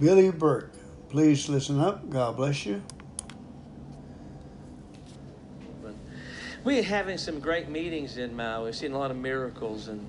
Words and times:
Billy 0.00 0.30
Burke. 0.30 0.72
Please 1.10 1.48
listen 1.48 1.78
up. 1.78 2.08
God 2.08 2.36
bless 2.36 2.64
you. 2.64 2.82
We're 6.64 6.82
having 6.82 7.18
some 7.18 7.38
great 7.38 7.68
meetings 7.68 8.16
in 8.16 8.34
Maui. 8.34 8.66
We've 8.66 8.76
seen 8.76 8.92
a 8.92 8.98
lot 8.98 9.10
of 9.10 9.16
miracles, 9.16 9.88
and 9.88 10.06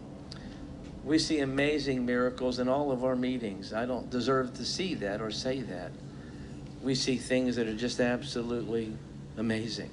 we 1.03 1.19
see 1.19 1.39
amazing 1.39 2.05
miracles 2.05 2.59
in 2.59 2.69
all 2.69 2.91
of 2.91 3.03
our 3.03 3.15
meetings. 3.15 3.73
I 3.73 3.85
don't 3.85 4.09
deserve 4.09 4.53
to 4.55 4.65
see 4.65 4.93
that 4.95 5.21
or 5.21 5.29
say 5.31 5.61
that. 5.61 5.91
We 6.81 6.95
see 6.95 7.17
things 7.17 7.57
that 7.57 7.67
are 7.67 7.75
just 7.75 7.99
absolutely 7.99 8.93
amazing. 9.37 9.89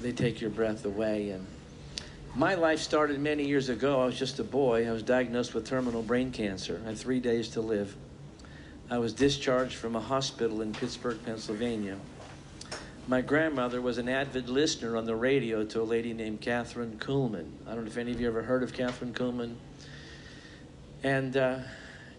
They 0.00 0.12
take 0.12 0.40
your 0.40 0.50
breath 0.50 0.84
away. 0.84 1.30
And 1.30 1.46
my 2.34 2.54
life 2.54 2.80
started 2.80 3.20
many 3.20 3.46
years 3.46 3.68
ago. 3.68 4.00
I 4.00 4.06
was 4.06 4.18
just 4.18 4.38
a 4.38 4.44
boy. 4.44 4.88
I 4.88 4.92
was 4.92 5.02
diagnosed 5.02 5.54
with 5.54 5.66
terminal 5.66 6.02
brain 6.02 6.30
cancer. 6.32 6.80
I 6.84 6.88
had 6.90 6.98
three 6.98 7.20
days 7.20 7.48
to 7.50 7.60
live. 7.60 7.96
I 8.88 8.98
was 8.98 9.12
discharged 9.12 9.74
from 9.74 9.96
a 9.96 10.00
hospital 10.00 10.62
in 10.62 10.72
Pittsburgh, 10.72 11.18
Pennsylvania. 11.24 11.96
My 13.08 13.20
grandmother 13.20 13.80
was 13.80 13.98
an 13.98 14.08
avid 14.08 14.48
listener 14.48 14.96
on 14.96 15.06
the 15.06 15.16
radio 15.16 15.64
to 15.64 15.82
a 15.82 15.82
lady 15.82 16.12
named 16.12 16.40
Kathryn 16.40 16.96
Kuhlman. 16.98 17.50
I 17.66 17.74
don't 17.74 17.84
know 17.84 17.90
if 17.90 17.96
any 17.96 18.12
of 18.12 18.20
you 18.20 18.28
ever 18.28 18.42
heard 18.42 18.62
of 18.62 18.72
Kathryn 18.72 19.12
Kuhlman. 19.12 19.56
And 21.02 21.36
uh, 21.36 21.58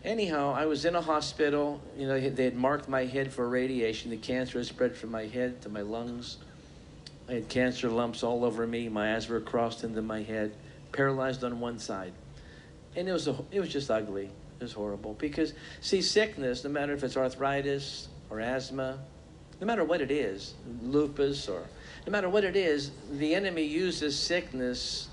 anyhow, 0.04 0.54
I 0.54 0.66
was 0.66 0.84
in 0.84 0.96
a 0.96 1.02
hospital. 1.02 1.82
You 1.98 2.08
know, 2.08 2.30
they 2.30 2.44
had 2.44 2.56
marked 2.56 2.90
my 2.90 3.06
head 3.06 3.32
for 3.32 3.48
radiation. 3.48 4.12
The 4.12 4.18
cancer 4.18 4.58
had 4.58 4.68
spread 4.68 4.94
from 4.94 5.12
my 5.12 5.26
head 5.26 5.62
to 5.62 5.70
my 5.70 5.82
lungs. 5.82 6.36
I 7.30 7.34
had 7.34 7.48
cancer 7.48 7.90
lumps 7.90 8.24
all 8.24 8.44
over 8.44 8.68
me. 8.68 8.90
My 8.90 9.16
eyes 9.16 9.30
were 9.30 9.40
crossed 9.40 9.86
into 9.86 10.02
my 10.02 10.22
head, 10.22 10.54
paralyzed 10.92 11.46
on 11.46 11.62
one 11.62 11.80
side. 11.80 12.12
And 12.98 13.08
it 13.08 13.14
was, 13.14 13.30
a, 13.30 13.38
it 13.52 13.62
was 13.62 13.70
just 13.70 13.90
ugly. 13.90 14.32
Was 14.60 14.74
horrible. 14.74 15.14
Because, 15.14 15.54
see, 15.82 16.02
sickness, 16.02 16.64
no 16.64 16.70
matter 16.70 16.94
if 16.94 17.04
it's 17.04 17.16
arthritis 17.16 18.08
or 18.30 18.40
asthma, 18.40 19.00
no 19.62 19.68
matter 19.68 19.84
what 19.84 20.02
it 20.02 20.12
is, 20.12 20.54
lupus 20.82 21.48
or 21.48 21.64
no 22.06 22.12
matter 22.12 22.30
what 22.30 22.44
it 22.44 22.56
is, 22.56 22.92
the 23.12 23.36
enemy 23.36 23.64
uses 23.64 24.18
sickness 24.18 25.10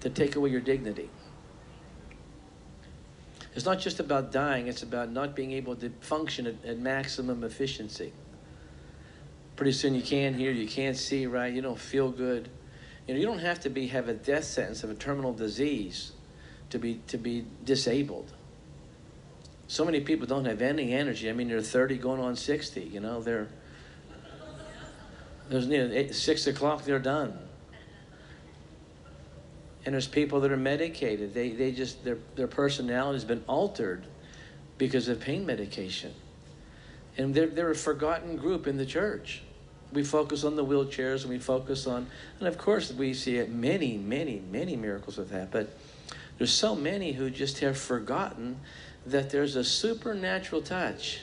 to 0.00 0.10
take 0.10 0.36
away 0.36 0.50
your 0.50 0.60
dignity. 0.60 1.10
It's 3.54 3.66
not 3.66 3.78
just 3.78 4.00
about 4.00 4.32
dying, 4.32 4.66
it's 4.66 4.82
about 4.82 5.10
not 5.10 5.36
being 5.36 5.52
able 5.52 5.76
to 5.76 5.90
function 6.00 6.46
at, 6.46 6.64
at 6.64 6.78
maximum 6.78 7.44
efficiency. 7.44 8.12
Pretty 9.56 9.72
soon 9.72 9.94
you 9.94 10.02
can't 10.02 10.34
hear, 10.34 10.50
you 10.50 10.66
can't 10.66 10.96
see 10.96 11.26
right, 11.26 11.52
you 11.52 11.60
don't 11.60 11.78
feel 11.78 12.10
good. 12.10 12.48
You 13.06 13.14
know, 13.14 13.20
you 13.20 13.26
don't 13.26 13.40
have 13.40 13.60
to 13.60 13.70
be 13.70 13.88
have 13.88 14.08
a 14.08 14.14
death 14.14 14.44
sentence 14.44 14.84
of 14.84 14.90
a 14.90 14.94
terminal 14.94 15.34
disease 15.34 16.12
to 16.72 16.78
be 16.78 17.00
to 17.06 17.18
be 17.18 17.44
disabled. 17.64 18.32
So 19.68 19.84
many 19.84 20.00
people 20.00 20.26
don't 20.26 20.46
have 20.46 20.60
any 20.60 20.92
energy. 20.92 21.30
I 21.30 21.32
mean, 21.32 21.48
they're 21.48 21.62
30 21.62 21.96
going 21.98 22.20
on 22.20 22.36
60, 22.36 22.80
you 22.82 23.00
know, 23.00 23.22
they're 23.22 23.48
there's 25.48 25.66
know, 25.66 25.90
eight, 25.92 26.14
six 26.14 26.46
o'clock, 26.46 26.84
they're 26.84 26.98
done. 26.98 27.38
And 29.84 29.92
there's 29.94 30.06
people 30.06 30.40
that 30.40 30.52
are 30.52 30.56
medicated. 30.56 31.34
They, 31.34 31.50
they 31.50 31.72
just, 31.72 32.04
their, 32.04 32.18
their 32.36 32.46
personality 32.46 33.16
has 33.16 33.24
been 33.24 33.44
altered 33.46 34.06
because 34.78 35.08
of 35.08 35.20
pain 35.20 35.44
medication. 35.44 36.14
And 37.18 37.34
they're, 37.34 37.48
they're 37.48 37.70
a 37.70 37.74
forgotten 37.74 38.36
group 38.36 38.66
in 38.66 38.78
the 38.78 38.86
church. 38.86 39.42
We 39.92 40.04
focus 40.04 40.44
on 40.44 40.56
the 40.56 40.64
wheelchairs 40.64 41.22
and 41.22 41.30
we 41.30 41.38
focus 41.38 41.86
on, 41.86 42.06
and 42.38 42.48
of 42.48 42.56
course, 42.56 42.90
we 42.92 43.12
see 43.12 43.36
it 43.36 43.50
many, 43.50 43.98
many, 43.98 44.40
many 44.50 44.76
miracles 44.76 45.18
with 45.18 45.30
that. 45.30 45.50
But 45.50 45.76
there's 46.42 46.52
so 46.52 46.74
many 46.74 47.12
who 47.12 47.30
just 47.30 47.60
have 47.60 47.78
forgotten 47.78 48.58
that 49.06 49.30
there's 49.30 49.54
a 49.54 49.62
supernatural 49.62 50.60
touch 50.60 51.20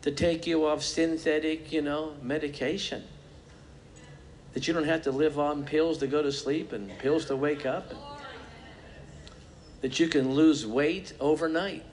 to 0.00 0.10
take 0.10 0.46
you 0.46 0.66
off 0.66 0.82
synthetic, 0.82 1.70
you 1.70 1.82
know, 1.82 2.14
medication 2.22 3.02
that 4.54 4.66
you 4.66 4.72
don't 4.72 4.86
have 4.86 5.02
to 5.02 5.10
live 5.10 5.38
on 5.38 5.62
pills 5.62 5.98
to 5.98 6.06
go 6.06 6.22
to 6.22 6.32
sleep 6.32 6.72
and 6.72 6.90
pills 7.00 7.26
to 7.26 7.36
wake 7.36 7.66
up, 7.66 7.92
that 9.82 10.00
you 10.00 10.08
can 10.08 10.32
lose 10.32 10.66
weight 10.66 11.12
overnight. 11.20 11.84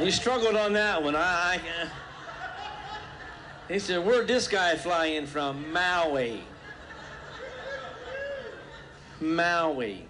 You 0.00 0.10
struggled 0.10 0.56
on 0.56 0.72
that 0.72 1.00
one. 1.00 1.14
I, 1.14 1.60
I 1.62 1.88
he 3.72 3.78
said, 3.78 4.04
"Where'd 4.04 4.26
this 4.26 4.48
guy 4.48 4.74
fly 4.74 5.06
in 5.06 5.24
from? 5.28 5.72
Maui." 5.72 6.42
Maui. 9.20 10.06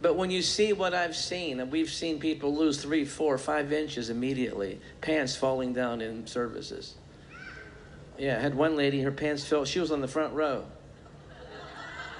But 0.00 0.14
when 0.14 0.30
you 0.30 0.42
see 0.42 0.72
what 0.72 0.94
I've 0.94 1.16
seen, 1.16 1.58
and 1.58 1.72
we've 1.72 1.90
seen 1.90 2.20
people 2.20 2.54
lose 2.54 2.80
three, 2.80 3.04
four, 3.04 3.36
five 3.36 3.72
inches 3.72 4.10
immediately, 4.10 4.80
pants 5.00 5.34
falling 5.34 5.72
down 5.72 6.00
in 6.00 6.26
services. 6.26 6.94
Yeah, 8.16 8.36
I 8.36 8.40
had 8.40 8.54
one 8.54 8.76
lady, 8.76 9.00
her 9.02 9.10
pants 9.10 9.44
fell, 9.44 9.64
she 9.64 9.80
was 9.80 9.90
on 9.90 10.00
the 10.00 10.08
front 10.08 10.34
row. 10.34 10.64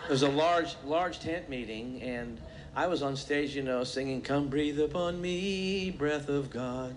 It 0.04 0.10
was 0.10 0.22
a 0.22 0.28
large, 0.28 0.74
large 0.84 1.20
tent 1.20 1.48
meeting, 1.48 2.02
and 2.02 2.40
I 2.74 2.86
was 2.86 3.02
on 3.02 3.14
stage, 3.14 3.54
you 3.54 3.62
know, 3.62 3.84
singing, 3.84 4.22
Come 4.22 4.48
breathe 4.48 4.80
upon 4.80 5.20
me, 5.20 5.90
breath 5.90 6.28
of 6.28 6.50
God. 6.50 6.94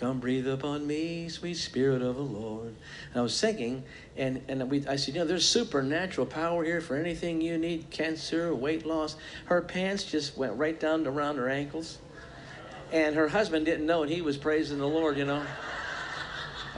Come 0.00 0.18
breathe 0.18 0.48
upon 0.48 0.86
me, 0.86 1.28
sweet 1.28 1.58
spirit 1.58 2.00
of 2.00 2.16
the 2.16 2.22
Lord. 2.22 2.74
And 3.12 3.16
I 3.16 3.20
was 3.20 3.36
singing, 3.36 3.84
and, 4.16 4.40
and 4.48 4.70
we, 4.70 4.86
I 4.86 4.96
said, 4.96 5.12
you 5.12 5.20
know, 5.20 5.26
there's 5.26 5.46
supernatural 5.46 6.26
power 6.26 6.64
here 6.64 6.80
for 6.80 6.96
anything 6.96 7.42
you 7.42 7.58
need 7.58 7.90
cancer, 7.90 8.54
weight 8.54 8.86
loss. 8.86 9.16
Her 9.44 9.60
pants 9.60 10.04
just 10.04 10.38
went 10.38 10.54
right 10.54 10.80
down 10.80 11.06
around 11.06 11.36
her 11.36 11.50
ankles. 11.50 11.98
And 12.90 13.14
her 13.14 13.28
husband 13.28 13.66
didn't 13.66 13.84
know, 13.84 14.02
and 14.02 14.10
he 14.10 14.22
was 14.22 14.38
praising 14.38 14.78
the 14.78 14.88
Lord, 14.88 15.18
you 15.18 15.26
know. 15.26 15.44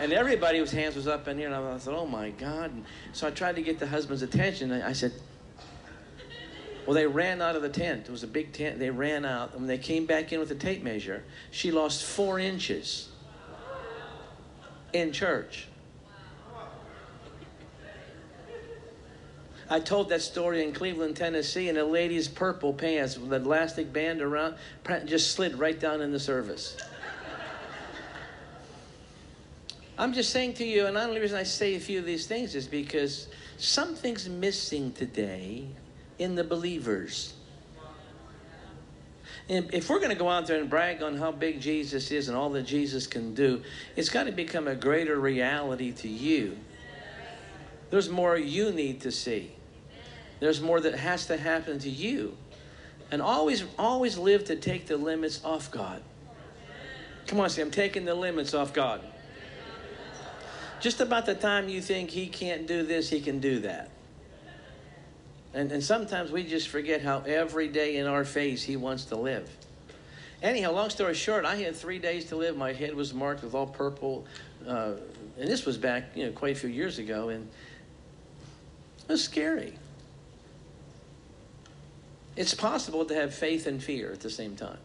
And 0.01 0.13
everybody 0.13 0.59
everybody's 0.59 0.73
hands 0.73 0.97
was 0.97 1.07
up 1.07 1.29
in 1.29 1.39
here, 1.39 1.47
and 1.47 1.55
I 1.55 1.79
thought, 1.79 1.95
oh 1.95 2.07
my 2.07 2.31
God. 2.31 2.73
And 2.73 2.85
so 3.13 3.29
I 3.29 3.31
tried 3.31 3.55
to 3.55 3.63
get 3.63 3.79
the 3.79 3.87
husband's 3.87 4.23
attention. 4.23 4.73
I 4.73 4.95
said, 4.95 5.13
well, 6.87 6.95
they 6.95 7.07
ran 7.07 7.41
out 7.41 7.55
of 7.55 7.63
the 7.63 7.69
tent. 7.69 8.09
It 8.09 8.11
was 8.11 8.25
a 8.25 8.27
big 8.27 8.53
tent. 8.53 8.81
They 8.81 8.91
ran 8.91 9.25
out. 9.25 9.53
And 9.53 9.61
when 9.61 9.69
they 9.69 9.79
came 9.79 10.07
back 10.07 10.33
in 10.33 10.41
with 10.41 10.51
a 10.51 10.57
tape 10.57 10.83
measure, 10.83 11.23
she 11.53 11.71
lost 11.71 12.03
four 12.03 12.41
inches 12.41 13.11
in 14.93 15.13
church. 15.13 15.67
I 19.71 19.81
told 19.81 20.11
that 20.11 20.21
story 20.21 20.63
in 20.63 20.75
Cleveland, 20.75 21.17
Tennessee, 21.17 21.71
and 21.71 21.79
a 21.79 21.85
lady's 21.85 22.29
purple 22.29 22.75
pants 22.75 23.17
with 23.17 23.33
an 23.33 23.45
elastic 23.45 23.91
band 23.93 24.21
around 24.21 24.57
just 25.07 25.33
slid 25.33 25.59
right 25.59 25.79
down 25.81 26.03
in 26.03 26.13
the 26.13 26.21
service. 26.21 26.77
I'm 29.97 30.13
just 30.13 30.31
saying 30.31 30.55
to 30.55 30.65
you, 30.65 30.87
and 30.87 30.97
the 30.97 31.03
only 31.03 31.21
reason 31.21 31.39
I 31.39 31.45
say 31.45 31.75
a 31.75 31.81
few 31.81 31.99
of 31.99 32.05
these 32.05 32.27
things 32.27 32.55
is 32.55 32.67
because 32.67 33.29
something's 33.57 34.29
missing 34.29 34.93
today 34.93 35.67
in 36.19 36.35
the 36.35 36.45
believers. 36.45 37.35
If 39.49 39.91
we're 39.91 39.99
going 39.99 40.11
to 40.11 40.17
go 40.17 40.29
out 40.29 40.47
there 40.47 40.61
and 40.61 40.71
brag 40.71 41.03
on 41.03 41.17
how 41.17 41.33
big 41.33 41.61
Jesus 41.61 42.11
is 42.11 42.29
and 42.29 42.37
all 42.37 42.51
that 42.51 42.63
Jesus 42.63 43.07
can 43.07 43.35
do, 43.35 43.63
it's 43.97 44.09
got 44.09 44.25
to 44.25 44.33
become 44.33 44.69
a 44.69 44.75
greater 44.75 45.19
reality 45.19 45.93
to 45.93 46.09
you. 46.09 46.57
There's 47.91 48.09
more 48.09 48.37
you 48.37 48.73
need 48.73 49.03
to 49.03 49.13
see. 49.13 49.53
There's 50.41 50.61
more 50.61 50.81
that 50.81 50.95
has 50.95 51.27
to 51.27 51.37
happen 51.37 51.79
to 51.81 51.91
you. 51.91 52.37
And 53.11 53.21
always, 53.21 53.65
always 53.79 54.17
live 54.17 54.45
to 54.45 54.57
take 54.57 54.87
the 54.87 54.97
limits 54.97 55.45
off 55.45 55.71
God. 55.71 56.03
Come 57.27 57.41
on, 57.41 57.51
say, 57.51 57.63
I'm 57.63 57.71
taking 57.71 58.05
the 58.05 58.15
limits 58.15 58.55
off 58.55 58.73
God. 58.73 59.03
Just 60.81 61.01
about 61.01 61.27
the 61.27 61.35
time 61.35 61.69
you 61.69 61.81
think 61.81 62.11
He 62.11 62.27
can't 62.27 62.67
do 62.67 62.83
this, 62.83 63.09
He 63.09 63.21
can 63.21 63.39
do 63.39 63.61
that. 63.61 63.92
And, 65.55 65.71
and 65.71 65.83
sometimes 65.83 66.31
we 66.31 66.45
just 66.45 66.69
forget 66.69 67.03
how 67.03 67.21
every 67.27 67.69
day 67.69 67.97
in 67.97 68.07
our 68.07 68.25
face 68.25 68.63
He 68.63 68.77
wants 68.77 69.07
to 69.07 69.17
live. 69.17 69.51
Anyhow, 70.43 70.73
long 70.73 70.91
story 70.91 71.15
short, 71.15 71.45
I 71.45 71.57
had 71.57 71.77
three 71.77 71.99
days 71.99 72.25
to 72.27 72.37
live. 72.37 72.57
My 72.57 72.73
head 72.73 72.95
was 72.95 73.15
marked 73.15 73.45
with 73.45 73.55
all 73.55 73.67
purple. 73.67 74.27
Uh, 74.67 74.93
and 75.39 75.49
this 75.49 75.65
was 75.65 75.77
back, 75.77 76.11
you 76.17 76.27
know, 76.27 76.33
quite 76.33 76.57
a 76.57 76.59
few 76.59 76.69
years 76.71 76.99
ago. 76.99 77.29
And 77.29 77.49
it 79.09 79.13
was 79.13 79.23
scary. 79.23 79.75
It's 82.35 82.55
possible 82.55 83.05
to 83.05 83.15
have 83.15 83.35
faith 83.35 83.67
and 83.67 83.83
fear 83.83 84.11
at 84.11 84.21
the 84.21 84.31
same 84.31 84.57
time. 84.57 84.79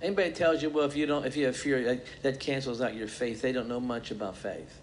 Anybody 0.00 0.32
tells 0.32 0.62
you, 0.62 0.70
well, 0.70 0.84
if 0.84 0.96
you 0.96 1.06
don't, 1.06 1.24
if 1.24 1.36
you 1.36 1.46
have 1.46 1.56
fear, 1.56 1.82
that, 1.84 2.04
that 2.22 2.40
cancels 2.40 2.80
out 2.80 2.94
your 2.94 3.08
faith. 3.08 3.40
They 3.40 3.52
don't 3.52 3.68
know 3.68 3.80
much 3.80 4.10
about 4.10 4.36
faith. 4.36 4.80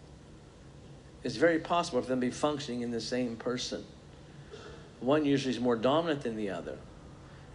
It's 1.23 1.35
very 1.35 1.59
possible 1.59 2.01
for 2.01 2.07
them 2.07 2.21
to 2.21 2.27
be 2.27 2.31
functioning 2.31 2.81
in 2.81 2.91
the 2.91 3.01
same 3.01 3.35
person. 3.35 3.85
One 4.99 5.25
usually 5.25 5.53
is 5.53 5.59
more 5.59 5.75
dominant 5.75 6.21
than 6.21 6.35
the 6.35 6.49
other. 6.49 6.77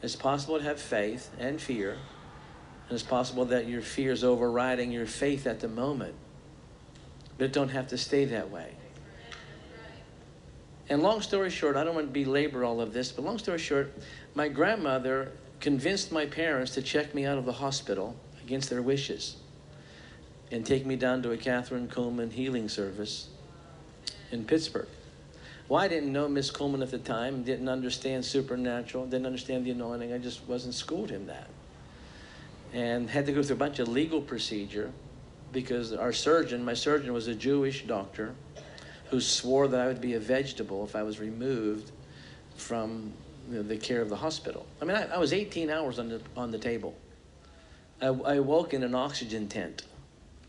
It's 0.03 0.17
possible 0.17 0.59
to 0.59 0.65
have 0.65 0.81
faith 0.81 1.31
and 1.39 1.61
fear, 1.61 1.93
and 1.93 2.93
it's 2.93 3.03
possible 3.03 3.45
that 3.47 3.67
your 3.67 3.81
fear 3.81 4.13
is 4.13 4.25
overriding 4.25 4.93
your 4.93 5.07
faith 5.07 5.47
at 5.47 5.61
the 5.61 5.69
moment. 5.69 6.15
But 7.37 7.45
it 7.47 7.53
don't 7.53 7.71
have 7.71 7.89
to 7.89 7.99
stay 7.99 8.25
that 8.27 8.51
way. 8.51 8.73
And 10.89 11.03
long 11.03 11.23
story 11.23 11.51
short, 11.51 11.77
I 11.77 11.85
don't 11.85 11.95
want 11.95 12.09
to 12.09 12.13
belabor 12.13 12.65
all 12.65 12.81
of 12.81 12.93
this, 12.93 13.11
but 13.11 13.25
long 13.25 13.39
story 13.39 13.59
short, 13.59 13.93
my 14.35 14.49
grandmother 14.49 15.33
convinced 15.61 16.13
my 16.13 16.27
parents 16.27 16.75
to 16.75 16.83
check 16.83 17.15
me 17.15 17.25
out 17.25 17.39
of 17.39 17.47
the 17.47 17.53
hospital 17.53 18.17
against 18.43 18.69
their 18.69 18.83
wishes 18.83 19.37
and 20.51 20.67
take 20.67 20.85
me 20.85 20.97
down 20.97 21.23
to 21.23 21.33
a 21.33 21.37
Kathryn 21.37 21.89
Kuhlman 21.89 22.31
healing 22.31 22.69
service 22.69 23.29
in 24.31 24.45
Pittsburgh. 24.45 24.89
Well, 25.69 25.81
I 25.81 25.89
didn't 25.89 26.13
know 26.13 26.29
Miss 26.29 26.51
Kuhlman 26.51 26.83
at 26.83 26.91
the 26.91 26.99
time, 26.99 27.43
didn't 27.43 27.69
understand 27.69 28.25
supernatural, 28.25 29.07
didn't 29.07 29.27
understand 29.27 29.65
the 29.65 29.71
anointing. 29.71 30.13
I 30.13 30.19
just 30.19 30.47
wasn't 30.47 30.75
schooled 30.75 31.11
in 31.11 31.27
that. 31.27 31.49
And 32.75 33.09
had 33.09 33.25
to 33.27 33.33
go 33.33 33.43
through 33.43 33.57
a 33.57 33.59
bunch 33.59 33.79
of 33.79 33.89
legal 33.89 34.21
procedure 34.21 34.93
because 35.53 35.93
our 35.95 36.13
surgeon, 36.13 36.65
my 36.65 36.75
surgeon 36.75 37.15
was 37.15 37.29
a 37.29 37.35
Jewish 37.35 37.87
doctor 37.87 38.35
who 39.11 39.21
swore 39.21 39.69
that 39.69 39.81
I 39.81 39.87
would 39.87 40.01
be 40.01 40.15
a 40.15 40.21
vegetable 40.21 40.85
if 40.85 40.95
I 40.97 41.03
was 41.03 41.19
removed 41.19 41.93
from 42.57 43.13
you 43.49 43.57
know, 43.57 43.63
the 43.63 43.77
care 43.77 44.03
of 44.03 44.11
the 44.11 44.17
hospital. 44.17 44.67
I 44.83 44.85
mean, 44.85 44.97
I, 44.97 45.15
I, 45.15 45.19
was 45.19 45.33
18 45.33 45.71
hours 45.71 45.99
on 45.99 46.09
the, 46.09 46.21
on 46.37 46.51
the 46.51 46.59
table. 46.59 46.95
I, 48.03 48.07
I 48.07 48.41
woke 48.41 48.75
in 48.75 48.83
an 48.83 48.95
oxygen 48.95 49.49
tent, 49.49 49.85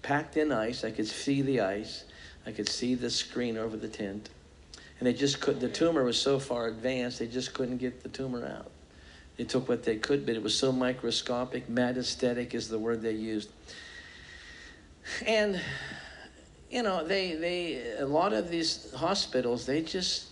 packed 0.01 0.35
in 0.35 0.51
ice. 0.51 0.83
I 0.83 0.91
could 0.91 1.07
see 1.07 1.41
the 1.41 1.61
ice. 1.61 2.05
I 2.45 2.51
could 2.51 2.67
see 2.67 2.95
the 2.95 3.09
screen 3.09 3.57
over 3.57 3.77
the 3.77 3.87
tent. 3.87 4.29
And 4.99 5.07
they 5.07 5.13
just 5.13 5.41
could, 5.41 5.59
the 5.59 5.69
tumor 5.69 6.03
was 6.03 6.19
so 6.19 6.39
far 6.39 6.67
advanced, 6.67 7.19
they 7.19 7.27
just 7.27 7.53
couldn't 7.53 7.77
get 7.77 8.01
the 8.01 8.09
tumor 8.09 8.45
out. 8.45 8.71
They 9.37 9.43
took 9.43 9.67
what 9.67 9.83
they 9.83 9.97
could, 9.97 10.25
but 10.25 10.35
it 10.35 10.43
was 10.43 10.57
so 10.57 10.71
microscopic. 10.71 11.67
Metastatic 11.67 12.53
is 12.53 12.69
the 12.69 12.79
word 12.79 13.01
they 13.01 13.11
used. 13.11 13.49
And, 15.25 15.59
you 16.71 16.83
know, 16.83 17.05
they, 17.05 17.35
they, 17.35 17.97
a 17.99 18.05
lot 18.05 18.31
of 18.31 18.49
these 18.49 18.93
hospitals, 18.93 19.65
they 19.65 19.81
just, 19.81 20.27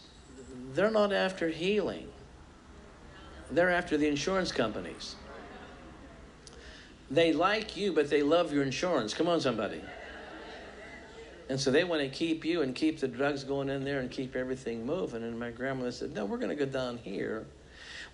they're 0.74 0.90
not 0.90 1.12
after 1.12 1.50
healing. 1.50 2.08
They're 3.52 3.70
after 3.70 3.98
the 3.98 4.08
insurance 4.08 4.52
companies. 4.52 5.16
They 7.12 7.34
like 7.34 7.76
you, 7.76 7.92
but 7.92 8.10
they 8.10 8.24
love 8.24 8.54
your 8.54 8.64
insurance. 8.64 9.14
Come 9.14 9.28
on, 9.28 9.42
somebody. 9.42 9.82
And 11.50 11.60
so 11.60 11.72
they 11.72 11.84
want 11.84 12.02
to 12.02 12.10
keep 12.10 12.46
you 12.46 12.62
and 12.62 12.74
keep 12.74 13.00
the 13.00 13.08
drugs 13.08 13.44
going 13.44 13.70
in 13.70 13.84
there 13.84 14.00
and 14.00 14.10
keep 14.10 14.36
everything 14.36 14.86
moving. 14.86 15.24
And 15.24 15.40
my 15.40 15.52
grandmother 15.52 15.92
said, 15.92 16.14
No, 16.14 16.26
we're 16.26 16.38
going 16.38 16.56
to 16.58 16.66
go 16.66 16.66
down 16.66 16.98
here. 16.98 17.46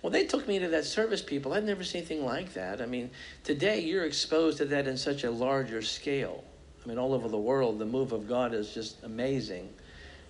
Well, 0.02 0.10
they 0.10 0.24
took 0.24 0.48
me 0.48 0.58
to 0.58 0.68
that 0.68 0.84
service, 0.84 1.20
people. 1.20 1.52
I'd 1.52 1.64
never 1.64 1.84
seen 1.84 2.00
anything 2.00 2.24
like 2.24 2.54
that. 2.54 2.80
I 2.80 2.86
mean, 2.86 3.10
today 3.44 3.80
you're 3.80 4.04
exposed 4.04 4.58
to 4.58 4.64
that 4.66 4.86
in 4.86 4.96
such 4.96 5.24
a 5.24 5.30
larger 5.30 5.82
scale. 5.82 6.42
I 6.82 6.88
mean, 6.88 6.98
all 6.98 7.12
over 7.12 7.28
the 7.28 7.38
world, 7.38 7.78
the 7.78 7.84
move 7.84 8.12
of 8.12 8.26
God 8.26 8.54
is 8.54 8.72
just 8.72 9.02
amazing. 9.02 9.68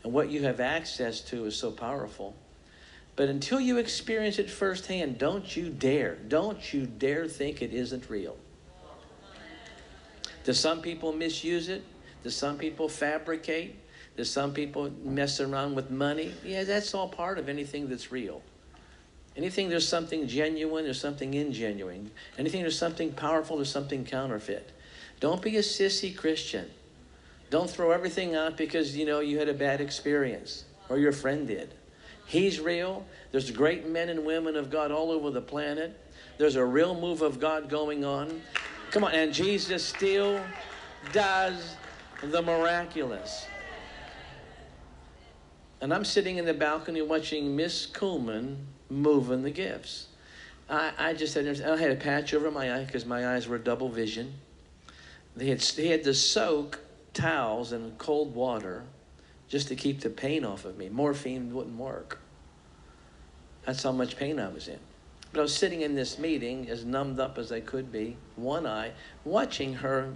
And 0.03 0.13
what 0.13 0.31
you 0.31 0.43
have 0.43 0.59
access 0.59 1.21
to 1.23 1.45
is 1.45 1.57
so 1.57 1.71
powerful. 1.71 2.35
But 3.15 3.29
until 3.29 3.61
you 3.61 3.79
experience 3.79 4.39
it 4.39 4.51
firsthand, 4.51 5.19
don't 5.19 5.57
you 5.57 5.69
dare, 5.69 6.17
don't 6.17 6.73
you 6.73 6.87
dare 6.87 7.29
think 7.29 7.63
it 7.63 7.73
isn't 7.73 8.09
real. 8.09 8.37
Do 10.45 10.53
some 10.53 10.81
people 10.81 11.13
misuse 11.13 11.69
it? 11.69 11.85
Do 12.23 12.31
some 12.31 12.59
people 12.59 12.89
fabricate? 12.89 13.77
Do 14.17 14.25
some 14.25 14.53
people 14.53 14.91
mess 15.03 15.41
around 15.41 15.75
with 15.75 15.91
money? 15.91 16.35
Yeah, 16.45 16.65
that's 16.65 16.95
all 16.95 17.09
part 17.09 17.39
of 17.39 17.49
anything 17.49 17.89
that's 17.89 18.13
real. 18.13 18.43
Anything 19.37 19.69
there's 19.69 19.89
something 19.89 20.27
genuine, 20.27 20.85
there's 20.85 21.01
something 21.01 21.33
ingenuine. 21.33 22.09
Anything 22.37 22.63
there's 22.63 22.79
something 22.79 23.13
powerful, 23.13 23.57
there's 23.57 23.71
something 23.71 24.05
counterfeit. 24.05 24.73
Don't 25.21 25.41
be 25.41 25.57
a 25.57 25.61
sissy 25.61 26.17
Christian. 26.17 26.69
Don't 27.49 27.71
throw 27.71 27.91
everything 27.91 28.35
out 28.35 28.57
because 28.57 28.97
you 28.97 29.07
know 29.07 29.21
you 29.21 29.39
had 29.39 29.49
a 29.49 29.55
bad 29.55 29.81
experience 29.81 30.65
or 30.89 30.99
your 30.99 31.13
friend 31.13 31.47
did. 31.47 31.75
He's 32.27 32.61
real. 32.61 33.05
There's 33.33 33.51
great 33.51 33.89
men 33.89 34.09
and 34.09 34.25
women 34.25 34.57
of 34.57 34.71
God 34.71 34.93
all 34.93 35.11
over 35.11 35.31
the 35.31 35.41
planet. 35.41 35.99
There's 36.39 36.57
a 36.57 36.65
real 36.65 36.99
move 36.99 37.23
of 37.23 37.41
God 37.41 37.69
going 37.69 38.05
on. 38.05 38.41
Come 38.93 39.05
on, 39.05 39.13
and 39.13 39.33
Jesus 39.33 39.85
still 39.85 40.41
does 41.13 41.77
the 42.23 42.43
miraculous. 42.43 43.47
And 45.81 45.95
I'm 45.95 46.05
sitting 46.05 46.37
in 46.37 46.45
the 46.45 46.55
balcony 46.55 47.01
watching 47.01 47.57
Miss 47.57 47.87
Kuhlman 47.87 48.57
moving 48.91 49.43
the 49.43 49.51
gifts. 49.51 50.09
I, 50.69 50.93
I 50.99 51.13
just 51.15 51.35
had, 51.35 51.47
I 51.63 51.77
had 51.77 51.91
a 51.91 51.97
patch 51.97 52.35
over 52.35 52.51
my 52.51 52.79
eye 52.79 52.85
because 52.85 53.07
my 53.07 53.35
eyes 53.35 53.49
were 53.49 53.59
double 53.59 53.89
vision. 53.89 54.35
They 55.35 55.47
had, 55.47 55.61
they 55.61 55.89
had 55.89 56.05
to 56.05 56.15
soak 56.15 56.81
towels 57.15 57.73
in 57.73 57.93
cold 57.99 58.35
water 58.35 58.85
just 59.49 59.69
to 59.69 59.77
keep 59.77 60.01
the 60.01 60.11
pain 60.11 60.45
off 60.45 60.65
of 60.65 60.77
me. 60.77 60.89
Morphine 60.89 61.53
wouldn't 61.55 61.77
work. 61.77 62.21
That's 63.65 63.83
how 63.83 63.93
much 63.93 64.17
pain 64.17 64.39
I 64.39 64.49
was 64.49 64.69
in. 64.69 64.79
But 65.33 65.41
I 65.41 65.43
was 65.43 65.55
sitting 65.55 65.83
in 65.83 65.95
this 65.95 66.19
meeting, 66.19 66.69
as 66.69 66.85
numbed 66.85 67.21
up 67.21 67.39
as 67.39 67.53
I 67.53 67.61
could 67.61 67.93
be, 67.93 68.17
one 68.37 68.67
eye, 68.67 68.93
watching 69.25 69.75
her 69.75 70.13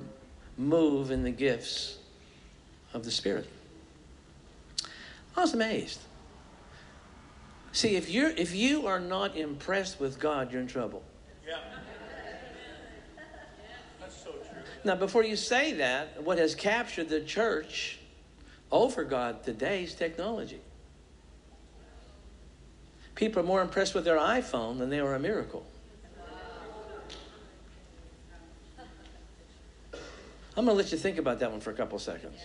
move 0.56 1.10
in 1.10 1.22
the 1.22 1.30
gifts 1.30 1.98
of 2.92 3.04
the 3.04 3.10
Spirit. 3.10 3.48
I 5.36 5.40
was 5.40 5.54
amazed. 5.54 6.00
See, 7.72 7.96
if 7.96 8.08
you're 8.08 8.30
if 8.30 8.54
you 8.54 8.86
are 8.86 9.00
not 9.00 9.36
impressed 9.36 9.98
with 9.98 10.20
God, 10.20 10.52
you're 10.52 10.60
in 10.60 10.68
trouble. 10.68 11.02
Yeah. 11.46 11.58
That's 14.00 14.16
so 14.22 14.30
true. 14.30 14.62
Now, 14.84 14.94
before 14.94 15.24
you 15.24 15.34
say 15.34 15.72
that, 15.74 16.22
what 16.22 16.38
has 16.38 16.54
captured 16.54 17.08
the 17.08 17.20
church 17.20 17.98
over 18.70 19.02
God 19.02 19.42
today 19.42 19.82
is 19.82 19.94
technology. 19.94 20.60
People 23.16 23.40
are 23.40 23.46
more 23.46 23.62
impressed 23.62 23.94
with 23.94 24.04
their 24.04 24.18
iPhone 24.18 24.78
than 24.78 24.90
they 24.90 25.00
are 25.00 25.14
a 25.14 25.20
miracle. 25.20 25.66
I'm 30.56 30.64
going 30.64 30.76
to 30.76 30.82
let 30.82 30.92
you 30.92 30.98
think 30.98 31.18
about 31.18 31.40
that 31.40 31.50
one 31.50 31.60
for 31.60 31.70
a 31.70 31.74
couple 31.74 31.98
seconds. 31.98 32.38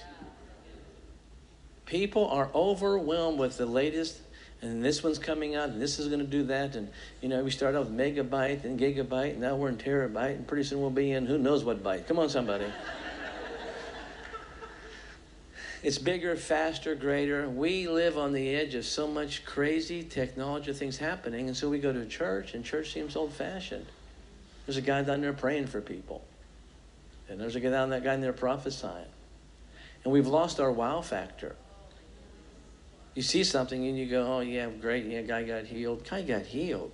People 1.86 2.28
are 2.28 2.50
overwhelmed 2.56 3.38
with 3.38 3.58
the 3.58 3.68
latest, 3.68 4.20
and 4.62 4.84
this 4.84 5.04
one's 5.04 5.20
coming 5.20 5.56
out, 5.56 5.70
and 5.70 5.80
this 5.80 6.00
is 6.00 6.08
going 6.08 6.20
to 6.20 6.26
do 6.26 6.44
that. 6.44 6.76
And, 6.76 6.90
you 7.22 7.30
know, 7.30 7.44
we 7.44 7.52
start 7.52 7.76
off 7.76 7.88
with 7.88 7.96
megabyte 7.96 8.64
and 8.64 8.80
gigabyte, 8.80 9.32
and 9.32 9.42
now 9.42 9.56
we're 9.56 9.70
in 9.70 9.78
terabyte, 9.78 10.36
and 10.36 10.48
pretty 10.48 10.64
soon 10.64 10.82
we'll 10.82 10.90
be 10.90 11.12
in 11.12 11.28
who 11.28 11.38
knows 11.38 11.64
what 11.64 11.84
byte. 11.84 12.08
Come 12.08 12.18
on, 12.18 12.30
somebody. 12.30 12.66
it's 15.84 16.00
bigger, 16.00 16.36
faster, 16.36 16.96
greater. 16.96 17.48
We 17.48 17.88
live 17.88 18.18
on 18.18 18.34
the 18.34 18.56
edge 18.56 18.74
of 18.74 18.86
so 18.86 19.08
much 19.08 19.46
crazy 19.46 20.02
technology 20.02 20.74
things 20.74 20.98
happening, 20.98 21.48
and 21.48 21.56
so 21.56 21.70
we 21.70 21.78
go 21.78 21.94
to 21.94 22.08
church, 22.08 22.56
and 22.56 22.66
church 22.66 22.92
seems 22.92 23.16
old 23.16 23.34
fashioned. 23.34 23.86
There's 24.66 24.78
a 24.78 24.82
guy 24.82 25.04
down 25.04 25.22
there 25.22 25.34
praying 25.34 25.68
for 25.68 25.80
people. 25.80 26.24
And 27.30 27.40
there's 27.40 27.56
a 27.56 27.60
guy 27.60 27.70
down 27.70 27.90
that 27.92 28.04
guy 28.04 28.14
in 28.14 28.22
there 28.22 28.34
prophesying. 28.34 29.06
And 30.04 30.14
we've 30.14 30.28
lost 30.28 30.60
our 30.60 30.72
wow 30.72 31.02
factor. 31.02 31.56
You 33.16 33.22
see 33.22 33.44
something 33.44 33.86
and 33.86 33.98
you 33.98 34.08
go, 34.08 34.26
oh 34.26 34.40
yeah, 34.40 34.70
great, 34.70 35.06
yeah, 35.06 35.22
guy 35.22 35.44
got 35.44 35.66
healed. 35.66 36.08
Guy 36.10 36.22
got 36.22 36.44
healed. 36.44 36.92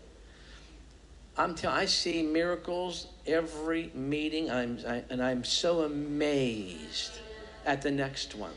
I'm 1.38 1.56
telling 1.56 1.78
I 1.78 1.86
see 1.86 2.24
miracles 2.24 3.08
every 3.28 3.92
meeting. 3.94 4.50
I'm 4.50 4.80
I, 4.88 5.04
and 5.10 5.22
I'm 5.22 5.44
so 5.44 5.82
amazed 5.82 7.20
at 7.66 7.82
the 7.82 7.92
next 7.92 8.36
one. 8.36 8.54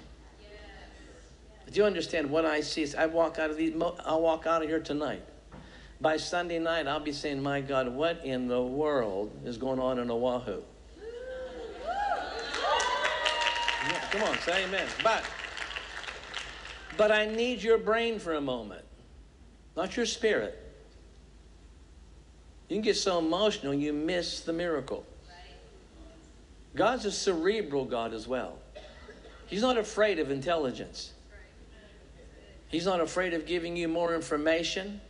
Do 1.71 1.81
you 1.81 1.85
understand 1.85 2.31
what 2.31 2.47
I 2.47 2.61
see? 2.61 2.87
I 2.97 3.07
walk 3.07 3.39
out 3.39 3.51
of 3.51 3.57
these 3.57 3.75
I'll 4.05 4.23
walk 4.23 4.47
out 4.47 4.63
of 4.63 4.69
here 4.69 4.81
tonight. 4.81 5.23
By 6.01 6.17
Sunday 6.17 6.61
night, 6.61 6.87
I'll 6.87 7.01
be 7.01 7.13
saying, 7.13 7.43
My 7.43 7.61
God, 7.61 7.89
what 7.89 8.25
in 8.25 8.47
the 8.47 8.63
world 8.63 9.33
is 9.45 9.59
going 9.59 9.81
on 9.81 9.99
in 9.99 10.11
Oahu? 10.11 10.63
Yeah, 13.87 13.97
come 14.11 14.23
on, 14.23 14.39
say 14.39 14.65
amen. 14.65 14.87
But, 15.03 15.25
but 16.97 17.13
I 17.13 17.27
need 17.27 17.63
your 17.63 17.79
brain 17.79 18.19
for 18.19 18.35
a 18.35 18.41
moment, 18.41 18.85
not 19.77 19.97
your 19.97 20.07
spirit. 20.07 20.59
You 22.69 22.77
can 22.77 22.83
get 22.83 22.97
so 22.97 23.19
emotional 23.19 23.73
you 23.73 23.93
miss 23.93 24.41
the 24.41 24.53
miracle. 24.53 25.05
God's 26.75 27.07
a 27.07 27.13
cerebral 27.13 27.85
God 27.85 28.13
as 28.13 28.29
well. 28.29 28.59
He's 29.47 29.63
not 29.63 29.79
afraid 29.79 30.19
of 30.19 30.31
intelligence. 30.31 31.13
He's 32.69 32.85
not 32.85 33.01
afraid 33.01 33.33
of 33.33 33.47
giving 33.47 33.77
you 33.77 33.89
more 33.89 34.15
information 34.15 35.01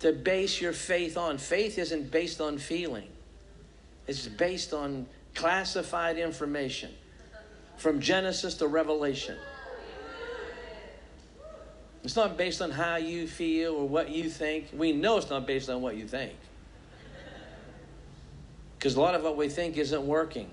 to 0.00 0.12
base 0.12 0.60
your 0.60 0.72
faith 0.72 1.16
on. 1.16 1.38
Faith 1.38 1.78
isn't 1.78 2.10
based 2.10 2.40
on 2.40 2.58
feeling, 2.58 3.08
it's 4.06 4.26
based 4.26 4.74
on 4.74 5.06
classified 5.34 6.18
information 6.18 6.90
from 7.76 8.00
Genesis 8.00 8.54
to 8.54 8.66
Revelation. 8.66 9.36
It's 12.02 12.16
not 12.16 12.36
based 12.36 12.60
on 12.60 12.70
how 12.70 12.96
you 12.96 13.26
feel 13.26 13.74
or 13.74 13.88
what 13.88 14.10
you 14.10 14.28
think. 14.28 14.68
We 14.74 14.92
know 14.92 15.16
it's 15.16 15.30
not 15.30 15.46
based 15.46 15.70
on 15.70 15.80
what 15.80 15.96
you 15.96 16.06
think. 16.06 16.34
Because 18.78 18.96
a 18.96 19.00
lot 19.00 19.14
of 19.14 19.22
what 19.22 19.38
we 19.38 19.48
think 19.48 19.78
isn't 19.78 20.06
working. 20.06 20.50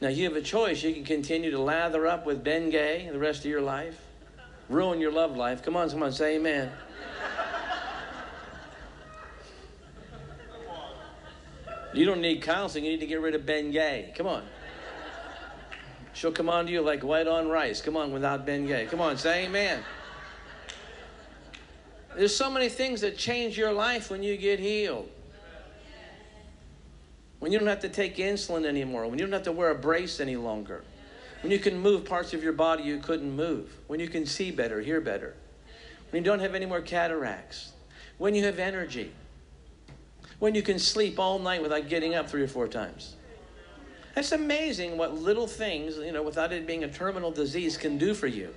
Now, 0.00 0.08
you 0.08 0.24
have 0.24 0.36
a 0.36 0.42
choice. 0.42 0.82
You 0.82 0.94
can 0.94 1.04
continue 1.04 1.50
to 1.50 1.60
lather 1.60 2.06
up 2.06 2.26
with 2.26 2.42
Bengay 2.44 3.10
the 3.12 3.18
rest 3.18 3.40
of 3.40 3.50
your 3.50 3.62
life, 3.62 3.98
ruin 4.68 5.00
your 5.00 5.12
love 5.12 5.36
life. 5.36 5.62
Come 5.62 5.76
on, 5.76 5.88
someone 5.90 6.12
say 6.12 6.36
amen. 6.36 6.70
You 11.96 12.04
don't 12.04 12.20
need 12.20 12.42
counseling. 12.42 12.84
You 12.84 12.90
need 12.92 13.00
to 13.00 13.06
get 13.06 13.20
rid 13.20 13.34
of 13.34 13.42
Bengay. 13.42 14.14
Come 14.14 14.26
on. 14.26 14.42
She'll 16.12 16.32
come 16.32 16.48
on 16.48 16.66
to 16.66 16.72
you 16.72 16.82
like 16.82 17.02
white 17.02 17.26
on 17.26 17.48
rice. 17.48 17.80
Come 17.80 17.96
on, 17.96 18.12
without 18.12 18.46
Bengay. 18.46 18.88
Come 18.90 19.00
on, 19.00 19.16
say 19.16 19.46
amen. 19.46 19.82
There's 22.16 22.34
so 22.34 22.50
many 22.50 22.68
things 22.68 23.00
that 23.00 23.16
change 23.16 23.56
your 23.58 23.72
life 23.72 24.10
when 24.10 24.22
you 24.22 24.36
get 24.36 24.58
healed. 24.58 25.08
When 27.38 27.52
you 27.52 27.58
don't 27.58 27.68
have 27.68 27.80
to 27.80 27.88
take 27.88 28.16
insulin 28.16 28.64
anymore. 28.64 29.06
When 29.06 29.18
you 29.18 29.24
don't 29.24 29.32
have 29.32 29.42
to 29.44 29.52
wear 29.52 29.70
a 29.70 29.74
brace 29.74 30.20
any 30.20 30.36
longer. 30.36 30.84
When 31.42 31.52
you 31.52 31.58
can 31.58 31.78
move 31.78 32.04
parts 32.04 32.32
of 32.34 32.42
your 32.42 32.54
body 32.54 32.84
you 32.84 32.98
couldn't 32.98 33.34
move. 33.34 33.74
When 33.86 34.00
you 34.00 34.08
can 34.08 34.26
see 34.26 34.50
better, 34.50 34.80
hear 34.80 35.00
better. 35.00 35.34
When 36.10 36.22
you 36.22 36.30
don't 36.30 36.40
have 36.40 36.54
any 36.54 36.66
more 36.66 36.80
cataracts. 36.80 37.72
When 38.18 38.34
you 38.34 38.44
have 38.44 38.58
energy. 38.58 39.12
When 40.38 40.54
you 40.54 40.62
can 40.62 40.78
sleep 40.78 41.18
all 41.18 41.38
night 41.38 41.62
without 41.62 41.88
getting 41.88 42.14
up 42.14 42.28
three 42.28 42.42
or 42.42 42.48
four 42.48 42.68
times. 42.68 43.16
It's 44.16 44.32
amazing 44.32 44.96
what 44.96 45.14
little 45.14 45.46
things, 45.46 45.96
you 45.96 46.12
know, 46.12 46.22
without 46.22 46.52
it 46.52 46.66
being 46.66 46.84
a 46.84 46.88
terminal 46.88 47.30
disease, 47.30 47.76
can 47.76 47.98
do 47.98 48.14
for 48.14 48.26
you. 48.26 48.54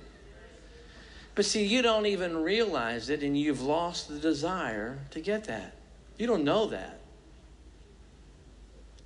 But 1.34 1.44
see, 1.44 1.64
you 1.64 1.82
don't 1.82 2.06
even 2.06 2.42
realize 2.42 3.08
it, 3.08 3.22
and 3.22 3.38
you've 3.38 3.62
lost 3.62 4.08
the 4.08 4.18
desire 4.18 4.98
to 5.10 5.20
get 5.20 5.44
that. 5.44 5.74
You 6.18 6.26
don't 6.26 6.44
know 6.44 6.66
that. 6.66 7.00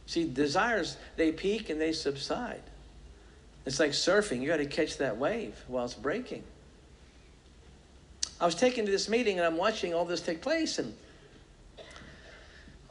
See, 0.07 0.25
desires, 0.25 0.97
they 1.17 1.33
peak 1.33 1.71
and 1.71 1.81
they 1.81 1.93
subside. 1.93 2.63
It's 3.67 3.81
like 3.81 3.91
surfing. 3.91 4.41
You 4.41 4.49
got 4.49 4.59
to 4.59 4.67
catch 4.67 4.99
that 4.99 5.17
wave 5.17 5.57
while 5.69 5.85
it's 5.85 5.95
breaking. 5.95 6.45
I 8.41 8.47
was 8.47 8.55
taken 8.55 8.85
to 8.85 8.91
this 8.91 9.09
meeting 9.09 9.39
and 9.39 9.47
I'm 9.47 9.57
watching 9.57 9.95
all 9.95 10.05
this 10.05 10.21
take 10.21 10.43
place, 10.43 10.79
and 10.79 10.95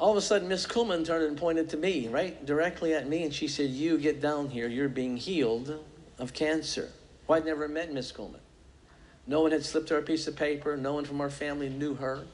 all 0.04 0.12
of 0.12 0.18
a 0.18 0.22
sudden, 0.22 0.50
Miss 0.50 0.66
Kuhlman 0.66 1.06
turned 1.06 1.24
and 1.24 1.38
pointed 1.38 1.70
to 1.70 1.78
me, 1.78 2.10
right 2.10 2.46
directly 2.46 2.94
at 2.94 3.08
me, 3.08 3.24
and 3.24 3.34
she 3.34 3.48
said, 3.48 3.70
You 3.70 3.98
get 3.98 4.20
down 4.20 4.50
here, 4.50 4.68
you're 4.68 4.90
being 4.90 5.16
healed 5.16 5.82
of 6.20 6.34
cancer. 6.34 6.90
Well, 7.26 7.38
I'd 7.38 7.46
never 7.46 7.70
met 7.70 7.94
Miss 7.94 8.12
Kuhlman. 8.12 8.42
No 9.28 9.40
one 9.40 9.54
had 9.54 9.64
slipped 9.64 9.88
her 9.88 9.98
a 10.00 10.02
piece 10.02 10.28
of 10.28 10.36
paper, 10.36 10.76
no 10.76 10.94
one 10.94 11.06
from 11.06 11.22
our 11.22 11.30
family 11.30 11.70
knew 11.70 11.96
her. 11.96 12.26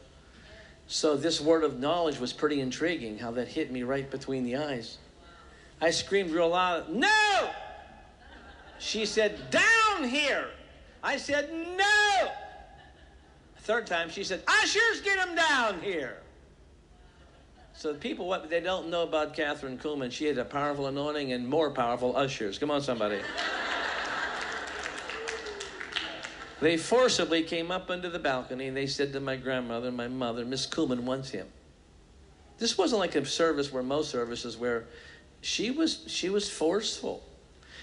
So, 0.88 1.16
this 1.16 1.40
word 1.40 1.64
of 1.64 1.80
knowledge 1.80 2.20
was 2.20 2.34
pretty 2.34 2.60
intriguing, 2.60 3.20
how 3.20 3.30
that 3.34 3.48
hit 3.48 3.72
me 3.72 3.84
right 3.84 4.10
between 4.10 4.46
the 4.46 4.56
eyes. 4.56 4.98
I 5.80 5.92
screamed 5.92 6.32
real 6.32 6.50
loud, 6.50 6.90
No! 6.90 7.52
She 8.80 9.06
said, 9.06 9.52
Down 9.52 10.10
here! 10.10 10.48
I 11.04 11.18
said, 11.18 11.54
No! 11.54 12.32
Third 13.60 13.86
time, 13.86 14.10
she 14.10 14.24
said, 14.24 14.42
Ushers, 14.48 15.02
get 15.02 15.20
him 15.20 15.36
down 15.36 15.82
here! 15.82 16.18
So 17.80 17.94
the 17.94 17.98
people, 17.98 18.28
what 18.28 18.50
they 18.50 18.60
don't 18.60 18.90
know 18.90 19.04
about 19.04 19.34
Kathryn 19.34 19.78
Kuhlman, 19.78 20.12
she 20.12 20.26
had 20.26 20.38
a 20.38 20.44
powerful 20.44 20.88
anointing 20.88 21.32
and 21.32 21.48
more 21.48 21.72
powerful 21.72 22.14
ushers. 22.14 22.58
Come 22.58 22.72
on, 22.72 22.82
somebody. 22.82 23.20
they 26.60 26.76
forcibly 26.76 27.42
came 27.42 27.72
up 27.72 27.90
into 27.90 28.10
the 28.10 28.20
balcony 28.20 28.68
and 28.68 28.76
they 28.76 28.86
said 28.86 29.14
to 29.14 29.22
my 29.22 29.38
grandmother, 29.38 29.94
my 29.94 30.10
mother, 30.10 30.44
Miss 30.44 30.68
Kuhlman 30.68 31.04
wants 31.04 31.30
him. 31.30 31.48
This 32.58 32.78
wasn't 32.78 33.00
like 33.00 33.16
a 33.16 33.26
service 33.26 33.72
where 33.72 33.82
most 33.82 34.10
services 34.10 34.58
where 34.58 34.84
she 35.40 35.72
was 35.72 36.04
she 36.08 36.30
was 36.30 36.50
forceful 36.50 37.24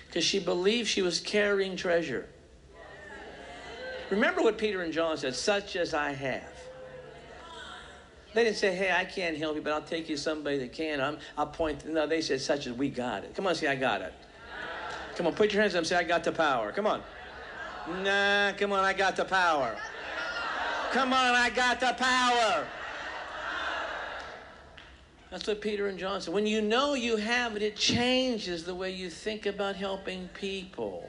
because 0.08 0.24
she 0.24 0.40
believed 0.40 0.90
she 0.90 1.00
was 1.00 1.20
carrying 1.20 1.74
treasure. 1.74 2.28
Remember 4.10 4.42
what 4.42 4.58
Peter 4.58 4.82
and 4.82 4.92
John 4.92 5.16
said, 5.16 5.34
such 5.34 5.74
as 5.74 5.94
I 5.94 6.12
have. 6.12 6.55
They 8.36 8.44
didn't 8.44 8.58
say, 8.58 8.74
hey, 8.76 8.92
I 8.92 9.06
can't 9.06 9.34
help 9.38 9.56
you, 9.56 9.62
but 9.62 9.72
I'll 9.72 9.80
take 9.80 10.10
you 10.10 10.18
somebody 10.18 10.58
that 10.58 10.70
can. 10.70 11.00
I'm, 11.00 11.16
I'll 11.38 11.46
point. 11.46 11.88
No, 11.88 12.06
they 12.06 12.20
said, 12.20 12.38
such 12.42 12.66
as 12.66 12.74
we 12.74 12.90
got 12.90 13.24
it. 13.24 13.34
Come 13.34 13.46
on, 13.46 13.54
say, 13.54 13.66
I 13.66 13.76
got 13.76 14.02
it. 14.02 14.12
Come 15.14 15.26
on, 15.26 15.32
put 15.32 15.54
your 15.54 15.62
hands 15.62 15.74
up 15.74 15.78
and 15.78 15.86
say, 15.86 15.96
I 15.96 16.02
got 16.02 16.22
the 16.22 16.32
power. 16.32 16.70
Come 16.70 16.86
on. 16.86 17.00
Nah, 18.02 18.52
come 18.52 18.74
on, 18.74 18.84
I 18.84 18.92
got 18.92 19.16
the 19.16 19.24
power. 19.24 19.74
Come 20.92 21.14
on, 21.14 21.34
I 21.34 21.48
got 21.48 21.80
the 21.80 21.94
power. 21.96 22.66
That's 25.30 25.46
what 25.46 25.62
Peter 25.62 25.86
and 25.86 25.98
John 25.98 26.20
said. 26.20 26.34
When 26.34 26.46
you 26.46 26.60
know 26.60 26.92
you 26.92 27.16
have 27.16 27.56
it, 27.56 27.62
it 27.62 27.74
changes 27.74 28.64
the 28.64 28.74
way 28.74 28.90
you 28.90 29.08
think 29.08 29.46
about 29.46 29.76
helping 29.76 30.28
people. 30.34 31.08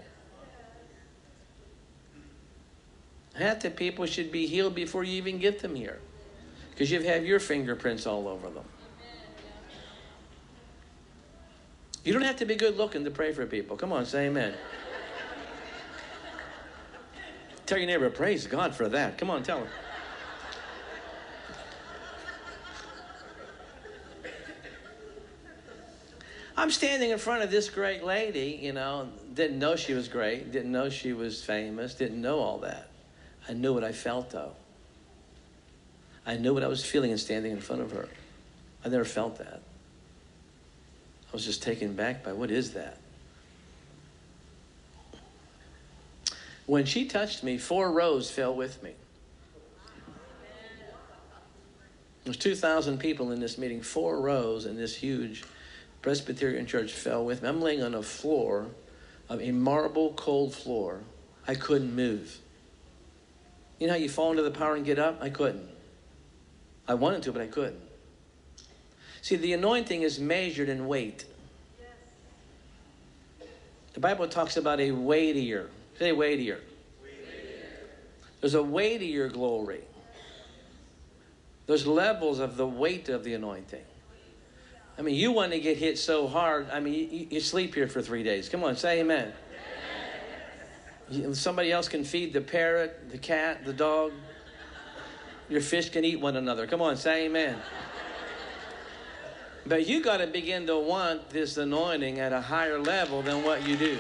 Half 3.34 3.60
the 3.60 3.70
people 3.70 4.06
should 4.06 4.32
be 4.32 4.48
healed 4.48 4.76
before 4.76 5.04
you 5.04 5.16
even 5.16 5.40
get 5.40 5.60
them 5.60 5.76
here 5.76 6.00
because 6.78 6.92
you 6.92 7.00
have 7.00 7.08
had 7.08 7.26
your 7.26 7.40
fingerprints 7.40 8.06
all 8.06 8.28
over 8.28 8.52
them. 8.52 8.64
You 12.04 12.14
don't 12.14 12.22
have 12.22 12.36
to 12.36 12.46
be 12.46 12.54
good 12.54 12.78
looking 12.78 13.04
to 13.04 13.10
pray 13.10 13.32
for 13.32 13.48
people. 13.48 13.76
Come 13.76 13.92
on, 13.92 14.06
say 14.06 14.28
amen. 14.28 14.54
tell 17.66 17.80
your 17.80 17.88
neighbor, 17.88 18.12
praise 18.12 18.46
God 18.46 18.76
for 18.76 18.88
that. 18.90 19.18
Come 19.18 19.32
on, 19.32 19.42
tell 19.42 19.58
him. 19.58 19.68
I'm 26.56 26.70
standing 26.70 27.10
in 27.10 27.18
front 27.18 27.42
of 27.42 27.50
this 27.50 27.72
great 27.72 28.04
lady, 28.04 28.60
you 28.62 28.74
know, 28.74 29.10
didn't 29.34 29.58
know 29.58 29.76
she 29.76 29.94
was 29.94 30.08
great, 30.08 30.52
didn't 30.52 30.72
know 30.72 30.90
she 30.92 31.12
was 31.12 31.44
famous, 31.44 31.96
didn't 31.96 32.22
know 32.22 32.38
all 32.38 32.60
that. 32.60 32.92
I 33.50 33.54
knew 33.54 33.74
what 33.74 33.84
I 33.84 33.94
felt 33.94 34.30
though. 34.30 34.54
I 36.28 36.36
knew 36.36 36.54
what 36.54 36.62
I 36.62 36.68
was 36.68 36.86
feeling 36.86 37.12
in 37.12 37.18
standing 37.18 37.54
in 37.54 37.62
front 37.62 37.82
of 37.82 37.92
her. 37.94 38.10
I 38.84 38.90
never 38.90 39.06
felt 39.06 39.38
that. 39.38 39.62
I 41.30 41.32
was 41.32 41.46
just 41.46 41.64
taken 41.64 41.94
back 41.94 42.22
by 42.22 42.34
what 42.34 42.52
is 42.52 42.74
that? 42.74 43.00
When 46.66 46.84
she 46.84 47.06
touched 47.06 47.46
me, 47.46 47.58
four 47.58 47.90
rows 47.90 48.30
fell 48.30 48.54
with 48.54 48.84
me. 48.84 48.92
There's 52.26 52.36
2,000 52.36 52.98
people 52.98 53.32
in 53.32 53.40
this 53.40 53.58
meeting. 53.58 53.82
Four 53.82 54.20
rows 54.20 54.66
in 54.66 54.76
this 54.76 54.98
huge 54.98 55.46
Presbyterian 56.02 56.66
church 56.66 56.92
fell 56.92 57.24
with 57.24 57.42
me. 57.42 57.48
I'm 57.48 57.62
laying 57.62 57.82
on 57.82 57.96
a 57.96 58.04
floor, 58.04 58.68
a 59.30 59.52
marble 59.54 60.12
cold 60.14 60.54
floor. 60.54 61.00
I 61.48 61.56
couldn't 61.56 61.96
move. 61.96 62.38
You 63.80 63.88
know 63.88 63.94
how 63.94 64.00
you 64.00 64.10
fall 64.10 64.32
into 64.32 64.44
the 64.44 64.52
power 64.52 64.76
and 64.76 64.84
get 64.84 65.00
up? 65.00 65.20
I 65.22 65.30
couldn't. 65.30 65.77
I 66.88 66.94
wanted 66.94 67.24
to, 67.24 67.32
but 67.32 67.42
I 67.42 67.48
couldn't. 67.48 67.82
See, 69.22 69.36
the 69.36 69.54
anointing 69.54 70.04
is 70.04 70.20
measured 70.20 70.70
in 70.70 70.88
weight. 70.88 71.26
The 73.94 74.00
Bible 74.00 74.28
talks 74.28 74.58
about 74.58 74.80
a 74.80 74.92
weightier. 74.92 75.70
Say 75.98 76.12
weightier. 76.12 76.60
There's 78.42 78.54
a 78.54 78.64
weightier 78.64 79.28
glory. 79.30 79.82
There's 81.66 81.86
levels 81.86 82.40
of 82.40 82.56
the 82.56 82.68
weight 82.68 83.10
of 83.10 83.24
the 83.24 83.34
anointing. 83.34 83.84
I 84.98 85.02
mean, 85.02 85.16
you 85.16 85.32
want 85.32 85.52
to 85.52 85.60
get 85.60 85.78
hit 85.78 85.98
so 85.98 86.28
hard. 86.28 86.70
I 86.72 86.80
mean, 86.80 86.94
you, 86.94 87.28
you 87.30 87.40
sleep 87.40 87.76
here 87.76 87.88
for 87.88 88.02
three 88.02 88.24
days. 88.24 88.50
Come 88.50 88.64
on, 88.64 88.76
say 88.78 89.02
amen. 89.02 89.34
amen. 91.12 91.36
Somebody 91.36 91.72
else 91.72 91.88
can 91.88 92.04
feed 92.04 92.34
the 92.34 92.42
parrot, 92.42 93.12
the 93.12 93.18
cat, 93.18 93.66
the 93.66 93.74
dog. 93.74 94.12
Your 95.50 95.62
fish 95.62 95.90
can 95.90 96.04
eat 96.04 96.20
one 96.20 96.36
another. 96.36 96.68
Come 96.68 96.82
on, 96.82 96.98
say 96.98 97.26
amen. 97.26 97.58
But 99.66 99.88
you 99.88 100.02
got 100.02 100.18
to 100.18 100.28
begin 100.28 100.68
to 100.68 100.78
want 100.78 101.30
this 101.30 101.58
anointing 101.58 102.20
at 102.20 102.32
a 102.32 102.42
higher 102.42 102.80
level 102.80 103.22
than 103.22 103.44
what 103.44 103.68
you 103.68 103.76
do. 103.76 104.00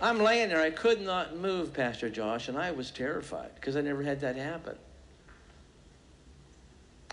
I'm 0.00 0.18
laying 0.18 0.48
there. 0.48 0.60
I 0.60 0.70
could 0.70 1.00
not 1.00 1.36
move, 1.36 1.72
Pastor 1.72 2.10
Josh, 2.10 2.48
and 2.48 2.58
I 2.58 2.72
was 2.72 2.90
terrified 2.90 3.54
because 3.54 3.76
I 3.76 3.80
never 3.80 4.02
had 4.02 4.20
that 4.20 4.36
happen. 4.36 4.76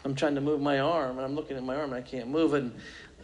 I'm 0.03 0.15
trying 0.15 0.35
to 0.35 0.41
move 0.41 0.61
my 0.61 0.79
arm, 0.79 1.17
and 1.17 1.25
I'm 1.25 1.35
looking 1.35 1.57
at 1.57 1.63
my 1.63 1.75
arm, 1.75 1.93
and 1.93 1.95
I 1.95 2.07
can't 2.07 2.29
move 2.29 2.53
it. 2.53 2.63
And 2.63 2.73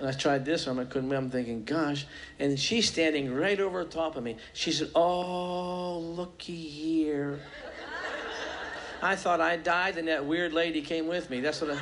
I 0.07 0.11
tried 0.11 0.45
this 0.45 0.67
arm, 0.67 0.77
I 0.77 0.85
couldn't 0.85 1.09
move. 1.09 1.17
I'm 1.17 1.29
thinking, 1.29 1.63
gosh. 1.63 2.05
And 2.37 2.59
she's 2.59 2.87
standing 2.87 3.33
right 3.33 3.59
over 3.59 3.83
top 3.85 4.17
of 4.17 4.23
me. 4.23 4.37
She 4.53 4.71
said, 4.71 4.91
Oh, 4.93 5.99
looky 5.99 6.61
here. 6.67 7.39
I 9.01 9.15
thought 9.15 9.41
I 9.41 9.57
died 9.57 9.97
and 9.97 10.07
that 10.07 10.25
weird 10.25 10.53
lady 10.53 10.81
came 10.81 11.07
with 11.07 11.29
me. 11.29 11.39
That's 11.39 11.61
what 11.61 11.71
I. 11.71 11.79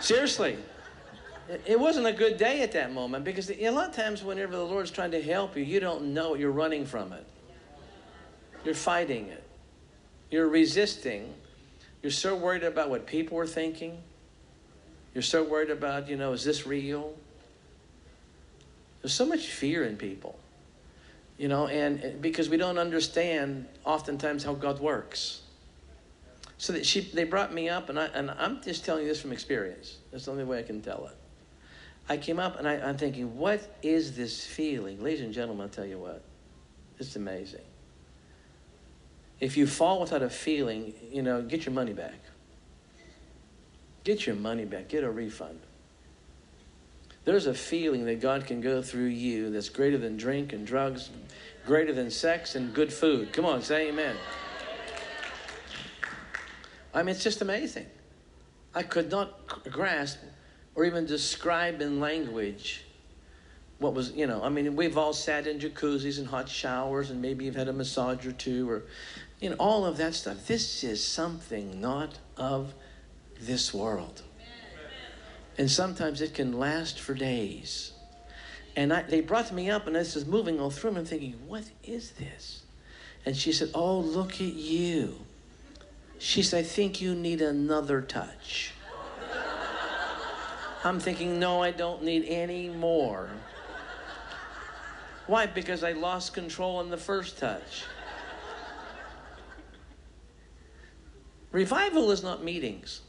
Seriously. 0.00 0.58
It 1.66 1.80
wasn't 1.80 2.06
a 2.06 2.12
good 2.12 2.36
day 2.36 2.60
at 2.60 2.72
that 2.72 2.92
moment 2.92 3.24
because 3.24 3.50
a 3.50 3.70
lot 3.70 3.88
of 3.88 3.96
times, 3.96 4.22
whenever 4.22 4.52
the 4.52 4.64
Lord's 4.64 4.90
trying 4.90 5.12
to 5.12 5.22
help 5.22 5.56
you, 5.56 5.64
you 5.64 5.80
don't 5.80 6.12
know 6.12 6.34
you're 6.34 6.50
running 6.50 6.84
from 6.84 7.12
it. 7.12 7.24
You're 8.64 8.74
fighting 8.74 9.28
it. 9.28 9.42
You're 10.30 10.48
resisting. 10.48 11.32
You're 12.02 12.12
so 12.12 12.36
worried 12.36 12.64
about 12.64 12.90
what 12.90 13.06
people 13.06 13.38
are 13.38 13.46
thinking. 13.46 14.02
You're 15.14 15.22
so 15.22 15.42
worried 15.42 15.70
about, 15.70 16.08
you 16.08 16.16
know, 16.16 16.32
is 16.32 16.44
this 16.44 16.66
real? 16.66 17.14
There's 19.00 19.14
so 19.14 19.24
much 19.24 19.46
fear 19.46 19.84
in 19.84 19.96
people, 19.96 20.37
you 21.38 21.48
know, 21.48 21.68
and 21.68 22.04
eh, 22.04 22.12
because 22.20 22.50
we 22.50 22.56
don't 22.56 22.78
understand 22.78 23.66
oftentimes 23.84 24.44
how 24.44 24.54
God 24.54 24.80
works. 24.80 25.42
So 26.58 26.72
that 26.72 26.84
she, 26.84 27.00
they 27.00 27.22
brought 27.24 27.54
me 27.54 27.68
up, 27.68 27.88
and, 27.88 27.98
I, 27.98 28.06
and 28.06 28.32
I'm 28.32 28.60
just 28.62 28.84
telling 28.84 29.02
you 29.02 29.08
this 29.08 29.20
from 29.20 29.32
experience. 29.32 29.98
That's 30.10 30.24
the 30.24 30.32
only 30.32 30.44
way 30.44 30.58
I 30.58 30.64
can 30.64 30.82
tell 30.82 31.06
it. 31.06 31.16
I 32.08 32.16
came 32.16 32.38
up 32.38 32.58
and 32.58 32.66
I, 32.66 32.76
I'm 32.76 32.96
thinking, 32.96 33.36
what 33.36 33.76
is 33.82 34.16
this 34.16 34.44
feeling? 34.44 35.02
Ladies 35.02 35.20
and 35.20 35.32
gentlemen, 35.32 35.64
I'll 35.64 35.68
tell 35.68 35.84
you 35.84 35.98
what. 35.98 36.22
It's 36.98 37.14
amazing. 37.16 37.60
If 39.40 39.56
you 39.56 39.66
fall 39.66 40.00
without 40.00 40.22
a 40.22 40.30
feeling, 40.30 40.94
you 41.12 41.22
know, 41.22 41.42
get 41.42 41.64
your 41.66 41.74
money 41.74 41.92
back. 41.92 42.18
Get 44.04 44.26
your 44.26 44.36
money 44.36 44.64
back. 44.64 44.88
Get 44.88 45.04
a 45.04 45.10
refund. 45.10 45.60
There's 47.28 47.46
a 47.46 47.52
feeling 47.52 48.06
that 48.06 48.22
God 48.22 48.46
can 48.46 48.62
go 48.62 48.80
through 48.80 49.08
you 49.08 49.50
that's 49.50 49.68
greater 49.68 49.98
than 49.98 50.16
drink 50.16 50.54
and 50.54 50.66
drugs, 50.66 51.10
greater 51.66 51.92
than 51.92 52.10
sex 52.10 52.54
and 52.54 52.72
good 52.72 52.90
food. 52.90 53.34
Come 53.34 53.44
on, 53.44 53.60
say 53.60 53.90
amen. 53.90 54.16
I 56.94 57.02
mean, 57.02 57.10
it's 57.10 57.22
just 57.22 57.42
amazing. 57.42 57.84
I 58.74 58.82
could 58.82 59.10
not 59.10 59.46
grasp 59.70 60.20
or 60.74 60.86
even 60.86 61.04
describe 61.04 61.82
in 61.82 62.00
language 62.00 62.86
what 63.78 63.92
was, 63.92 64.12
you 64.12 64.26
know, 64.26 64.42
I 64.42 64.48
mean, 64.48 64.74
we've 64.74 64.96
all 64.96 65.12
sat 65.12 65.46
in 65.46 65.58
jacuzzis 65.58 66.16
and 66.16 66.26
hot 66.26 66.48
showers 66.48 67.10
and 67.10 67.20
maybe 67.20 67.44
you've 67.44 67.56
had 67.56 67.68
a 67.68 67.74
massage 67.74 68.24
or 68.24 68.32
two 68.32 68.70
or, 68.70 68.84
you 69.38 69.50
know, 69.50 69.56
all 69.58 69.84
of 69.84 69.98
that 69.98 70.14
stuff. 70.14 70.46
This 70.46 70.82
is 70.82 71.04
something 71.04 71.78
not 71.78 72.18
of 72.38 72.72
this 73.38 73.74
world. 73.74 74.22
And 75.58 75.70
sometimes 75.70 76.20
it 76.20 76.34
can 76.34 76.52
last 76.52 77.00
for 77.00 77.14
days. 77.14 77.92
And 78.76 78.92
I, 78.92 79.02
they 79.02 79.20
brought 79.20 79.52
me 79.52 79.68
up, 79.68 79.88
and 79.88 79.96
this 79.96 80.14
is 80.14 80.24
moving 80.24 80.60
all 80.60 80.70
through, 80.70 80.90
and 80.90 80.98
I'm 80.98 81.04
thinking, 81.04 81.34
what 81.48 81.64
is 81.82 82.12
this? 82.12 82.62
And 83.26 83.36
she 83.36 83.52
said, 83.52 83.70
Oh, 83.74 83.98
look 83.98 84.34
at 84.34 84.40
you. 84.40 85.18
She 86.18 86.42
said, 86.42 86.60
I 86.60 86.62
think 86.62 87.00
you 87.00 87.14
need 87.14 87.42
another 87.42 88.00
touch. 88.00 88.72
I'm 90.84 91.00
thinking, 91.00 91.38
no, 91.40 91.62
I 91.62 91.72
don't 91.72 92.02
need 92.02 92.24
any 92.26 92.68
more. 92.68 93.28
Why? 95.26 95.46
Because 95.46 95.82
I 95.82 95.92
lost 95.92 96.34
control 96.34 96.80
in 96.80 96.88
the 96.88 96.96
first 96.96 97.38
touch. 97.38 97.84
Revival 101.50 102.10
is 102.10 102.22
not 102.22 102.44
meetings. 102.44 103.00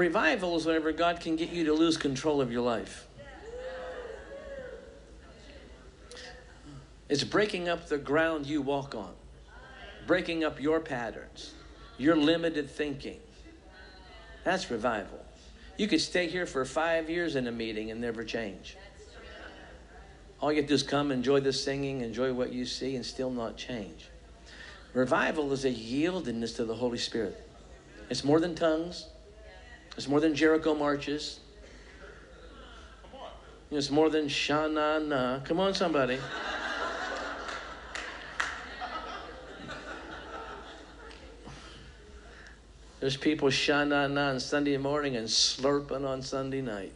Revival 0.00 0.56
is 0.56 0.64
whenever 0.64 0.92
God 0.92 1.20
can 1.20 1.36
get 1.36 1.50
you 1.50 1.66
to 1.66 1.74
lose 1.74 1.98
control 1.98 2.40
of 2.40 2.50
your 2.50 2.62
life. 2.62 3.06
It's 7.10 7.22
breaking 7.22 7.68
up 7.68 7.86
the 7.86 7.98
ground 7.98 8.46
you 8.46 8.62
walk 8.62 8.94
on, 8.94 9.12
breaking 10.06 10.42
up 10.42 10.58
your 10.58 10.80
patterns, 10.80 11.52
your 11.98 12.16
limited 12.16 12.70
thinking. 12.70 13.20
That's 14.42 14.70
revival. 14.70 15.22
You 15.76 15.86
could 15.86 16.00
stay 16.00 16.28
here 16.28 16.46
for 16.46 16.64
five 16.64 17.10
years 17.10 17.36
in 17.36 17.46
a 17.46 17.52
meeting 17.52 17.90
and 17.90 18.00
never 18.00 18.24
change. 18.24 18.78
All 20.40 20.50
you 20.50 20.62
have 20.62 20.64
to 20.64 20.68
do 20.70 20.74
is 20.76 20.82
come, 20.82 21.12
enjoy 21.12 21.40
the 21.40 21.52
singing, 21.52 22.00
enjoy 22.00 22.32
what 22.32 22.54
you 22.54 22.64
see, 22.64 22.96
and 22.96 23.04
still 23.04 23.30
not 23.30 23.58
change. 23.58 24.08
Revival 24.94 25.52
is 25.52 25.66
a 25.66 25.70
yieldedness 25.70 26.56
to 26.56 26.64
the 26.64 26.74
Holy 26.74 26.96
Spirit. 26.96 27.38
It's 28.08 28.24
more 28.24 28.40
than 28.40 28.54
tongues. 28.54 29.09
It's 29.96 30.08
more 30.08 30.20
than 30.20 30.34
Jericho 30.34 30.74
marches. 30.74 31.40
It's 33.70 33.90
more 33.90 34.10
than 34.10 34.26
Shana 34.26 35.06
na. 35.06 35.40
Come 35.40 35.60
on, 35.60 35.74
somebody. 35.74 36.18
There's 43.00 43.16
people 43.16 43.48
shana 43.48 44.10
na 44.10 44.28
on 44.30 44.40
Sunday 44.40 44.76
morning 44.76 45.16
and 45.16 45.26
slurping 45.26 46.06
on 46.06 46.20
Sunday 46.20 46.60
night. 46.60 46.92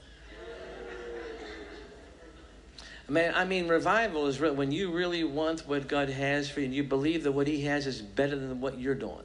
Man, 3.09 3.35
I 3.35 3.45
mean, 3.45 3.69
revival 3.69 4.27
is 4.27 4.41
when 4.41 4.73
you 4.73 4.91
really 4.91 5.25
want 5.25 5.69
what 5.69 5.89
God 5.89 6.09
has 6.09 6.49
for 6.49 6.61
you 6.61 6.67
and 6.67 6.75
you 6.75 6.83
believe 6.83 7.23
that 7.25 7.33
what 7.33 7.47
He 7.47 7.63
has 7.63 7.87
is 7.87 8.01
better 8.01 8.37
than 8.37 8.61
what 8.61 8.79
you're 8.79 8.95
doing. 8.95 9.25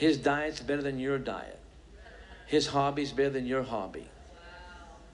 His 0.00 0.16
diet's 0.16 0.60
better 0.60 0.80
than 0.80 0.98
your 0.98 1.18
diet. 1.18 1.58
His 2.46 2.66
hobby's 2.66 3.12
better 3.12 3.28
than 3.28 3.44
your 3.44 3.62
hobby. 3.62 4.08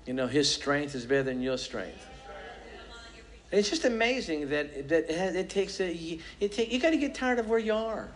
You 0.07 0.14
know, 0.14 0.29
His 0.29 0.49
strength 0.49 0.94
is 0.94 1.05
better 1.05 1.25
than 1.25 1.42
your 1.42 1.59
strength. 1.59 2.07
It's 3.51 3.68
just 3.68 3.85
amazing 3.85 4.49
that, 4.51 4.88
that 4.88 5.11
it 5.11 5.51
takes 5.51 5.81
a, 5.81 6.20
it 6.38 6.53
take, 6.53 6.70
you 6.70 6.79
got 6.79 6.90
to 6.90 6.99
get 6.99 7.16
tired 7.16 7.40
of 7.40 7.49
where 7.49 7.59
you 7.59 7.75
are. 7.75 8.09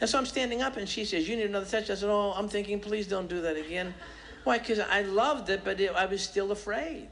And 0.00 0.10
so 0.10 0.18
I'm 0.18 0.26
standing 0.26 0.62
up, 0.62 0.76
and 0.76 0.88
she 0.88 1.04
says, 1.04 1.28
You 1.28 1.36
need 1.36 1.46
another 1.46 1.66
touch. 1.66 1.88
I 1.88 1.94
said, 1.94 2.10
Oh, 2.10 2.32
I'm 2.32 2.48
thinking, 2.48 2.80
please 2.80 3.06
don't 3.06 3.28
do 3.28 3.40
that 3.42 3.56
again. 3.56 3.94
Why? 4.42 4.58
Because 4.58 4.80
I 4.80 5.02
loved 5.02 5.48
it, 5.48 5.62
but 5.64 5.80
it, 5.80 5.92
I 5.94 6.06
was 6.06 6.22
still 6.22 6.50
afraid. 6.50 7.06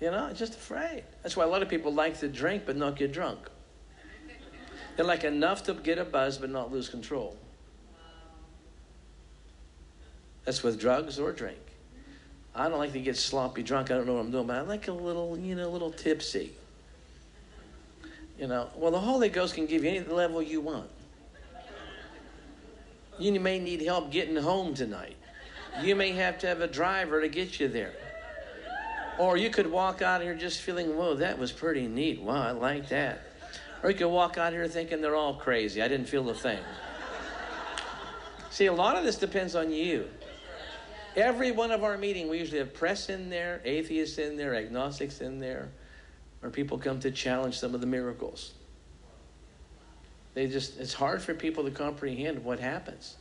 You 0.00 0.10
know, 0.10 0.32
just 0.32 0.54
afraid. 0.54 1.04
That's 1.22 1.36
why 1.36 1.44
a 1.44 1.48
lot 1.48 1.60
of 1.60 1.68
people 1.68 1.92
like 1.92 2.18
to 2.20 2.28
drink 2.28 2.62
but 2.64 2.78
not 2.78 2.96
get 2.96 3.12
drunk. 3.12 3.50
They 4.98 5.04
like 5.04 5.22
enough 5.22 5.62
to 5.66 5.74
get 5.74 5.98
a 5.98 6.04
buzz 6.04 6.38
but 6.38 6.50
not 6.50 6.72
lose 6.72 6.88
control. 6.88 7.36
That's 10.44 10.64
with 10.64 10.80
drugs 10.80 11.20
or 11.20 11.30
drink. 11.30 11.60
I 12.52 12.68
don't 12.68 12.78
like 12.78 12.92
to 12.94 13.00
get 13.00 13.16
sloppy 13.16 13.62
drunk. 13.62 13.92
I 13.92 13.94
don't 13.94 14.08
know 14.08 14.14
what 14.14 14.24
I'm 14.24 14.32
doing, 14.32 14.48
but 14.48 14.56
I 14.56 14.62
like 14.62 14.88
a 14.88 14.92
little, 14.92 15.38
you 15.38 15.54
know, 15.54 15.68
a 15.68 15.70
little 15.70 15.92
tipsy. 15.92 16.50
You 18.40 18.48
know, 18.48 18.70
well, 18.74 18.90
the 18.90 18.98
Holy 18.98 19.28
Ghost 19.28 19.54
can 19.54 19.66
give 19.66 19.84
you 19.84 19.90
any 19.90 20.00
level 20.00 20.42
you 20.42 20.60
want. 20.60 20.90
You 23.20 23.38
may 23.38 23.60
need 23.60 23.82
help 23.82 24.10
getting 24.10 24.34
home 24.34 24.74
tonight. 24.74 25.14
You 25.80 25.94
may 25.94 26.10
have 26.10 26.40
to 26.40 26.48
have 26.48 26.60
a 26.60 26.66
driver 26.66 27.20
to 27.20 27.28
get 27.28 27.60
you 27.60 27.68
there. 27.68 27.92
Or 29.16 29.36
you 29.36 29.50
could 29.50 29.70
walk 29.70 30.02
out 30.02 30.22
here 30.22 30.34
just 30.34 30.60
feeling, 30.60 30.96
whoa, 30.96 31.14
that 31.14 31.38
was 31.38 31.52
pretty 31.52 31.86
neat. 31.86 32.20
Wow, 32.20 32.42
I 32.42 32.50
like 32.50 32.88
that. 32.88 33.27
Or 33.82 33.90
you 33.90 33.96
could 33.96 34.08
walk 34.08 34.38
out 34.38 34.52
here 34.52 34.66
thinking 34.66 35.00
they're 35.00 35.16
all 35.16 35.34
crazy. 35.34 35.82
I 35.82 35.88
didn't 35.88 36.08
feel 36.08 36.28
a 36.30 36.34
thing. 36.34 36.58
See, 38.50 38.66
a 38.66 38.72
lot 38.72 38.96
of 38.96 39.04
this 39.04 39.16
depends 39.16 39.54
on 39.54 39.70
you. 39.70 40.08
Every 41.16 41.50
one 41.52 41.70
of 41.70 41.84
our 41.84 41.96
meeting, 41.96 42.28
we 42.28 42.38
usually 42.38 42.58
have 42.58 42.74
press 42.74 43.08
in 43.08 43.30
there, 43.30 43.60
atheists 43.64 44.18
in 44.18 44.36
there, 44.36 44.54
agnostics 44.54 45.20
in 45.20 45.38
there, 45.38 45.68
or 46.42 46.50
people 46.50 46.78
come 46.78 47.00
to 47.00 47.10
challenge 47.10 47.58
some 47.58 47.74
of 47.74 47.80
the 47.80 47.86
miracles. 47.86 48.52
They 50.34 50.46
just, 50.46 50.78
it's 50.78 50.92
hard 50.92 51.22
for 51.22 51.34
people 51.34 51.64
to 51.64 51.70
comprehend 51.70 52.44
what 52.44 52.60
happens. 52.60 53.16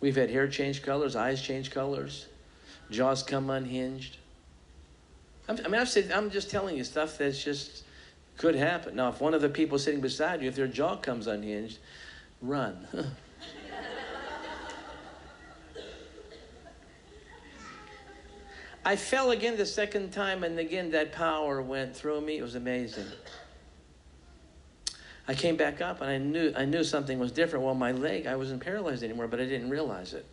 We've 0.00 0.16
had 0.16 0.30
hair 0.30 0.48
change 0.48 0.82
colors, 0.82 1.16
eyes 1.16 1.42
change 1.42 1.70
colors, 1.70 2.26
jaws 2.90 3.22
come 3.22 3.50
unhinged. 3.50 4.16
i 5.48 5.52
mean, 5.52 5.74
I've 5.74 5.88
said, 5.88 6.12
I'm 6.12 6.30
just 6.30 6.50
telling 6.50 6.76
you 6.76 6.84
stuff 6.84 7.18
that's 7.18 7.42
just 7.42 7.84
could 8.38 8.54
happen. 8.54 8.96
Now, 8.96 9.10
if 9.10 9.20
one 9.20 9.34
of 9.34 9.42
the 9.42 9.50
people 9.50 9.78
sitting 9.78 10.00
beside 10.00 10.40
you, 10.40 10.48
if 10.48 10.54
their 10.54 10.68
jaw 10.68 10.96
comes 10.96 11.26
unhinged, 11.26 11.78
run. 12.40 12.86
I 18.84 18.96
fell 18.96 19.32
again 19.32 19.58
the 19.58 19.66
second 19.66 20.12
time, 20.12 20.44
and 20.44 20.58
again 20.58 20.92
that 20.92 21.12
power 21.12 21.60
went 21.60 21.94
through 21.94 22.22
me. 22.22 22.38
It 22.38 22.42
was 22.42 22.54
amazing. 22.54 23.04
I 25.26 25.34
came 25.34 25.56
back 25.56 25.82
up, 25.82 26.00
and 26.00 26.08
I 26.08 26.16
knew 26.16 26.54
I 26.56 26.64
knew 26.64 26.82
something 26.84 27.18
was 27.18 27.32
different. 27.32 27.66
Well, 27.66 27.74
my 27.74 27.92
leg, 27.92 28.26
I 28.26 28.36
wasn't 28.36 28.62
paralyzed 28.62 29.02
anymore, 29.02 29.28
but 29.28 29.40
I 29.40 29.44
didn't 29.44 29.68
realize 29.68 30.14
it. 30.14 30.24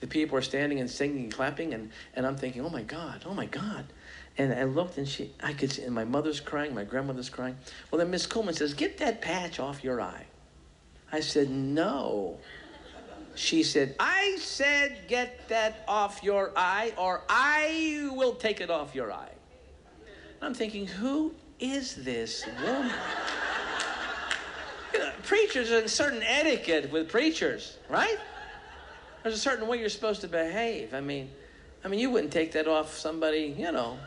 The 0.00 0.06
people 0.06 0.38
are 0.38 0.42
standing 0.42 0.78
and 0.78 0.88
singing 0.88 1.24
and 1.24 1.32
clapping, 1.32 1.74
and, 1.74 1.90
and 2.14 2.26
I'm 2.26 2.36
thinking, 2.36 2.64
oh 2.64 2.68
my 2.68 2.82
God, 2.82 3.24
oh 3.26 3.34
my 3.34 3.46
God. 3.46 3.86
And 4.36 4.52
I 4.52 4.64
looked, 4.64 4.98
and 4.98 5.06
she, 5.06 5.32
I 5.42 5.52
could 5.52 5.70
see, 5.70 5.82
and 5.82 5.94
my 5.94 6.04
mother's 6.04 6.40
crying, 6.40 6.74
my 6.74 6.84
grandmother's 6.84 7.30
crying. 7.30 7.56
Well, 7.90 7.98
then 7.98 8.10
Miss 8.10 8.26
Kuhlman 8.26 8.54
says, 8.54 8.74
get 8.74 8.98
that 8.98 9.20
patch 9.20 9.60
off 9.60 9.84
your 9.84 10.00
eye. 10.00 10.26
I 11.12 11.20
said, 11.20 11.50
no. 11.50 12.38
She 13.36 13.62
said, 13.62 13.94
I 14.00 14.36
said, 14.40 15.06
get 15.08 15.48
that 15.48 15.84
off 15.86 16.22
your 16.22 16.52
eye, 16.56 16.92
or 16.96 17.22
I 17.28 18.08
will 18.12 18.34
take 18.34 18.60
it 18.60 18.70
off 18.70 18.94
your 18.94 19.12
eye. 19.12 19.32
And 20.40 20.48
I'm 20.48 20.54
thinking, 20.54 20.86
who 20.86 21.32
is 21.60 21.94
this 21.94 22.44
woman? 22.64 22.92
preachers, 25.24 25.70
a 25.70 25.88
certain 25.88 26.22
etiquette 26.22 26.90
with 26.92 27.08
preachers, 27.08 27.78
right? 27.88 28.18
There's 29.22 29.34
a 29.34 29.38
certain 29.38 29.66
way 29.66 29.78
you're 29.78 29.88
supposed 29.88 30.20
to 30.20 30.28
behave. 30.28 30.94
I 30.94 31.00
mean, 31.00 31.30
I 31.84 31.88
mean, 31.88 32.00
you 32.00 32.10
wouldn't 32.10 32.32
take 32.32 32.52
that 32.52 32.68
off 32.68 32.96
somebody, 32.96 33.54
you 33.56 33.72
know. 33.72 33.98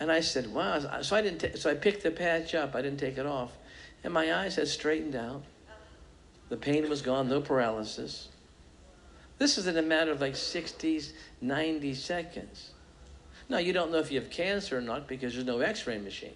And 0.00 0.10
I 0.10 0.20
said, 0.20 0.52
wow. 0.52 1.00
So 1.02 1.14
I 1.14 1.22
didn't. 1.22 1.38
T- 1.40 1.56
so 1.56 1.70
I 1.70 1.74
picked 1.74 2.02
the 2.02 2.10
patch 2.10 2.54
up. 2.54 2.74
I 2.74 2.80
didn't 2.82 2.98
take 2.98 3.18
it 3.18 3.26
off, 3.26 3.52
and 4.02 4.12
my 4.12 4.34
eyes 4.34 4.56
had 4.56 4.66
straightened 4.66 5.14
out. 5.14 5.42
The 6.48 6.56
pain 6.56 6.88
was 6.88 7.02
gone, 7.02 7.28
no 7.28 7.40
paralysis. 7.40 8.28
This 9.38 9.56
is 9.56 9.66
in 9.66 9.76
a 9.76 9.82
matter 9.82 10.10
of 10.10 10.20
like 10.20 10.34
60, 10.34 11.02
90 11.40 11.94
seconds. 11.94 12.70
Now, 13.48 13.58
you 13.58 13.72
don't 13.72 13.92
know 13.92 13.98
if 13.98 14.10
you 14.10 14.20
have 14.20 14.30
cancer 14.30 14.78
or 14.78 14.80
not 14.80 15.06
because 15.06 15.34
there's 15.34 15.46
no 15.46 15.60
x 15.60 15.86
ray 15.86 15.98
machine. 15.98 16.34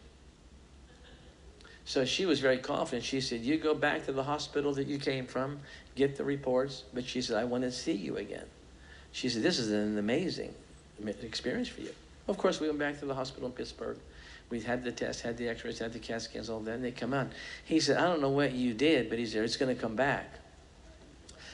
So 1.84 2.04
she 2.04 2.26
was 2.26 2.40
very 2.40 2.58
confident. 2.58 3.04
She 3.04 3.20
said, 3.20 3.40
You 3.40 3.58
go 3.58 3.74
back 3.74 4.06
to 4.06 4.12
the 4.12 4.22
hospital 4.22 4.72
that 4.74 4.86
you 4.86 4.98
came 4.98 5.26
from, 5.26 5.60
get 5.96 6.16
the 6.16 6.24
reports. 6.24 6.84
But 6.94 7.04
she 7.04 7.20
said, 7.20 7.36
I 7.36 7.44
want 7.44 7.64
to 7.64 7.72
see 7.72 7.92
you 7.92 8.16
again. 8.16 8.46
She 9.12 9.28
said, 9.28 9.42
This 9.42 9.58
is 9.58 9.70
an 9.70 9.98
amazing 9.98 10.54
experience 11.22 11.68
for 11.68 11.82
you. 11.82 11.92
Of 12.26 12.38
course, 12.38 12.60
we 12.60 12.68
went 12.68 12.78
back 12.78 12.98
to 13.00 13.06
the 13.06 13.14
hospital 13.14 13.48
in 13.48 13.52
Pittsburgh. 13.52 13.98
We 14.50 14.60
had 14.60 14.84
the 14.84 14.92
test, 14.92 15.22
had 15.22 15.36
the 15.36 15.48
x 15.48 15.64
rays, 15.64 15.78
had 15.78 15.92
the 15.92 15.98
CAT 15.98 16.22
scans, 16.22 16.50
all 16.50 16.60
that, 16.60 16.74
and 16.74 16.84
they 16.84 16.90
come 16.90 17.12
out. 17.12 17.28
He 17.64 17.80
said, 17.80 17.98
I 17.98 18.04
don't 18.04 18.20
know 18.20 18.30
what 18.30 18.52
you 18.52 18.74
did, 18.74 19.08
but 19.08 19.18
he 19.18 19.26
said, 19.26 19.44
It's 19.44 19.56
going 19.56 19.74
to 19.74 19.80
come 19.80 19.96
back. 19.96 20.38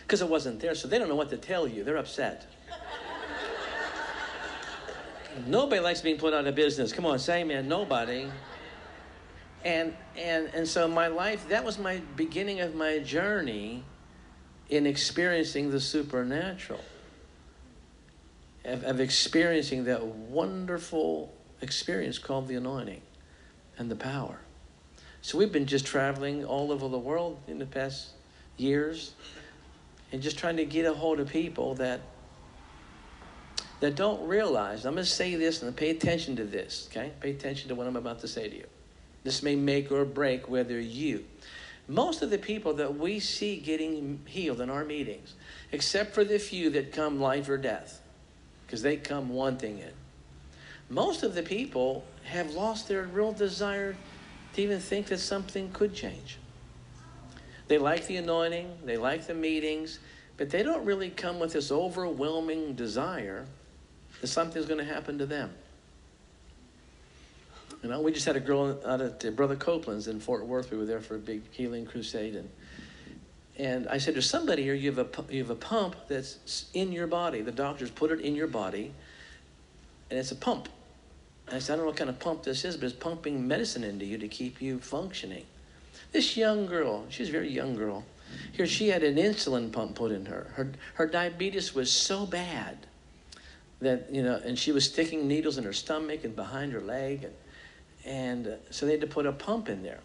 Because 0.02 0.22
it 0.22 0.28
wasn't 0.28 0.60
there, 0.60 0.74
so 0.74 0.88
they 0.88 0.98
don't 0.98 1.08
know 1.08 1.14
what 1.14 1.30
to 1.30 1.36
tell 1.36 1.68
you. 1.68 1.84
They're 1.84 1.96
upset. 1.96 2.46
Nobody 5.46 5.80
likes 5.80 6.00
being 6.00 6.18
put 6.18 6.34
out 6.34 6.46
of 6.46 6.54
business. 6.54 6.92
Come 6.92 7.06
on, 7.06 7.18
say 7.18 7.42
amen. 7.42 7.68
Nobody 7.68 8.26
and 9.64 9.94
and 10.16 10.50
and 10.54 10.66
so 10.66 10.88
my 10.88 11.08
life 11.08 11.48
that 11.48 11.64
was 11.64 11.78
my 11.78 12.00
beginning 12.16 12.60
of 12.60 12.74
my 12.74 12.98
journey 12.98 13.84
in 14.68 14.86
experiencing 14.86 15.70
the 15.70 15.80
supernatural 15.80 16.80
of, 18.64 18.84
of 18.84 19.00
experiencing 19.00 19.84
that 19.84 20.04
wonderful 20.04 21.32
experience 21.60 22.18
called 22.18 22.48
the 22.48 22.54
anointing 22.54 23.02
and 23.78 23.90
the 23.90 23.96
power. 23.96 24.40
So 25.22 25.38
we've 25.38 25.52
been 25.52 25.66
just 25.66 25.86
traveling 25.86 26.44
all 26.44 26.72
over 26.72 26.88
the 26.88 26.98
world 26.98 27.38
in 27.46 27.58
the 27.58 27.66
past 27.66 28.10
years 28.56 29.14
and 30.12 30.22
just 30.22 30.38
trying 30.38 30.56
to 30.56 30.64
get 30.64 30.86
a 30.86 30.94
hold 30.94 31.20
of 31.20 31.28
people 31.28 31.74
that 31.76 32.00
that 33.80 33.94
don't 33.94 34.26
realize 34.28 34.84
i'm 34.84 34.92
going 34.92 35.04
to 35.04 35.10
say 35.10 35.34
this 35.36 35.62
and 35.62 35.74
pay 35.74 35.88
attention 35.88 36.36
to 36.36 36.44
this 36.44 36.88
okay? 36.90 37.12
Pay 37.20 37.30
attention 37.30 37.68
to 37.68 37.74
what 37.74 37.86
i'm 37.86 37.96
about 37.96 38.18
to 38.20 38.28
say 38.28 38.48
to 38.48 38.56
you. 38.56 38.66
This 39.24 39.42
may 39.42 39.56
make 39.56 39.92
or 39.92 40.04
break 40.04 40.48
whether 40.48 40.80
you. 40.80 41.24
Most 41.88 42.22
of 42.22 42.30
the 42.30 42.38
people 42.38 42.74
that 42.74 42.96
we 42.96 43.20
see 43.20 43.56
getting 43.56 44.20
healed 44.26 44.60
in 44.60 44.70
our 44.70 44.84
meetings, 44.84 45.34
except 45.72 46.14
for 46.14 46.24
the 46.24 46.38
few 46.38 46.70
that 46.70 46.92
come 46.92 47.20
life 47.20 47.48
or 47.48 47.58
death, 47.58 48.00
because 48.70 48.82
they 48.82 48.96
come 48.96 49.30
wanting 49.30 49.78
it, 49.78 49.96
most 50.90 51.24
of 51.24 51.34
the 51.34 51.42
people 51.42 52.04
have 52.22 52.52
lost 52.52 52.86
their 52.86 53.02
real 53.02 53.32
desire 53.32 53.96
to 54.52 54.62
even 54.62 54.78
think 54.78 55.08
that 55.08 55.18
something 55.18 55.72
could 55.72 55.92
change. 55.92 56.38
They 57.66 57.78
like 57.78 58.06
the 58.06 58.18
anointing, 58.18 58.78
they 58.84 58.96
like 58.96 59.26
the 59.26 59.34
meetings, 59.34 59.98
but 60.36 60.50
they 60.50 60.62
don't 60.62 60.84
really 60.84 61.10
come 61.10 61.40
with 61.40 61.52
this 61.52 61.72
overwhelming 61.72 62.74
desire 62.74 63.44
that 64.20 64.28
something's 64.28 64.66
going 64.66 64.78
to 64.78 64.92
happen 64.92 65.18
to 65.18 65.26
them. 65.26 65.52
You 67.82 67.88
know, 67.88 68.00
we 68.02 68.12
just 68.12 68.26
had 68.26 68.36
a 68.36 68.40
girl 68.40 68.78
out 68.86 69.00
at 69.00 69.24
uh, 69.24 69.30
Brother 69.30 69.56
Copeland's 69.56 70.06
in 70.06 70.20
Fort 70.20 70.46
Worth. 70.46 70.70
We 70.70 70.78
were 70.78 70.84
there 70.84 71.00
for 71.00 71.16
a 71.16 71.18
big 71.18 71.42
healing 71.50 71.86
crusade, 71.86 72.36
and 72.36 72.48
and 73.60 73.86
I 73.88 73.98
said, 73.98 74.14
"There's 74.14 74.28
somebody 74.28 74.62
here. 74.62 74.74
You 74.74 74.92
have 74.92 74.98
a 74.98 75.32
you 75.32 75.42
have 75.42 75.50
a 75.50 75.54
pump 75.54 75.94
that's 76.08 76.66
in 76.72 76.92
your 76.92 77.06
body. 77.06 77.42
The 77.42 77.52
doctors 77.52 77.90
put 77.90 78.10
it 78.10 78.20
in 78.20 78.34
your 78.34 78.46
body, 78.46 78.92
and 80.08 80.18
it's 80.18 80.32
a 80.32 80.36
pump." 80.36 80.68
And 81.46 81.56
I 81.56 81.58
said, 81.58 81.74
"I 81.74 81.76
don't 81.76 81.84
know 81.84 81.90
what 81.90 81.96
kind 81.96 82.10
of 82.10 82.18
pump 82.18 82.42
this 82.42 82.64
is, 82.64 82.76
but 82.76 82.86
it's 82.86 82.96
pumping 82.96 83.46
medicine 83.46 83.84
into 83.84 84.06
you 84.06 84.16
to 84.18 84.28
keep 84.28 84.62
you 84.62 84.78
functioning." 84.78 85.44
This 86.12 86.36
young 86.36 86.66
girl, 86.66 87.04
she's 87.10 87.28
a 87.28 87.32
very 87.32 87.50
young 87.50 87.76
girl. 87.76 88.04
Here, 88.52 88.66
she 88.66 88.88
had 88.88 89.02
an 89.02 89.16
insulin 89.16 89.70
pump 89.70 89.96
put 89.96 90.10
in 90.10 90.26
her. 90.26 90.52
Her 90.54 90.72
her 90.94 91.06
diabetes 91.06 91.74
was 91.74 91.92
so 91.92 92.24
bad 92.24 92.86
that 93.80 94.12
you 94.12 94.22
know, 94.22 94.40
and 94.42 94.58
she 94.58 94.72
was 94.72 94.86
sticking 94.86 95.28
needles 95.28 95.58
in 95.58 95.64
her 95.64 95.72
stomach 95.74 96.24
and 96.24 96.34
behind 96.34 96.72
her 96.72 96.80
leg 96.80 97.24
and 97.24 97.34
and 98.04 98.46
uh, 98.46 98.50
so 98.70 98.86
they 98.86 98.92
had 98.92 99.00
to 99.02 99.06
put 99.06 99.26
a 99.26 99.32
pump 99.32 99.68
in 99.68 99.82
there. 99.82 100.00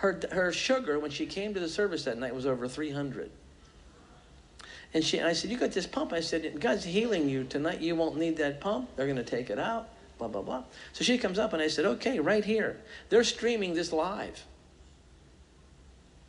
Her, 0.00 0.18
her 0.32 0.50
sugar, 0.50 0.98
when 0.98 1.10
she 1.10 1.26
came 1.26 1.52
to 1.52 1.60
the 1.60 1.68
service 1.68 2.04
that 2.04 2.16
night, 2.16 2.34
was 2.34 2.46
over 2.46 2.66
300. 2.66 3.30
And 4.94 5.04
she, 5.04 5.18
and 5.18 5.28
I 5.28 5.34
said, 5.34 5.50
You 5.50 5.58
got 5.58 5.72
this 5.72 5.86
pump. 5.86 6.14
I 6.14 6.20
said, 6.20 6.58
God's 6.58 6.84
healing 6.84 7.28
you 7.28 7.44
tonight. 7.44 7.80
You 7.80 7.94
won't 7.96 8.16
need 8.16 8.38
that 8.38 8.62
pump. 8.62 8.88
They're 8.96 9.04
going 9.04 9.18
to 9.18 9.22
take 9.22 9.50
it 9.50 9.58
out, 9.58 9.90
blah, 10.16 10.28
blah, 10.28 10.40
blah. 10.40 10.64
So 10.94 11.04
she 11.04 11.18
comes 11.18 11.38
up 11.38 11.52
and 11.52 11.60
I 11.60 11.68
said, 11.68 11.84
Okay, 11.84 12.18
right 12.18 12.42
here. 12.42 12.78
They're 13.10 13.24
streaming 13.24 13.74
this 13.74 13.92
live. 13.92 14.42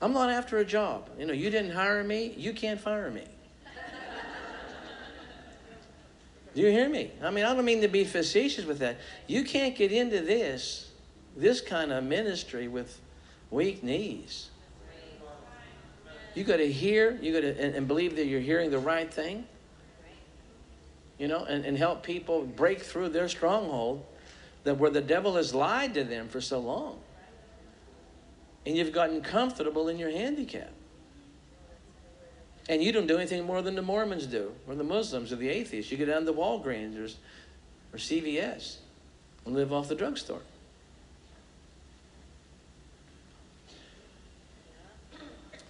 I'm 0.01 0.12
not 0.12 0.29
after 0.29 0.57
a 0.57 0.65
job. 0.65 1.10
You 1.17 1.25
know, 1.25 1.34
you 1.34 1.49
didn't 1.49 1.71
hire 1.71 2.03
me, 2.03 2.34
you 2.36 2.51
can't 2.51 2.79
fire 2.79 3.10
me. 3.10 3.23
Do 6.55 6.62
you 6.62 6.71
hear 6.71 6.89
me? 6.89 7.12
I 7.23 7.31
mean, 7.31 7.45
I 7.45 7.55
don't 7.55 7.63
mean 7.63 7.84
to 7.84 7.88
be 7.88 8.03
facetious 8.03 8.65
with 8.65 8.79
that. 8.79 8.97
You 9.27 9.45
can't 9.45 9.77
get 9.77 9.93
into 9.93 10.19
this 10.19 10.89
this 11.38 11.62
kind 11.62 11.93
of 11.93 12.03
ministry 12.03 12.67
with 12.67 12.99
weak 13.52 13.84
knees. 13.84 14.50
You 16.34 16.46
got 16.46 16.58
to 16.58 16.72
hear, 16.72 17.20
you 17.22 17.34
got 17.34 17.42
to, 17.42 17.60
and, 17.60 17.76
and, 17.76 17.88
believe 17.88 18.16
that 18.16 18.26
you're 18.26 18.40
hearing 18.40 18.72
the 18.72 18.80
right 18.80 19.14
thing, 19.14 19.46
you 21.18 21.28
know, 21.28 21.44
and, 21.44 21.66
and 21.66 21.78
help 21.78 22.04
people 22.04 22.44
break 22.44 22.82
through 22.82 23.10
their 23.10 23.28
stronghold 23.28 24.06
that 24.64 24.78
where 24.78 24.90
the 24.90 25.02
devil 25.02 25.36
has 25.36 25.54
lied 25.54 25.94
to 25.96 26.04
them 26.06 26.30
for 26.30 26.40
so 26.40 26.60
long. 26.60 27.00
And 28.66 28.78
you've 28.78 28.94
gotten 28.94 29.22
comfortable 29.22 29.90
in 29.90 29.98
your 29.98 30.12
handicap. 30.12 30.72
And 32.70 32.82
you 32.82 32.94
don't 32.94 33.08
do 33.08 33.18
anything 33.18 33.44
more 33.44 33.62
than 33.62 33.76
the 33.76 33.82
Mormons 33.82 34.26
do, 34.28 34.54
or 34.68 34.76
the 34.76 34.84
Muslims, 34.84 35.34
or 35.34 35.36
the 35.36 35.50
atheists. 35.50 35.92
You 35.92 35.98
go 35.98 36.06
down 36.06 36.26
to 36.26 36.32
Walgreens 36.32 36.98
or, 36.98 37.06
or 37.94 37.98
CVS 37.98 38.78
and 39.46 39.56
live 39.56 39.74
off 39.74 39.90
the 39.90 39.96
drugstore. 39.96 40.42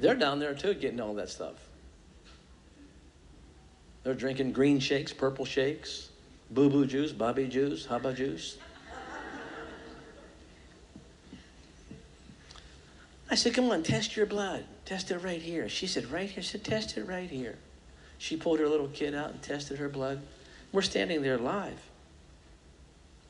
They're 0.02 0.16
down 0.16 0.40
there 0.40 0.56
too 0.56 0.74
getting 0.74 1.00
all 1.00 1.14
that 1.14 1.30
stuff. 1.30 1.54
They're 4.04 4.16
drinking 4.16 4.52
green 4.52 4.80
shakes, 4.80 5.14
purple 5.14 5.46
shakes, 5.46 6.10
boo 6.50 6.72
boo 6.72 6.88
juice, 6.88 7.12
bobby 7.12 7.48
juice, 7.48 7.86
haba 7.86 8.16
juice. 8.16 8.58
I 13.30 13.36
said, 13.36 13.54
Come 13.54 13.70
on, 13.70 13.84
test 13.84 14.18
your 14.18 14.26
blood. 14.26 14.66
Test 14.86 15.12
it 15.12 15.20
right 15.20 15.42
here. 15.42 15.70
She 15.70 15.86
said, 15.86 16.12
Right 16.12 16.30
here. 16.30 16.40
I 16.40 16.44
said, 16.44 16.64
Test 16.64 16.98
it 16.98 17.08
right 17.08 17.30
here. 17.30 17.58
She 18.18 18.36
pulled 18.36 18.60
her 18.60 18.68
little 18.68 18.88
kid 18.88 19.14
out 19.14 19.30
and 19.30 19.42
tested 19.42 19.78
her 19.78 19.88
blood. 19.88 20.22
We're 20.72 20.82
standing 20.82 21.22
there 21.22 21.38
live. 21.38 21.80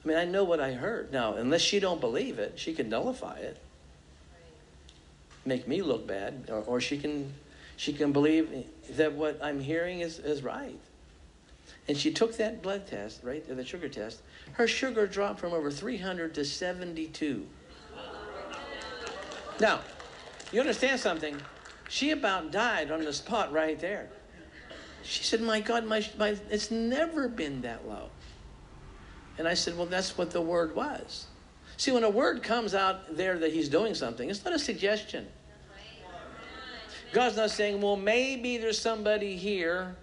I 0.03 0.07
mean, 0.07 0.17
I 0.17 0.25
know 0.25 0.43
what 0.45 0.59
I 0.59 0.71
heard. 0.71 1.11
Now, 1.11 1.35
unless 1.35 1.61
she 1.61 1.79
don't 1.79 2.01
believe 2.01 2.39
it, 2.39 2.53
she 2.55 2.73
can 2.73 2.89
nullify 2.89 3.37
it 3.39 3.57
make 5.45 5.67
me 5.67 5.81
look 5.81 6.07
bad, 6.07 6.49
or, 6.49 6.59
or 6.61 6.81
she 6.81 6.97
can 6.97 7.33
she 7.77 7.93
can 7.93 8.11
believe 8.11 8.65
that 8.91 9.13
what 9.13 9.39
I'm 9.41 9.59
hearing 9.59 10.01
is, 10.01 10.19
is 10.19 10.43
right. 10.43 10.79
And 11.87 11.97
she 11.97 12.11
took 12.13 12.37
that 12.37 12.61
blood 12.61 12.85
test, 12.85 13.23
right, 13.23 13.43
the 13.47 13.65
sugar 13.65 13.89
test. 13.89 14.21
Her 14.53 14.67
sugar 14.67 15.07
dropped 15.07 15.39
from 15.39 15.51
over 15.51 15.71
300 15.71 16.35
to 16.35 16.45
72. 16.45 17.47
Now, 19.59 19.79
you 20.51 20.59
understand 20.59 20.99
something? 20.99 21.35
She 21.89 22.11
about 22.11 22.51
died 22.51 22.91
on 22.91 23.03
the 23.03 23.13
spot 23.13 23.51
right 23.51 23.79
there. 23.79 24.09
She 25.03 25.23
said, 25.23 25.41
My 25.41 25.59
God, 25.59 25.85
my, 25.85 26.05
my, 26.19 26.37
it's 26.49 26.69
never 26.69 27.27
been 27.27 27.61
that 27.61 27.87
low. 27.87 28.09
And 29.37 29.47
I 29.47 29.55
said, 29.55 29.75
Well, 29.75 29.87
that's 29.87 30.17
what 30.17 30.29
the 30.29 30.41
word 30.41 30.75
was. 30.75 31.25
See, 31.81 31.89
when 31.89 32.03
a 32.03 32.11
word 32.11 32.43
comes 32.43 32.75
out 32.75 33.17
there 33.17 33.39
that 33.39 33.51
he's 33.51 33.67
doing 33.67 33.95
something, 33.95 34.29
it's 34.29 34.45
not 34.45 34.53
a 34.53 34.59
suggestion. 34.59 35.25
God's 37.11 37.37
not 37.37 37.49
saying, 37.49 37.81
well, 37.81 37.95
maybe 37.95 38.59
there's 38.59 38.77
somebody 38.77 39.35
here 39.35 39.95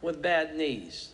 with 0.00 0.22
bad 0.22 0.54
knees. 0.54 1.08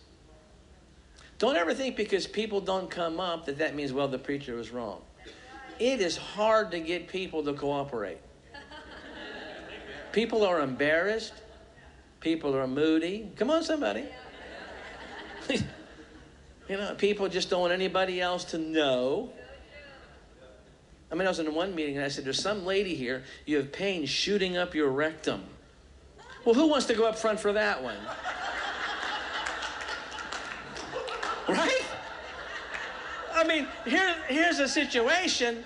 Don't 1.39 1.57
ever 1.57 1.73
think 1.73 1.97
because 1.97 2.27
people 2.27 2.61
don't 2.61 2.91
come 2.91 3.19
up 3.19 3.47
that 3.47 3.57
that 3.57 3.75
means, 3.75 3.95
well, 3.95 4.09
the 4.09 4.19
preacher 4.19 4.57
was 4.57 4.71
wrong. 4.71 5.01
It 5.79 6.03
is 6.03 6.19
hard 6.19 6.71
to 6.73 6.81
get 6.81 7.09
people 7.09 7.43
to 7.45 7.55
cooperate. 7.55 8.19
People 10.13 10.45
are 10.45 10.61
embarrassed. 10.61 11.33
People 12.21 12.55
are 12.55 12.67
moody. 12.67 13.31
Come 13.37 13.49
on, 13.49 13.63
somebody. 13.63 14.05
you 15.49 15.57
know, 16.69 16.95
people 16.97 17.27
just 17.31 17.49
don't 17.49 17.63
want 17.63 17.73
anybody 17.73 18.21
else 18.21 18.45
to 18.45 18.59
know. 18.59 19.33
I 21.11 21.17
mean, 21.17 21.27
I 21.27 21.31
was 21.31 21.41
in 21.41 21.53
one 21.55 21.75
meeting 21.75 21.97
and 21.97 22.05
I 22.05 22.09
said, 22.09 22.25
There's 22.25 22.41
some 22.41 22.65
lady 22.65 22.95
here, 22.95 23.25
you 23.47 23.57
have 23.57 23.73
pain 23.73 24.07
shooting 24.07 24.57
up 24.57 24.75
your 24.75 24.89
rectum. 24.89 25.43
Well, 26.45 26.55
who 26.55 26.69
wants 26.69 26.87
to 26.87 26.95
go 26.95 27.07
up 27.07 27.19
front 27.19 27.41
for 27.41 27.53
that 27.53 27.83
one? 27.83 27.99
right? 31.57 31.83
I 33.35 33.45
mean, 33.45 33.67
here, 33.85 34.15
here's 34.29 34.59
a 34.59 34.69
situation. 34.69 35.65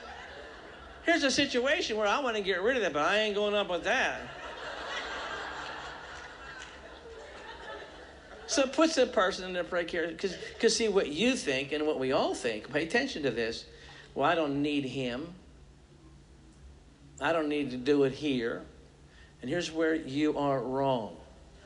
Here's 1.04 1.22
a 1.22 1.30
situation 1.30 1.96
where 1.96 2.06
I 2.06 2.20
want 2.20 2.36
to 2.36 2.42
get 2.42 2.62
rid 2.62 2.76
of 2.76 2.82
that, 2.82 2.92
but 2.92 3.02
I 3.02 3.18
ain't 3.18 3.34
going 3.34 3.54
up 3.54 3.68
with 3.68 3.84
that. 3.84 4.20
So 8.46 8.62
it 8.62 8.72
puts 8.72 8.96
a 8.98 9.06
person 9.06 9.50
in 9.50 9.56
a 9.56 9.64
precarious 9.64 10.14
because 10.14 10.76
see 10.76 10.88
what 10.88 11.08
you 11.08 11.34
think 11.34 11.72
and 11.72 11.86
what 11.86 11.98
we 11.98 12.12
all 12.12 12.34
think. 12.34 12.72
Pay 12.72 12.84
attention 12.84 13.22
to 13.24 13.30
this 13.30 13.64
well, 14.14 14.28
I 14.28 14.34
don't 14.34 14.62
need 14.62 14.84
him. 14.84 15.34
I 17.20 17.32
don't 17.32 17.48
need 17.48 17.70
to 17.70 17.76
do 17.76 18.04
it 18.04 18.12
here. 18.12 18.62
And 19.40 19.50
here's 19.50 19.70
where 19.70 19.94
you 19.94 20.38
are 20.38 20.60
wrong. 20.60 21.16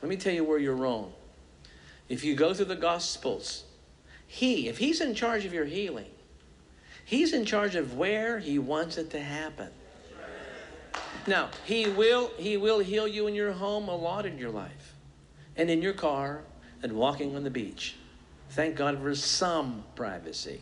Let 0.01 0.09
me 0.09 0.17
tell 0.17 0.33
you 0.33 0.43
where 0.43 0.57
you're 0.57 0.75
wrong. 0.75 1.13
If 2.07 2.23
you 2.23 2.35
go 2.35 2.53
through 2.53 2.65
the 2.65 2.75
Gospels, 2.75 3.63
he, 4.27 4.67
if 4.67 4.77
he's 4.77 5.01
in 5.01 5.13
charge 5.15 5.45
of 5.45 5.53
your 5.53 5.65
healing, 5.65 6.09
he's 7.05 7.33
in 7.33 7.45
charge 7.45 7.75
of 7.75 7.95
where 7.95 8.39
he 8.39 8.59
wants 8.59 8.97
it 8.97 9.09
to 9.11 9.19
happen. 9.19 9.69
Now, 11.27 11.49
he 11.65 11.87
will 11.87 12.31
he 12.37 12.57
will 12.57 12.79
heal 12.79 13.07
you 13.07 13.27
in 13.27 13.35
your 13.35 13.51
home 13.51 13.87
a 13.87 13.95
lot 13.95 14.25
in 14.25 14.37
your 14.37 14.49
life. 14.49 14.95
And 15.55 15.69
in 15.69 15.81
your 15.81 15.93
car 15.93 16.43
and 16.81 16.93
walking 16.93 17.35
on 17.35 17.43
the 17.43 17.49
beach. 17.49 17.95
Thank 18.51 18.75
God 18.75 18.99
for 19.01 19.13
some 19.13 19.83
privacy. 19.95 20.61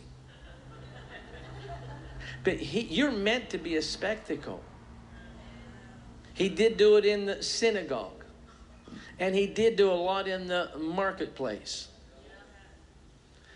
But 2.48 2.56
he, 2.56 2.80
you're 2.80 3.12
meant 3.12 3.50
to 3.50 3.58
be 3.58 3.76
a 3.76 3.82
spectacle. 3.82 4.62
He 6.32 6.48
did 6.48 6.78
do 6.78 6.96
it 6.96 7.04
in 7.04 7.26
the 7.26 7.42
synagogue. 7.42 8.24
And 9.18 9.34
he 9.34 9.46
did 9.46 9.76
do 9.76 9.90
a 9.90 9.92
lot 9.92 10.26
in 10.26 10.46
the 10.46 10.70
marketplace. 10.80 11.88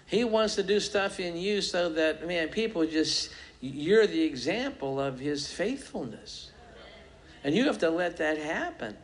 He 0.04 0.24
wants 0.24 0.56
to 0.56 0.62
do 0.62 0.78
stuff 0.78 1.20
in 1.20 1.38
you 1.38 1.62
so 1.62 1.88
that, 1.88 2.28
man, 2.28 2.48
people 2.48 2.84
just, 2.84 3.30
you're 3.62 4.06
the 4.06 4.24
example 4.24 5.00
of 5.00 5.18
his 5.18 5.50
faithfulness. 5.50 6.50
And 7.44 7.54
you 7.54 7.64
have 7.64 7.78
to 7.78 7.88
let 7.88 8.18
that 8.18 8.36
happen. 8.36 8.94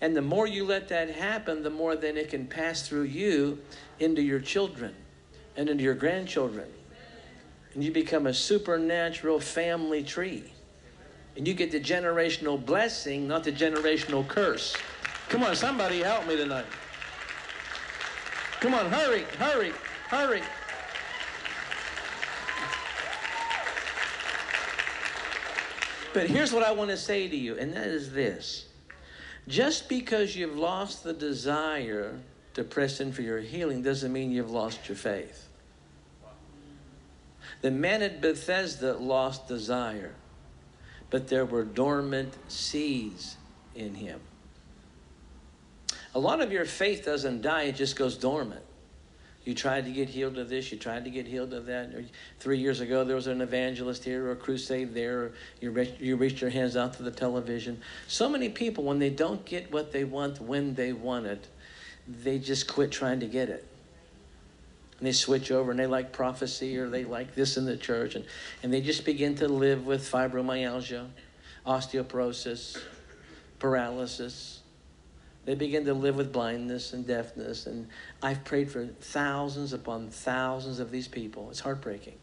And 0.00 0.16
the 0.16 0.22
more 0.22 0.48
you 0.48 0.64
let 0.64 0.88
that 0.88 1.10
happen, 1.10 1.62
the 1.62 1.70
more 1.70 1.94
then 1.94 2.16
it 2.16 2.28
can 2.28 2.48
pass 2.48 2.88
through 2.88 3.04
you 3.04 3.60
into 4.00 4.20
your 4.20 4.40
children 4.40 4.96
and 5.56 5.68
into 5.68 5.84
your 5.84 5.94
grandchildren. 5.94 6.66
And 7.74 7.84
you 7.84 7.92
become 7.92 8.26
a 8.26 8.34
supernatural 8.34 9.40
family 9.40 10.02
tree. 10.02 10.52
And 11.36 11.46
you 11.46 11.54
get 11.54 11.70
the 11.70 11.80
generational 11.80 12.64
blessing, 12.64 13.28
not 13.28 13.44
the 13.44 13.52
generational 13.52 14.26
curse. 14.26 14.76
Come 15.28 15.44
on, 15.44 15.54
somebody 15.54 16.00
help 16.00 16.26
me 16.26 16.36
tonight. 16.36 16.66
Come 18.60 18.74
on, 18.74 18.90
hurry, 18.90 19.22
hurry, 19.38 19.72
hurry. 20.08 20.42
But 26.12 26.28
here's 26.28 26.52
what 26.52 26.64
I 26.64 26.72
want 26.72 26.90
to 26.90 26.96
say 26.96 27.28
to 27.28 27.36
you, 27.36 27.56
and 27.56 27.72
that 27.74 27.86
is 27.86 28.12
this. 28.12 28.66
Just 29.46 29.88
because 29.88 30.34
you've 30.34 30.56
lost 30.56 31.04
the 31.04 31.12
desire 31.12 32.18
to 32.54 32.64
press 32.64 33.00
in 33.00 33.12
for 33.12 33.22
your 33.22 33.38
healing 33.38 33.82
doesn't 33.82 34.12
mean 34.12 34.32
you've 34.32 34.50
lost 34.50 34.88
your 34.88 34.96
faith. 34.96 35.46
The 37.62 37.70
man 37.70 38.02
at 38.02 38.20
Bethesda 38.20 38.94
lost 38.94 39.46
desire, 39.46 40.14
but 41.10 41.28
there 41.28 41.44
were 41.44 41.64
dormant 41.64 42.34
seeds 42.48 43.36
in 43.74 43.94
him. 43.94 44.20
A 46.14 46.18
lot 46.18 46.40
of 46.40 46.50
your 46.50 46.64
faith 46.64 47.04
doesn't 47.04 47.42
die, 47.42 47.64
it 47.64 47.76
just 47.76 47.96
goes 47.96 48.16
dormant. 48.16 48.62
You 49.44 49.54
tried 49.54 49.86
to 49.86 49.90
get 49.90 50.08
healed 50.08 50.38
of 50.38 50.48
this, 50.48 50.70
you 50.70 50.78
tried 50.78 51.04
to 51.04 51.10
get 51.10 51.26
healed 51.26 51.54
of 51.54 51.66
that. 51.66 51.90
Three 52.38 52.58
years 52.58 52.80
ago, 52.80 53.04
there 53.04 53.16
was 53.16 53.26
an 53.26 53.40
evangelist 53.40 54.04
here 54.04 54.26
or 54.26 54.32
a 54.32 54.36
crusade 54.36 54.92
there, 54.94 55.20
or 55.20 55.32
you 55.60 55.86
you 55.98 56.16
reached 56.16 56.40
your 56.40 56.50
hands 56.50 56.76
out 56.76 56.94
to 56.94 57.02
the 57.02 57.10
television. 57.10 57.80
So 58.06 58.28
many 58.28 58.48
people, 58.48 58.84
when 58.84 58.98
they 58.98 59.10
don't 59.10 59.44
get 59.44 59.72
what 59.72 59.92
they 59.92 60.04
want 60.04 60.40
when 60.40 60.74
they 60.74 60.92
want 60.92 61.26
it, 61.26 61.48
they 62.06 62.38
just 62.38 62.68
quit 62.68 62.90
trying 62.90 63.20
to 63.20 63.26
get 63.26 63.48
it. 63.48 63.66
And 65.00 65.08
they 65.08 65.12
switch 65.12 65.50
over 65.50 65.72
and 65.72 65.80
they 65.80 65.86
like 65.86 66.12
prophecy 66.12 66.78
or 66.78 66.88
they 66.88 67.04
like 67.04 67.34
this 67.34 67.56
in 67.56 67.64
the 67.64 67.76
church, 67.76 68.14
and, 68.14 68.24
and 68.62 68.72
they 68.72 68.80
just 68.80 69.04
begin 69.04 69.34
to 69.36 69.48
live 69.48 69.86
with 69.86 70.02
fibromyalgia, 70.08 71.08
osteoporosis, 71.66 72.78
paralysis 73.58 74.60
they 75.44 75.54
begin 75.54 75.84
to 75.86 75.94
live 75.94 76.16
with 76.16 76.32
blindness 76.32 76.92
and 76.92 77.06
deafness. 77.06 77.66
And 77.66 77.88
I've 78.22 78.44
prayed 78.44 78.70
for 78.70 78.86
thousands 78.86 79.72
upon 79.72 80.10
thousands 80.10 80.80
of 80.80 80.90
these 80.90 81.08
people. 81.08 81.48
It's 81.50 81.60
heartbreaking. 81.60 82.14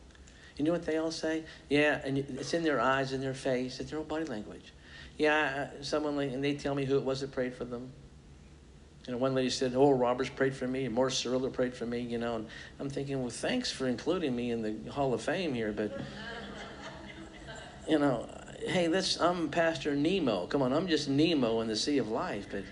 You 0.56 0.66
know 0.66 0.72
what 0.72 0.86
they 0.86 0.98
all 0.98 1.12
say? 1.12 1.44
Yeah, 1.70 2.02
and 2.04 2.18
it's 2.18 2.54
in 2.54 2.64
their 2.64 2.80
eyes, 2.80 3.14
in 3.14 3.22
their 3.22 3.34
face, 3.34 3.80
it's 3.80 3.92
their 3.92 4.00
own 4.00 4.08
body 4.08 4.26
language. 4.26 4.74
Yeah, 5.18 5.68
uh, 5.80 5.84
someone 5.84 6.16
like, 6.16 6.32
and 6.32 6.44
they 6.44 6.56
tell 6.56 6.74
me 6.74 6.86
who 6.86 6.98
it 6.98 7.04
was 7.04 7.22
that 7.22 7.32
prayed 7.32 7.54
for 7.54 7.66
them. 7.66 7.92
You 9.08 9.14
know, 9.14 9.20
one 9.20 9.34
lady 9.34 9.50
said, 9.50 9.74
"Oh, 9.74 9.92
Roberts 9.92 10.30
prayed 10.30 10.54
for 10.54 10.68
me, 10.68 10.84
and 10.84 10.94
Morris 10.94 11.24
Cerullo 11.24 11.52
prayed 11.52 11.74
for 11.74 11.86
me." 11.86 12.02
You 12.02 12.18
know, 12.18 12.36
and 12.36 12.48
I'm 12.78 12.90
thinking, 12.90 13.22
well, 13.22 13.30
thanks 13.30 13.72
for 13.72 13.88
including 13.88 14.36
me 14.36 14.52
in 14.52 14.62
the 14.62 14.92
Hall 14.92 15.14
of 15.14 15.22
Fame 15.22 15.54
here, 15.54 15.72
but 15.72 15.98
you 17.88 18.00
know, 18.00 18.28
hey, 18.68 18.90
let's. 18.90 19.20
I'm 19.22 19.48
Pastor 19.50 19.96
Nemo. 19.96 20.46
Come 20.48 20.62
on, 20.62 20.74
I'm 20.74 20.88
just 20.88 21.08
Nemo 21.08 21.62
in 21.62 21.68
the 21.68 21.76
sea 21.76 22.00
of 22.00 22.10
life, 22.10 22.48
but 22.52 22.64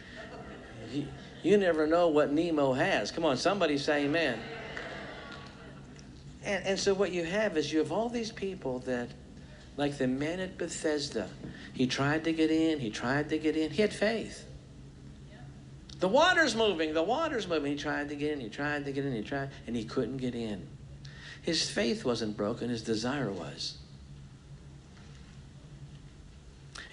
you, 0.91 1.07
you 1.41 1.57
never 1.57 1.87
know 1.87 2.09
what 2.09 2.33
Nemo 2.33 2.73
has. 2.73 3.11
Come 3.11 3.23
on, 3.23 3.37
somebody 3.37 3.77
say 3.77 4.03
amen. 4.03 4.37
And, 6.43 6.65
and 6.65 6.79
so 6.79 6.93
what 6.93 7.11
you 7.11 7.23
have 7.23 7.55
is 7.57 7.71
you 7.71 7.79
have 7.79 7.93
all 7.93 8.09
these 8.09 8.31
people 8.31 8.79
that, 8.79 9.07
like 9.77 9.97
the 9.97 10.07
man 10.07 10.41
at 10.41 10.57
Bethesda, 10.57 11.29
he 11.73 11.87
tried 11.87 12.25
to 12.25 12.33
get 12.33 12.51
in, 12.51 12.79
he 12.79 12.89
tried 12.89 13.29
to 13.29 13.37
get 13.37 13.55
in, 13.55 13.71
he 13.71 13.81
had 13.81 13.93
faith. 13.93 14.45
The 15.99 16.07
water's 16.07 16.55
moving, 16.55 16.93
the 16.93 17.03
water's 17.03 17.47
moving. 17.47 17.71
He 17.71 17.77
tried 17.77 18.09
to 18.09 18.15
get 18.15 18.33
in, 18.33 18.39
he 18.41 18.49
tried 18.49 18.85
to 18.85 18.91
get 18.91 19.05
in, 19.05 19.13
he 19.13 19.21
tried, 19.21 19.49
and 19.65 19.75
he 19.75 19.85
couldn't 19.85 20.17
get 20.17 20.35
in. 20.35 20.67
His 21.41 21.69
faith 21.69 22.03
wasn't 22.03 22.35
broken, 22.35 22.69
his 22.69 22.81
desire 22.81 23.31
was. 23.31 23.77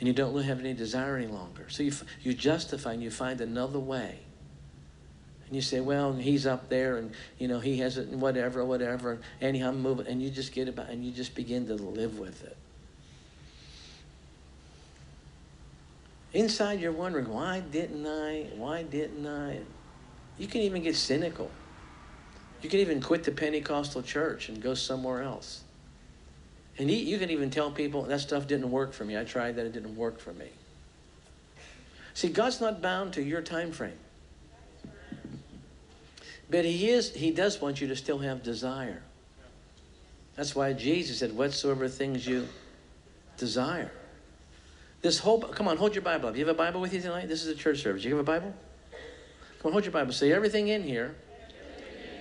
and 0.02 0.08
you 0.08 0.12
don't 0.12 0.36
have 0.42 0.58
any 0.58 0.74
desire 0.74 1.16
any 1.16 1.28
longer. 1.28 1.66
So 1.68 1.84
you, 1.84 1.92
you 2.22 2.34
justify 2.34 2.92
and 2.94 3.00
you 3.00 3.08
find 3.08 3.40
another 3.40 3.78
way. 3.78 4.18
And 5.46 5.54
you 5.54 5.62
say, 5.62 5.78
well, 5.78 6.12
he's 6.12 6.44
up 6.44 6.68
there 6.68 6.96
and, 6.96 7.12
you 7.38 7.46
know, 7.46 7.60
he 7.60 7.78
has 7.78 7.98
it 7.98 8.08
and 8.08 8.20
whatever, 8.20 8.64
whatever. 8.64 9.20
And 9.40 9.56
I'm 9.56 9.80
moving. 9.80 10.08
And 10.08 10.20
you 10.20 10.28
just 10.28 10.52
get 10.52 10.66
about 10.66 10.90
and 10.90 11.04
you 11.04 11.12
just 11.12 11.36
begin 11.36 11.68
to 11.68 11.74
live 11.74 12.18
with 12.18 12.42
it. 12.42 12.56
Inside 16.34 16.80
you're 16.80 16.92
wondering, 16.92 17.28
why 17.28 17.60
didn't 17.60 18.06
I? 18.06 18.46
Why 18.56 18.82
didn't 18.82 19.26
I? 19.26 19.60
You 20.38 20.46
can 20.46 20.62
even 20.62 20.82
get 20.82 20.96
cynical. 20.96 21.50
You 22.62 22.70
can 22.70 22.80
even 22.80 23.00
quit 23.00 23.24
the 23.24 23.32
Pentecostal 23.32 24.02
church 24.02 24.48
and 24.48 24.62
go 24.62 24.74
somewhere 24.74 25.22
else. 25.22 25.62
And 26.78 26.90
you 26.90 27.18
can 27.18 27.30
even 27.30 27.50
tell 27.50 27.70
people 27.70 28.02
that 28.04 28.20
stuff 28.20 28.46
didn't 28.46 28.70
work 28.70 28.94
for 28.94 29.04
me. 29.04 29.18
I 29.18 29.24
tried 29.24 29.56
that, 29.56 29.66
it 29.66 29.72
didn't 29.72 29.96
work 29.96 30.20
for 30.20 30.32
me. 30.32 30.48
See, 32.14 32.28
God's 32.28 32.60
not 32.60 32.80
bound 32.80 33.12
to 33.14 33.22
your 33.22 33.42
time 33.42 33.72
frame. 33.72 33.98
But 36.48 36.64
he 36.64 36.90
is, 36.90 37.14
he 37.14 37.30
does 37.30 37.60
want 37.60 37.80
you 37.80 37.88
to 37.88 37.96
still 37.96 38.18
have 38.18 38.42
desire. 38.42 39.02
That's 40.34 40.54
why 40.54 40.72
Jesus 40.72 41.18
said, 41.18 41.36
whatsoever 41.36 41.88
things 41.88 42.26
you 42.26 42.48
desire. 43.36 43.92
This 45.02 45.18
whole, 45.18 45.40
come 45.40 45.66
on, 45.66 45.76
hold 45.76 45.94
your 45.94 46.02
Bible 46.02 46.28
up. 46.28 46.36
You 46.36 46.46
have 46.46 46.54
a 46.54 46.56
Bible 46.56 46.80
with 46.80 46.94
you 46.94 47.00
tonight? 47.00 47.28
This 47.28 47.44
is 47.44 47.48
a 47.48 47.56
church 47.56 47.82
service. 47.82 48.04
You 48.04 48.12
have 48.12 48.20
a 48.20 48.24
Bible? 48.24 48.54
Come 49.58 49.68
on, 49.68 49.72
hold 49.72 49.84
your 49.84 49.92
Bible. 49.92 50.12
Say 50.12 50.32
everything 50.32 50.68
in 50.68 50.84
here 50.84 51.16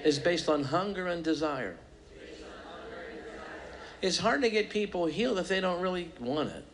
is 0.04 0.18
based 0.18 0.50
on 0.50 0.64
hunger 0.64 1.08
and 1.08 1.24
desire. 1.24 1.78
It's 4.02 4.18
hard 4.18 4.42
to 4.42 4.50
get 4.50 4.72
people 4.72 5.06
healed 5.06 5.38
if 5.38 5.48
they 5.48 5.62
don't 5.62 5.80
really 5.80 6.12
want 6.20 6.50
it. 6.50 6.66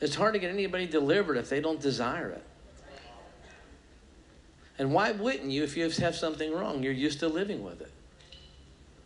It's 0.00 0.14
hard 0.14 0.34
to 0.34 0.38
get 0.38 0.50
anybody 0.50 0.86
delivered 0.86 1.36
if 1.36 1.48
they 1.48 1.60
don't 1.60 1.80
desire 1.80 2.30
it. 2.30 2.44
And 4.78 4.92
why 4.92 5.10
wouldn't 5.12 5.50
you 5.50 5.64
if 5.64 5.76
you 5.76 5.82
have 5.84 6.14
something 6.14 6.52
wrong? 6.52 6.82
You're 6.82 6.92
used 6.92 7.20
to 7.20 7.28
living 7.28 7.62
with 7.64 7.80
it. 7.80 7.92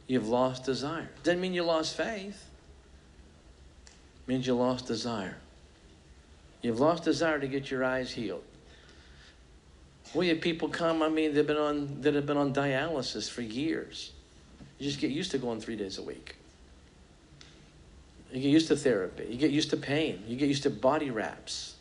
You've 0.06 0.28
lost 0.28 0.64
desire. 0.64 1.10
Doesn't 1.22 1.40
mean 1.40 1.54
you 1.54 1.64
lost 1.64 1.96
faith. 1.96 2.45
Means 4.26 4.46
you 4.46 4.54
lost 4.54 4.86
desire. 4.86 5.36
You've 6.62 6.80
lost 6.80 7.04
desire 7.04 7.38
to 7.38 7.46
get 7.46 7.70
your 7.70 7.84
eyes 7.84 8.10
healed. 8.10 8.42
We 10.14 10.28
have 10.28 10.40
people 10.40 10.68
come, 10.68 11.02
I 11.02 11.08
mean, 11.08 11.34
they've 11.34 11.46
been 11.46 11.56
on 11.56 12.00
that 12.00 12.14
have 12.14 12.26
been 12.26 12.36
on 12.36 12.52
dialysis 12.52 13.30
for 13.30 13.42
years. 13.42 14.12
You 14.78 14.86
just 14.86 15.00
get 15.00 15.10
used 15.10 15.30
to 15.32 15.38
going 15.38 15.60
three 15.60 15.76
days 15.76 15.98
a 15.98 16.02
week. 16.02 16.36
You 18.32 18.40
get 18.40 18.48
used 18.48 18.68
to 18.68 18.76
therapy. 18.76 19.26
You 19.30 19.36
get 19.36 19.50
used 19.50 19.70
to 19.70 19.76
pain. 19.76 20.24
You 20.26 20.36
get 20.36 20.48
used 20.48 20.64
to 20.64 20.70
body 20.70 21.10
wraps 21.10 21.76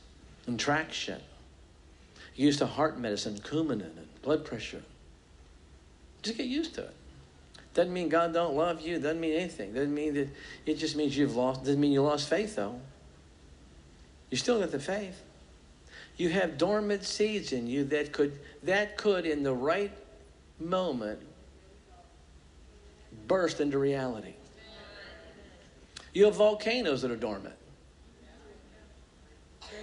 and 0.48 0.60
traction. 0.60 1.20
You 2.36 2.42
get 2.42 2.46
used 2.46 2.60
to 2.60 2.66
heart 2.66 3.00
medicine, 3.00 3.40
Coumadin, 3.40 3.98
and 3.98 4.22
blood 4.22 4.46
pressure. 4.46 4.84
Just 6.22 6.38
get 6.38 6.48
used 6.48 6.76
to 6.76 6.84
it. 6.84 6.96
Doesn't 7.76 7.94
mean 7.94 8.08
God 8.08 8.34
don't 8.34 8.56
love 8.56 8.82
you. 8.82 8.98
Doesn't 9.00 9.20
mean 9.20 9.34
anything. 9.34 9.74
Doesn't 9.74 9.94
mean 9.94 10.14
that. 10.16 10.30
It 10.66 10.76
just 10.76 10.96
means 10.96 11.16
you've 11.16 11.36
lost. 11.36 11.60
Doesn't 11.60 11.80
mean 11.80 11.92
you 11.92 12.02
lost 12.02 12.28
faith 12.28 12.56
though. 12.56 12.80
You 14.32 14.38
still 14.38 14.60
got 14.60 14.72
the 14.72 14.80
faith. 14.80 15.22
You 16.18 16.30
have 16.30 16.58
dormant 16.58 17.04
seeds 17.04 17.52
in 17.52 17.68
you 17.68 17.84
that 17.86 18.14
could, 18.14 18.40
that 18.64 18.98
could 18.98 19.26
in 19.26 19.44
the 19.44 19.54
right 19.54 19.92
moment, 20.58 21.20
burst 23.28 23.60
into 23.60 23.78
reality. 23.78 24.34
You 26.14 26.26
have 26.26 26.36
volcanoes 26.36 27.02
that 27.02 27.12
are 27.12 27.18
dormant. 27.18 27.56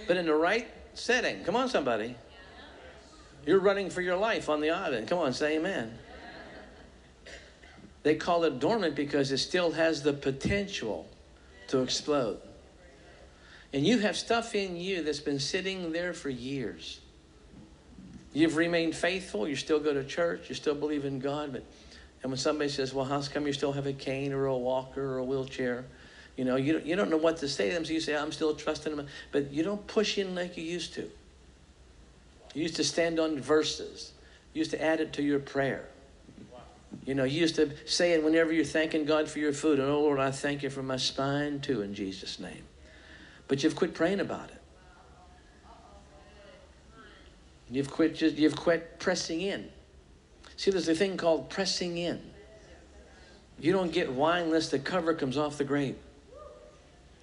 But 0.07 0.17
in 0.17 0.25
the 0.25 0.33
right 0.33 0.67
setting, 0.95 1.43
come 1.43 1.55
on, 1.55 1.69
somebody. 1.69 2.15
You're 3.45 3.59
running 3.59 3.91
for 3.91 4.01
your 4.01 4.17
life 4.17 4.49
on 4.49 4.61
the 4.61 4.71
island. 4.71 5.07
Come 5.07 5.19
on, 5.19 5.33
say 5.33 5.57
amen. 5.57 5.99
They 8.03 8.15
call 8.15 8.43
it 8.43 8.59
dormant 8.59 8.95
because 8.95 9.31
it 9.31 9.37
still 9.37 9.71
has 9.71 10.03
the 10.03 10.13
potential 10.13 11.07
to 11.69 11.81
explode. 11.81 12.39
And 13.73 13.85
you 13.85 13.99
have 13.99 14.15
stuff 14.15 14.53
in 14.53 14.75
you 14.75 15.01
that's 15.03 15.19
been 15.19 15.39
sitting 15.39 15.91
there 15.91 16.13
for 16.13 16.29
years. 16.29 16.99
You've 18.33 18.57
remained 18.57 18.95
faithful, 18.95 19.47
you 19.47 19.55
still 19.55 19.79
go 19.79 19.93
to 19.93 20.03
church, 20.03 20.49
you 20.49 20.55
still 20.55 20.75
believe 20.75 21.05
in 21.05 21.19
God, 21.19 21.53
but 21.53 21.63
and 22.23 22.31
when 22.31 22.39
somebody 22.39 22.69
says, 22.69 22.93
Well, 22.93 23.05
how 23.05 23.21
come 23.21 23.45
you 23.45 23.53
still 23.53 23.73
have 23.73 23.85
a 23.85 23.93
cane 23.93 24.31
or 24.33 24.45
a 24.45 24.57
walker 24.57 25.03
or 25.03 25.17
a 25.17 25.23
wheelchair? 25.23 25.85
You 26.37 26.45
know, 26.45 26.55
you 26.55 26.73
don't, 26.73 26.85
you 26.85 26.95
don't 26.95 27.09
know 27.09 27.17
what 27.17 27.37
to 27.37 27.47
say 27.47 27.67
to 27.67 27.75
them, 27.75 27.85
so 27.85 27.93
you 27.93 27.99
say, 27.99 28.15
I'm 28.15 28.31
still 28.31 28.55
trusting 28.55 28.95
them. 28.95 29.07
But 29.31 29.51
you 29.51 29.61
don't 29.61 29.85
push 29.85 30.17
in 30.17 30.33
like 30.33 30.57
you 30.57 30.63
used 30.63 30.93
to. 30.95 31.11
You 32.55 32.63
used 32.63 32.77
to 32.77 32.83
stand 32.83 33.19
on 33.19 33.39
verses, 33.39 34.13
you 34.53 34.59
used 34.59 34.71
to 34.71 34.81
add 34.81 35.01
it 35.01 35.13
to 35.13 35.21
your 35.21 35.39
prayer. 35.39 35.85
You 37.05 37.15
know, 37.15 37.23
you 37.23 37.41
used 37.41 37.55
to 37.55 37.71
say 37.85 38.13
it 38.13 38.23
whenever 38.23 38.51
you're 38.53 38.63
thanking 38.63 39.05
God 39.05 39.27
for 39.27 39.39
your 39.39 39.53
food. 39.53 39.79
And, 39.79 39.89
oh, 39.89 40.01
Lord, 40.01 40.19
I 40.19 40.31
thank 40.31 40.63
you 40.63 40.69
for 40.69 40.83
my 40.83 40.97
spine, 40.97 41.59
too, 41.59 41.81
in 41.81 41.93
Jesus' 41.93 42.39
name. 42.39 42.63
But 43.47 43.63
you've 43.63 43.75
quit 43.75 43.93
praying 43.93 44.19
about 44.19 44.49
it. 44.49 44.61
You've 47.69 47.89
quit 47.89 48.15
just 48.15 48.35
you've 48.35 48.55
quit 48.55 48.99
pressing 48.99 49.41
in. 49.41 49.69
See, 50.57 50.69
there's 50.69 50.87
a 50.87 50.95
thing 50.95 51.17
called 51.17 51.49
pressing 51.49 51.97
in. 51.97 52.21
You 53.59 53.73
don't 53.73 53.91
get 53.91 54.11
wine 54.11 54.43
unless 54.43 54.69
the 54.69 54.79
cover 54.79 55.13
comes 55.13 55.37
off 55.37 55.57
the 55.57 55.63
grape. 55.63 55.99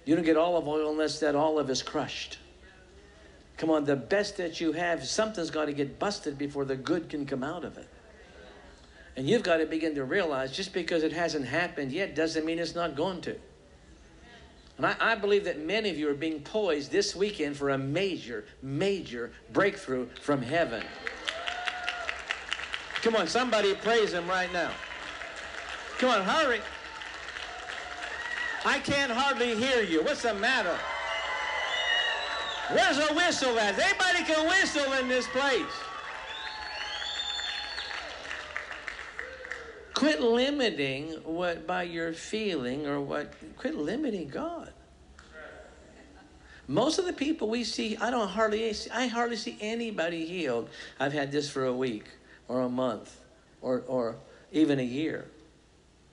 You 0.05 0.15
don't 0.15 0.25
get 0.25 0.37
olive 0.37 0.67
oil 0.67 0.91
unless 0.91 1.19
that 1.19 1.35
olive 1.35 1.69
is 1.69 1.81
crushed. 1.81 2.37
Come 3.57 3.69
on, 3.69 3.85
the 3.85 3.95
best 3.95 4.37
that 4.37 4.59
you 4.59 4.71
have, 4.71 5.05
something's 5.05 5.51
got 5.51 5.65
to 5.65 5.73
get 5.73 5.99
busted 5.99 6.37
before 6.37 6.65
the 6.65 6.75
good 6.75 7.09
can 7.09 7.25
come 7.25 7.43
out 7.43 7.63
of 7.63 7.77
it. 7.77 7.87
And 9.15 9.29
you've 9.29 9.43
got 9.43 9.57
to 9.57 9.65
begin 9.65 9.95
to 9.95 10.03
realize 10.03 10.51
just 10.51 10.73
because 10.73 11.03
it 11.03 11.11
hasn't 11.11 11.45
happened 11.45 11.91
yet 11.91 12.15
doesn't 12.15 12.45
mean 12.45 12.59
it's 12.59 12.75
not 12.75 12.95
going 12.95 13.21
to. 13.21 13.35
And 14.77 14.85
I, 14.85 14.95
I, 14.99 15.15
believe 15.15 15.43
that 15.43 15.59
many 15.59 15.89
of 15.89 15.97
you 15.97 16.09
are 16.09 16.15
being 16.15 16.39
poised 16.39 16.91
this 16.91 17.15
weekend 17.15 17.55
for 17.55 17.69
a 17.69 17.77
major, 17.77 18.45
major 18.63 19.31
breakthrough 19.53 20.07
from 20.21 20.41
heaven. 20.41 20.83
Come 23.01 23.15
on, 23.15 23.27
somebody 23.27 23.73
praise 23.75 24.13
him 24.13 24.27
right 24.27 24.51
now. 24.53 24.71
Come 25.97 26.09
on, 26.09 26.23
hurry. 26.23 26.61
I 28.65 28.79
can't 28.79 29.11
hardly 29.11 29.55
hear 29.55 29.83
you. 29.83 30.03
What's 30.03 30.23
the 30.23 30.33
matter? 30.33 30.77
Where's 32.71 32.97
a 32.97 33.13
whistle 33.13 33.59
at? 33.59 33.77
Anybody 33.77 34.23
can 34.23 34.47
whistle 34.47 34.93
in 34.93 35.07
this 35.07 35.27
place. 35.27 35.90
Quit 39.93 40.21
limiting 40.21 41.13
what 41.23 41.67
by 41.67 41.83
your 41.83 42.13
feeling 42.13 42.87
or 42.87 42.99
what, 43.01 43.33
quit 43.57 43.75
limiting 43.75 44.29
God. 44.29 44.71
Most 46.67 46.99
of 46.99 47.05
the 47.05 47.13
people 47.13 47.49
we 47.49 47.63
see, 47.63 47.97
I 47.97 48.11
don't 48.11 48.29
hardly, 48.29 48.73
I 48.93 49.07
hardly 49.07 49.35
see 49.35 49.57
anybody 49.59 50.25
healed. 50.25 50.69
I've 50.99 51.11
had 51.11 51.31
this 51.31 51.49
for 51.49 51.65
a 51.65 51.73
week 51.73 52.05
or 52.47 52.61
a 52.61 52.69
month 52.69 53.19
or, 53.61 53.83
or 53.87 54.15
even 54.53 54.79
a 54.79 54.83
year. 54.83 55.27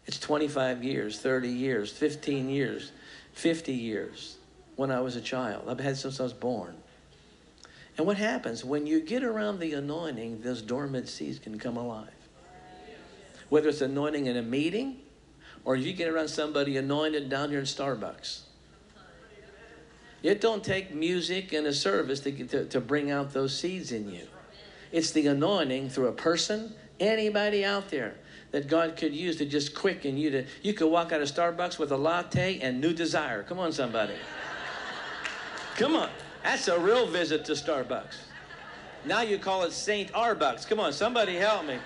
It's 0.06 0.18
25 0.18 0.82
years, 0.82 1.20
30 1.20 1.48
years, 1.48 1.92
15 1.92 2.48
years, 2.48 2.92
50 3.34 3.72
years 3.72 4.38
when 4.74 4.90
I 4.90 5.00
was 5.00 5.16
a 5.16 5.20
child. 5.20 5.68
I've 5.68 5.78
had 5.78 5.96
since 5.96 6.18
I 6.18 6.24
was 6.24 6.32
born. 6.32 6.74
And 7.96 8.06
what 8.06 8.16
happens 8.16 8.64
when 8.64 8.86
you 8.86 9.00
get 9.00 9.22
around 9.22 9.60
the 9.60 9.74
anointing, 9.74 10.40
those 10.42 10.62
dormant 10.62 11.08
seeds 11.08 11.38
can 11.38 11.58
come 11.58 11.76
alive 11.76 12.17
whether 13.48 13.68
it's 13.68 13.80
anointing 13.80 14.26
in 14.26 14.36
a 14.36 14.42
meeting 14.42 14.98
or 15.64 15.76
you 15.76 15.92
get 15.92 16.08
around 16.08 16.28
somebody 16.28 16.76
anointed 16.76 17.28
down 17.28 17.50
here 17.50 17.58
in 17.58 17.64
Starbucks. 17.64 18.40
It 20.22 20.40
don't 20.40 20.64
take 20.64 20.94
music 20.94 21.52
and 21.52 21.66
a 21.66 21.72
service 21.72 22.20
to, 22.20 22.32
to, 22.32 22.64
to 22.66 22.80
bring 22.80 23.10
out 23.10 23.32
those 23.32 23.56
seeds 23.56 23.92
in 23.92 24.10
you. 24.10 24.26
It's 24.90 25.12
the 25.12 25.26
anointing 25.28 25.90
through 25.90 26.08
a 26.08 26.12
person, 26.12 26.74
anybody 26.98 27.64
out 27.64 27.88
there 27.90 28.14
that 28.50 28.66
God 28.66 28.96
could 28.96 29.14
use 29.14 29.36
to 29.36 29.44
just 29.44 29.74
quicken 29.74 30.16
you 30.16 30.30
to 30.30 30.46
you 30.62 30.72
could 30.72 30.88
walk 30.88 31.12
out 31.12 31.20
of 31.20 31.28
Starbucks 31.28 31.78
with 31.78 31.92
a 31.92 31.96
latte 31.96 32.58
and 32.60 32.80
new 32.80 32.92
desire. 32.92 33.42
Come 33.42 33.58
on, 33.58 33.72
somebody. 33.72 34.14
Come 35.76 35.94
on. 35.94 36.08
That's 36.42 36.68
a 36.68 36.78
real 36.78 37.06
visit 37.06 37.44
to 37.46 37.52
Starbucks. 37.52 38.16
Now 39.04 39.20
you 39.20 39.38
call 39.38 39.64
it 39.64 39.72
Saint 39.72 40.10
Arbucks. 40.12 40.64
Come 40.64 40.80
on, 40.80 40.92
somebody 40.92 41.36
help 41.36 41.66
me. 41.66 41.78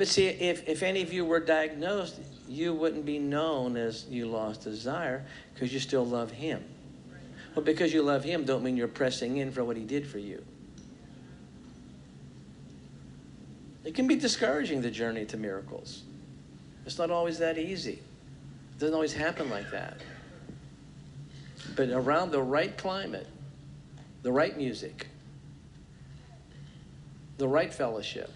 But 0.00 0.08
see, 0.08 0.28
if, 0.28 0.66
if 0.66 0.82
any 0.82 1.02
of 1.02 1.12
you 1.12 1.26
were 1.26 1.40
diagnosed, 1.40 2.20
you 2.48 2.72
wouldn't 2.72 3.04
be 3.04 3.18
known 3.18 3.76
as 3.76 4.06
you 4.08 4.28
lost 4.28 4.62
desire 4.62 5.26
because 5.52 5.74
you 5.74 5.78
still 5.78 6.06
love 6.06 6.30
Him. 6.30 6.64
Well, 7.54 7.66
because 7.66 7.92
you 7.92 8.00
love 8.00 8.24
Him, 8.24 8.44
don't 8.44 8.64
mean 8.64 8.78
you're 8.78 8.88
pressing 8.88 9.36
in 9.36 9.52
for 9.52 9.62
what 9.62 9.76
He 9.76 9.84
did 9.84 10.06
for 10.06 10.16
you. 10.16 10.42
It 13.84 13.94
can 13.94 14.06
be 14.06 14.14
discouraging, 14.16 14.80
the 14.80 14.90
journey 14.90 15.26
to 15.26 15.36
miracles. 15.36 16.04
It's 16.86 16.96
not 16.96 17.10
always 17.10 17.38
that 17.40 17.58
easy, 17.58 18.00
it 18.72 18.78
doesn't 18.78 18.94
always 18.94 19.12
happen 19.12 19.50
like 19.50 19.70
that. 19.70 20.00
But 21.76 21.90
around 21.90 22.30
the 22.30 22.40
right 22.40 22.74
climate, 22.78 23.26
the 24.22 24.32
right 24.32 24.56
music, 24.56 25.08
the 27.36 27.46
right 27.46 27.74
fellowship, 27.74 28.30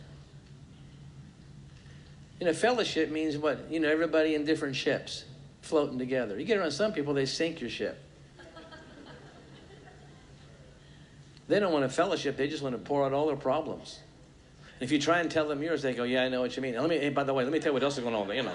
you 2.41 2.47
know, 2.47 2.53
fellowship 2.53 3.11
means 3.11 3.37
what? 3.37 3.71
You 3.71 3.81
know, 3.81 3.89
everybody 3.89 4.35
in 4.35 4.45
different 4.45 4.77
ships 4.77 5.25
floating 5.61 5.99
together. 5.99 6.39
You 6.39 6.45
get 6.45 6.59
around 6.59 6.73
some 6.73 6.93
people, 6.93 7.15
they 7.15 7.27
sink 7.27 7.61
your 7.61 7.71
ship. 7.71 8.01
they 11.49 11.61
don't 11.61 11.73
want 11.73 11.85
a 11.85 11.89
fellowship, 11.89 12.37
they 12.37 12.49
just 12.49 12.63
want 12.63 12.75
to 12.75 12.79
pour 12.79 13.05
out 13.05 13.13
all 13.13 13.27
their 13.27 13.37
problems. 13.37 14.01
if 14.81 14.91
you 14.91 14.99
try 14.99 15.21
and 15.21 15.31
tell 15.31 15.49
them 15.49 15.63
yours, 15.63 15.83
they 15.83 15.95
go, 15.95 16.05
Yeah, 16.05 16.25
I 16.25 16.29
know 16.29 16.41
what 16.41 16.57
you 16.57 16.63
mean. 16.63 16.75
let 16.75 16.89
me, 16.89 16.99
hey, 16.99 17.11
by 17.11 17.25
the 17.25 17.33
way, 17.33 17.45
let 17.45 17.53
me 17.53 17.61
tell 17.61 17.71
you 17.71 17.75
what 17.75 17.83
else 17.83 17.97
is 17.97 18.05
going 18.05 18.15
on. 18.15 18.29
You 18.35 18.43
know, 18.43 18.53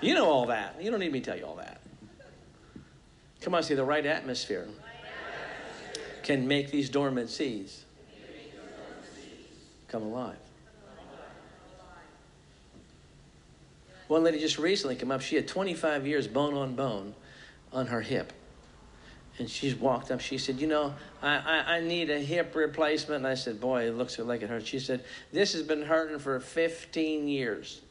you 0.00 0.14
know 0.14 0.26
all 0.26 0.46
that. 0.46 0.76
You 0.80 0.90
don't 0.90 1.00
need 1.00 1.12
me 1.12 1.20
to 1.20 1.26
tell 1.26 1.38
you 1.38 1.46
all 1.46 1.56
that. 1.56 1.80
Come 3.40 3.54
on, 3.54 3.62
see, 3.62 3.74
the 3.74 3.84
right 3.84 4.04
atmosphere 4.04 4.66
can 6.22 6.46
make 6.48 6.70
these 6.70 6.90
dormant 6.90 7.30
seeds 7.30 7.84
come 9.88 10.02
alive. 10.02 10.36
One 14.08 14.22
lady 14.22 14.38
just 14.38 14.58
recently 14.58 14.96
came 14.96 15.10
up. 15.10 15.20
She 15.20 15.36
had 15.36 15.48
25 15.48 16.06
years 16.06 16.28
bone 16.28 16.54
on 16.54 16.74
bone 16.74 17.14
on 17.72 17.88
her 17.88 18.00
hip. 18.00 18.32
And 19.38 19.50
she's 19.50 19.74
walked 19.74 20.10
up. 20.10 20.20
She 20.20 20.38
said, 20.38 20.60
You 20.60 20.66
know, 20.66 20.94
I, 21.20 21.36
I, 21.36 21.76
I, 21.76 21.80
need 21.80 22.08
a 22.08 22.18
hip 22.18 22.54
replacement. 22.54 23.18
And 23.18 23.26
I 23.26 23.34
said, 23.34 23.60
Boy, 23.60 23.86
it 23.88 23.94
looks 23.94 24.18
like 24.18 24.42
it 24.42 24.48
hurts. 24.48 24.66
She 24.66 24.78
said, 24.78 25.04
This 25.32 25.52
has 25.52 25.62
been 25.62 25.82
hurting 25.82 26.18
for 26.18 26.40
15 26.40 27.28
years. 27.28 27.82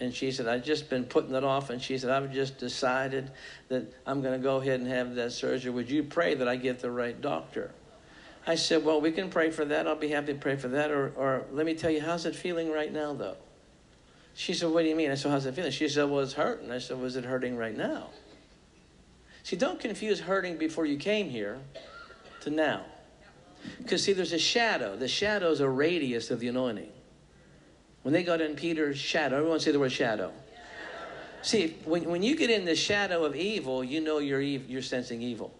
And 0.00 0.14
she 0.14 0.32
said, 0.32 0.48
I've 0.48 0.64
just 0.64 0.88
been 0.88 1.04
putting 1.04 1.34
it 1.34 1.44
off. 1.44 1.70
And 1.70 1.80
she 1.80 1.98
said, 1.98 2.10
I've 2.10 2.32
just 2.32 2.58
decided 2.58 3.30
that 3.68 3.92
I'm 4.06 4.22
going 4.22 4.32
to 4.32 4.42
go 4.42 4.56
ahead 4.56 4.80
and 4.80 4.88
have 4.88 5.14
that 5.16 5.30
surgery. 5.32 5.70
Would 5.70 5.90
you 5.90 6.02
pray 6.02 6.34
that 6.34 6.48
I 6.48 6.56
get 6.56 6.80
the 6.80 6.90
right 6.90 7.20
doctor? 7.20 7.70
I 8.46 8.56
said, 8.56 8.84
Well, 8.84 9.00
we 9.00 9.12
can 9.12 9.30
pray 9.30 9.50
for 9.50 9.64
that. 9.66 9.86
I'll 9.86 9.94
be 9.94 10.08
happy 10.08 10.32
to 10.32 10.38
pray 10.38 10.56
for 10.56 10.68
that. 10.68 10.90
Or, 10.90 11.12
or 11.16 11.44
let 11.52 11.66
me 11.66 11.74
tell 11.74 11.90
you, 11.90 12.00
how's 12.00 12.26
it 12.26 12.34
feeling 12.34 12.72
right 12.72 12.92
now, 12.92 13.12
though? 13.12 13.36
She 14.40 14.54
said, 14.54 14.70
What 14.70 14.84
do 14.84 14.88
you 14.88 14.96
mean? 14.96 15.10
I 15.10 15.16
said, 15.16 15.32
How's 15.32 15.44
it 15.44 15.54
feeling? 15.54 15.70
She 15.70 15.86
said, 15.86 16.08
Well, 16.08 16.20
it's 16.20 16.32
hurting. 16.32 16.70
I 16.70 16.78
said, 16.78 16.98
Was 16.98 17.14
it 17.14 17.26
hurting 17.26 17.58
right 17.58 17.76
now? 17.76 18.06
See, 19.42 19.54
don't 19.54 19.78
confuse 19.78 20.18
hurting 20.18 20.56
before 20.56 20.86
you 20.86 20.96
came 20.96 21.28
here 21.28 21.58
to 22.40 22.48
now. 22.48 22.86
Because, 23.76 24.02
see, 24.02 24.14
there's 24.14 24.32
a 24.32 24.38
shadow. 24.38 24.96
The 24.96 25.08
shadow 25.08 25.50
is 25.50 25.60
a 25.60 25.68
radius 25.68 26.30
of 26.30 26.40
the 26.40 26.48
anointing. 26.48 26.88
When 28.00 28.14
they 28.14 28.22
got 28.22 28.40
in 28.40 28.56
Peter's 28.56 28.96
shadow, 28.96 29.36
everyone 29.36 29.60
say 29.60 29.72
the 29.72 29.78
word 29.78 29.92
shadow. 29.92 30.32
See, 31.42 31.76
when, 31.84 32.08
when 32.08 32.22
you 32.22 32.34
get 32.34 32.48
in 32.48 32.64
the 32.64 32.74
shadow 32.74 33.26
of 33.26 33.36
evil, 33.36 33.84
you 33.84 34.00
know 34.00 34.20
you're, 34.20 34.40
you're 34.40 34.80
sensing 34.80 35.20
evil. 35.20 35.52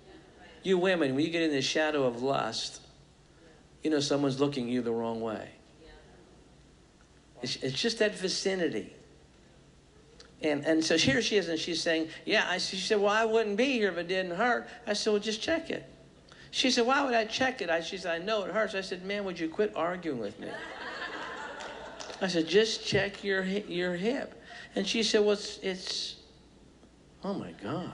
You 0.62 0.78
women, 0.78 1.14
when 1.14 1.22
you 1.26 1.31
get 1.31 1.43
in 1.43 1.51
the 1.51 1.61
shadow 1.61 2.05
of 2.05 2.22
lust, 2.22 2.81
you 3.83 3.91
know 3.91 4.01
someone's 4.01 4.41
looking 4.41 4.70
you 4.70 4.81
the 4.81 4.93
wrong 4.93 5.20
way. 5.20 5.51
It's, 7.43 7.57
it's 7.57 7.80
just 7.80 7.99
that 7.99 8.14
vicinity. 8.14 8.93
And, 10.43 10.64
and 10.64 10.84
so 10.84 10.97
here 10.97 11.20
she 11.20 11.36
is, 11.36 11.49
and 11.49 11.59
she's 11.59 11.82
saying, 11.82 12.09
Yeah. 12.24 12.47
I, 12.49 12.59
she 12.59 12.76
said, 12.76 12.99
Well, 12.99 13.12
I 13.12 13.24
wouldn't 13.24 13.57
be 13.57 13.72
here 13.72 13.91
if 13.91 13.99
it 13.99 14.09
didn't 14.09 14.36
hurt. 14.36 14.68
I 14.86 14.95
said, 14.95 15.11
Well, 15.11 15.20
just 15.20 15.43
check 15.43 15.70
it. 15.70 15.84
She 16.51 16.70
said, 16.70 16.86
Why 16.86 17.05
would 17.05 17.14
I 17.14 17.26
check 17.26 17.61
it? 17.61 17.70
I, 17.70 17.80
she 17.80 17.99
said, 17.99 18.20
I 18.20 18.24
know 18.24 18.45
it 18.45 18.53
hurts. 18.53 18.74
I 18.74 18.80
said, 18.80 19.05
Man, 19.05 19.24
would 19.24 19.38
you 19.38 19.49
quit 19.49 19.72
arguing 19.76 20.18
with 20.18 20.38
me? 20.41 20.49
I 22.22 22.28
said, 22.28 22.47
Just 22.49 22.86
check 22.86 23.22
your, 23.22 23.43
your 23.43 23.95
hip. 23.95 24.43
And 24.74 24.86
she 24.86 25.03
said, 25.03 25.20
Well, 25.20 25.32
it's, 25.32 25.59
it's 25.62 26.16
oh 27.22 27.34
my 27.34 27.53
God. 27.62 27.93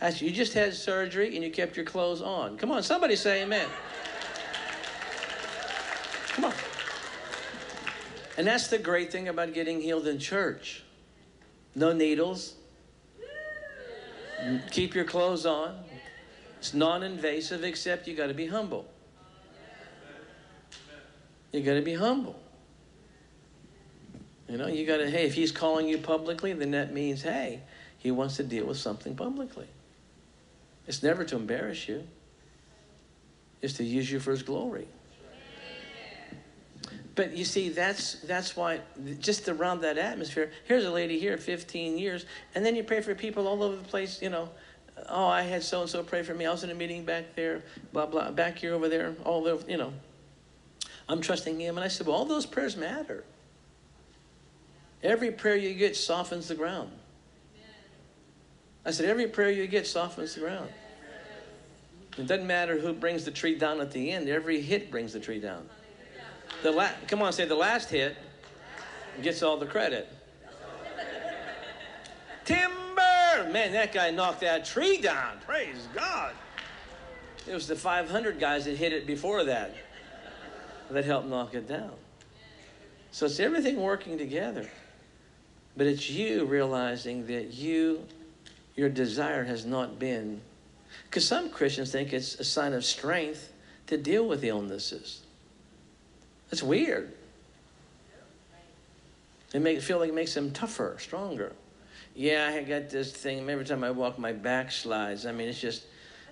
I 0.00 0.10
said, 0.10 0.22
You 0.22 0.30
just 0.30 0.54
had 0.54 0.74
surgery 0.74 1.34
and 1.34 1.44
you 1.44 1.50
kept 1.50 1.76
your 1.76 1.84
clothes 1.84 2.22
on. 2.22 2.56
Come 2.56 2.70
on, 2.70 2.82
somebody 2.82 3.16
say 3.16 3.42
amen. 3.42 3.66
Come 6.28 6.44
on. 6.46 6.54
And 8.36 8.46
that's 8.46 8.68
the 8.68 8.78
great 8.78 9.12
thing 9.12 9.28
about 9.28 9.54
getting 9.54 9.80
healed 9.80 10.06
in 10.06 10.18
church. 10.18 10.82
No 11.74 11.92
needles. 11.92 12.54
Keep 14.70 14.94
your 14.94 15.04
clothes 15.04 15.46
on. 15.46 15.78
It's 16.58 16.74
non 16.74 17.02
invasive, 17.02 17.64
except 17.64 18.06
you 18.06 18.14
got 18.14 18.28
to 18.28 18.34
be 18.34 18.46
humble. 18.46 18.86
You 21.52 21.62
got 21.62 21.74
to 21.74 21.82
be 21.82 21.94
humble. 21.94 22.38
You 24.48 24.58
know, 24.58 24.66
you 24.66 24.86
got 24.86 24.98
to, 24.98 25.08
hey, 25.08 25.26
if 25.26 25.34
he's 25.34 25.52
calling 25.52 25.88
you 25.88 25.98
publicly, 25.98 26.52
then 26.52 26.72
that 26.72 26.92
means, 26.92 27.22
hey, 27.22 27.60
he 27.98 28.10
wants 28.10 28.36
to 28.36 28.42
deal 28.42 28.66
with 28.66 28.76
something 28.76 29.14
publicly. 29.14 29.66
It's 30.86 31.02
never 31.02 31.24
to 31.24 31.36
embarrass 31.36 31.88
you, 31.88 32.06
it's 33.62 33.74
to 33.74 33.84
use 33.84 34.10
you 34.10 34.20
for 34.20 34.32
his 34.32 34.42
glory. 34.42 34.86
But 37.14 37.36
you 37.36 37.44
see, 37.44 37.68
that's 37.68 38.14
that's 38.20 38.56
why 38.56 38.80
just 39.20 39.48
around 39.48 39.82
that 39.82 39.98
atmosphere. 39.98 40.50
Here's 40.64 40.84
a 40.84 40.90
lady 40.90 41.18
here, 41.18 41.36
15 41.36 41.96
years, 41.98 42.26
and 42.54 42.64
then 42.64 42.74
you 42.74 42.82
pray 42.82 43.00
for 43.00 43.14
people 43.14 43.46
all 43.46 43.62
over 43.62 43.76
the 43.76 43.84
place. 43.84 44.20
You 44.20 44.30
know, 44.30 44.48
oh, 45.08 45.26
I 45.26 45.42
had 45.42 45.62
so 45.62 45.82
and 45.82 45.90
so 45.90 46.02
pray 46.02 46.22
for 46.22 46.34
me. 46.34 46.46
I 46.46 46.50
was 46.50 46.64
in 46.64 46.70
a 46.70 46.74
meeting 46.74 47.04
back 47.04 47.36
there, 47.36 47.62
blah 47.92 48.06
blah, 48.06 48.30
back 48.30 48.58
here, 48.58 48.74
over 48.74 48.88
there, 48.88 49.14
all 49.24 49.42
the 49.42 49.62
you 49.68 49.76
know. 49.76 49.92
I'm 51.08 51.20
trusting 51.20 51.60
Him, 51.60 51.76
and 51.76 51.84
I 51.84 51.88
said, 51.88 52.06
well, 52.06 52.16
all 52.16 52.24
those 52.24 52.46
prayers 52.46 52.76
matter. 52.76 53.24
Every 55.02 55.30
prayer 55.30 55.56
you 55.56 55.74
get 55.74 55.96
softens 55.96 56.48
the 56.48 56.54
ground. 56.54 56.90
I 58.86 58.90
said, 58.90 59.06
every 59.06 59.26
prayer 59.26 59.50
you 59.50 59.66
get 59.66 59.86
softens 59.86 60.34
the 60.34 60.40
ground. 60.40 60.70
It 62.16 62.26
doesn't 62.26 62.46
matter 62.46 62.78
who 62.78 62.92
brings 62.92 63.24
the 63.24 63.30
tree 63.30 63.54
down 63.54 63.80
at 63.80 63.90
the 63.90 64.10
end. 64.10 64.28
Every 64.28 64.60
hit 64.60 64.90
brings 64.90 65.12
the 65.12 65.20
tree 65.20 65.40
down. 65.40 65.68
The 66.62 66.70
la- 66.70 66.90
come 67.08 67.22
on, 67.22 67.32
say 67.32 67.44
the 67.44 67.54
last 67.54 67.90
hit 67.90 68.16
gets 69.22 69.42
all 69.42 69.56
the 69.56 69.66
credit. 69.66 70.08
Timber! 72.44 73.50
Man, 73.50 73.72
that 73.72 73.92
guy 73.92 74.10
knocked 74.10 74.40
that 74.40 74.64
tree 74.64 74.98
down. 75.00 75.38
Praise 75.46 75.88
God. 75.94 76.34
It 77.46 77.52
was 77.52 77.66
the 77.66 77.76
500 77.76 78.38
guys 78.38 78.64
that 78.64 78.76
hit 78.76 78.92
it 78.92 79.06
before 79.06 79.44
that 79.44 79.74
that 80.90 81.04
helped 81.04 81.28
knock 81.28 81.54
it 81.54 81.68
down. 81.68 81.92
So 83.10 83.26
it's 83.26 83.40
everything 83.40 83.80
working 83.80 84.18
together. 84.18 84.68
But 85.76 85.86
it's 85.86 86.08
you 86.08 86.44
realizing 86.44 87.26
that 87.26 87.52
you, 87.52 88.06
your 88.76 88.88
desire 88.88 89.44
has 89.44 89.66
not 89.66 89.98
been. 89.98 90.40
Because 91.04 91.26
some 91.26 91.50
Christians 91.50 91.90
think 91.90 92.12
it's 92.12 92.36
a 92.36 92.44
sign 92.44 92.72
of 92.72 92.84
strength 92.84 93.52
to 93.88 93.96
deal 93.96 94.26
with 94.26 94.44
illnesses. 94.44 95.23
It's 96.54 96.62
weird. 96.62 97.12
It 99.52 99.58
makes 99.58 99.82
it 99.82 99.86
feel 99.86 99.98
like 99.98 100.10
it 100.10 100.14
makes 100.14 100.34
them 100.34 100.52
tougher, 100.52 100.94
stronger. 101.00 101.50
Yeah, 102.14 102.48
I 102.54 102.62
got 102.62 102.90
this 102.90 103.10
thing. 103.10 103.50
Every 103.50 103.64
time 103.64 103.82
I 103.82 103.90
walk, 103.90 104.20
my 104.20 104.30
back 104.30 104.70
slides. 104.70 105.26
I 105.26 105.32
mean, 105.32 105.48
it's 105.48 105.60
just, 105.60 105.82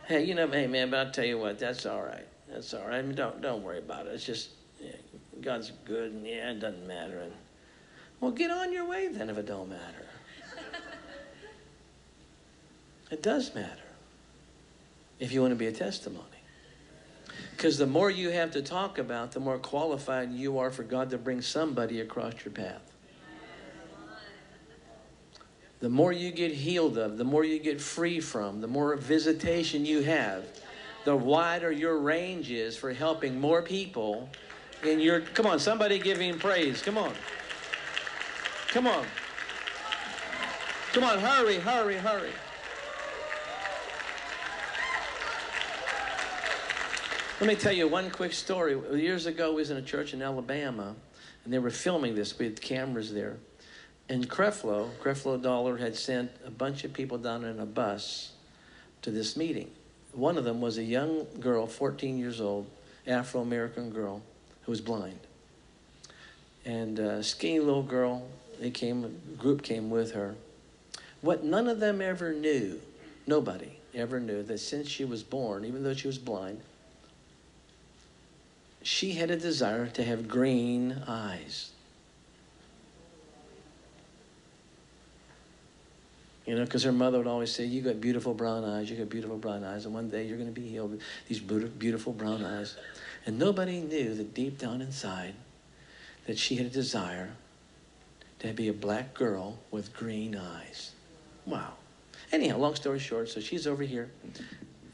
hey, 0.07 0.23
you 0.23 0.37
know, 0.37 0.47
hey 0.47 0.68
man, 0.68 0.91
but 0.91 1.05
I'll 1.05 1.12
tell 1.12 1.25
you 1.25 1.39
what, 1.39 1.59
that's 1.59 1.87
all 1.87 2.03
right. 2.03 2.25
That's 2.49 2.73
all 2.73 2.87
right. 2.87 2.99
I 2.99 3.03
mean, 3.03 3.16
don't 3.16 3.43
don't 3.43 3.64
worry 3.64 3.79
about 3.79 4.07
it. 4.07 4.11
It's 4.11 4.25
just, 4.25 4.51
yeah, 4.81 4.93
God's 5.41 5.73
good, 5.87 6.12
and 6.12 6.25
yeah, 6.25 6.53
it 6.53 6.61
doesn't 6.61 6.87
matter. 6.87 7.18
And 7.18 7.33
well, 8.20 8.31
get 8.31 8.53
on 8.53 8.73
your 8.73 8.87
way 8.87 9.09
then 9.09 9.29
if 9.29 9.39
it 9.39 9.47
don't 9.47 9.70
matter. 9.70 10.07
it 13.11 13.25
does 13.25 13.53
matter 13.57 13.91
if 15.18 15.33
you 15.33 15.41
want 15.41 15.51
to 15.51 15.57
be 15.57 15.66
a 15.66 15.73
testimony. 15.73 16.32
Because 17.57 17.78
the 17.78 17.87
more 17.87 18.11
you 18.11 18.30
have 18.30 18.51
to 18.53 18.62
talk 18.62 18.99
about, 18.99 19.33
the 19.33 19.41
more 19.41 19.59
qualified 19.59 20.33
you 20.33 20.59
are 20.59 20.70
for 20.70 20.83
God 20.83 21.11
to 21.11 21.18
bring 21.18 21.41
somebody 21.41 22.01
across 22.01 22.45
your 22.45 22.53
path. 22.53 22.93
The 25.80 25.89
more 25.89 26.12
you 26.12 26.30
get 26.30 26.53
healed 26.53 26.97
of, 26.97 27.18
the 27.18 27.24
more 27.24 27.45
you 27.45 27.59
get 27.59 27.80
free 27.80 28.20
from, 28.20 28.61
the 28.61 28.68
more 28.68 28.95
visitation 28.97 29.85
you 29.85 30.03
have, 30.03 30.45
the 31.05 31.16
wider 31.16 31.72
your 31.72 31.99
range 31.99 32.51
is 32.51 32.76
for 32.76 32.93
helping 32.93 33.41
more 33.41 33.62
people 33.62 34.28
in 34.85 35.01
your. 35.01 35.20
Come 35.20 35.47
on, 35.47 35.59
somebody 35.59 35.99
give 35.99 36.18
him 36.18 36.39
praise. 36.39 36.80
Come 36.83 36.99
on. 36.99 37.12
Come 38.68 38.87
on. 38.87 39.05
Come 40.93 41.05
on, 41.05 41.18
hurry, 41.18 41.57
hurry, 41.57 41.97
hurry. 41.97 42.30
Let 47.43 47.49
me 47.49 47.57
tell 47.57 47.72
you 47.72 47.88
one 47.88 48.09
quick 48.09 48.34
story. 48.34 48.78
Years 48.97 49.26
ago, 49.26 49.51
we 49.51 49.57
was 49.57 49.70
in 49.72 49.76
a 49.76 49.82
church 49.82 50.14
in 50.14 50.22
Alabama, 50.22 50.95
and 51.45 51.53
they 51.53 51.59
were 51.59 51.70
filming 51.70 52.14
this. 52.14 52.38
We 52.38 52.45
had 52.45 52.62
cameras 52.62 53.12
there. 53.12 53.38
And 54.09 54.30
Creflo, 54.30 54.90
Creflo 55.03 55.43
Dollar, 55.43 55.76
had 55.76 55.97
sent 55.97 56.30
a 56.47 56.53
bunch 56.53 56.84
of 56.84 56.93
people 56.93 57.18
down 57.18 57.45
in 57.45 57.59
a 57.59 57.66
bus 57.66 58.30
to 59.03 59.11
this 59.11 59.36
meeting. 59.36 59.72
One 60.12 60.38
of 60.38 60.45
them 60.45 60.61
was 60.61 60.78
a 60.78 60.84
young 60.84 61.26
girl, 61.40 61.66
14 61.66 62.16
years 62.16 62.40
old, 62.40 62.70
Afro 63.09 63.40
American 63.40 63.90
girl, 63.90 64.22
who 64.62 64.70
was 64.70 64.80
blind. 64.80 65.18
And 66.64 67.01
a 67.01 67.24
skinny 67.24 67.59
little 67.59 67.82
girl, 67.82 68.24
they 68.61 68.70
came, 68.70 69.05
a 69.05 69.36
group 69.36 69.64
came 69.64 69.90
with 69.90 70.12
her. 70.12 70.36
What 71.22 71.43
none 71.43 71.66
of 71.66 71.80
them 71.80 72.01
ever 72.01 72.32
knew, 72.32 72.80
nobody 73.26 73.78
ever 73.97 74.20
knew, 74.20 74.45
that 74.45 74.59
since 74.59 74.88
she 74.88 75.05
was 75.05 75.24
born, 75.24 75.64
even 75.64 75.82
though 75.82 75.95
she 75.95 76.07
was 76.07 76.18
blind, 76.18 76.61
she 78.83 79.12
had 79.12 79.30
a 79.30 79.37
desire 79.37 79.87
to 79.87 80.05
have 80.05 80.28
green 80.28 81.03
eyes. 81.07 81.70
You 86.47 86.57
know, 86.57 86.64
because 86.64 86.83
her 86.83 86.93
mother 86.93 87.18
would 87.18 87.28
always 87.28 87.55
say, 87.55 87.64
You 87.64 87.83
got 87.83 88.01
beautiful 88.01 88.35
brown 88.35 88.64
eyes, 88.64 88.91
you 88.91 88.97
got 88.97 89.09
beautiful 89.09 89.37
brown 89.37 89.62
eyes, 89.62 89.85
and 89.85 89.95
one 89.95 90.11
day 90.11 90.26
you're 90.26 90.37
going 90.37 90.53
to 90.53 90.61
be 90.61 90.68
healed 90.68 90.91
with 90.91 91.01
these 91.28 91.39
beautiful 91.39 92.12
brown 92.12 92.45
eyes. 92.45 92.76
And 93.24 93.39
nobody 93.39 93.80
knew 93.80 94.14
that 94.14 94.35
deep 94.35 94.59
down 94.59 94.83
inside 94.83 95.35
that 96.26 96.39
she 96.39 96.57
had 96.57 96.66
a 96.66 96.70
desire 96.70 97.30
to 98.41 98.53
be 98.53 98.68
a 98.68 98.72
black 98.72 99.14
girl 99.14 99.59
with 99.70 99.95
green 99.95 100.37
eyes. 100.37 100.93
Wow. 101.47 101.74
Anyhow, 102.33 102.59
long 102.59 102.74
story 102.74 102.99
short, 102.99 103.28
so 103.28 103.41
she's 103.41 103.68
over 103.68 103.85
here. 103.85 104.11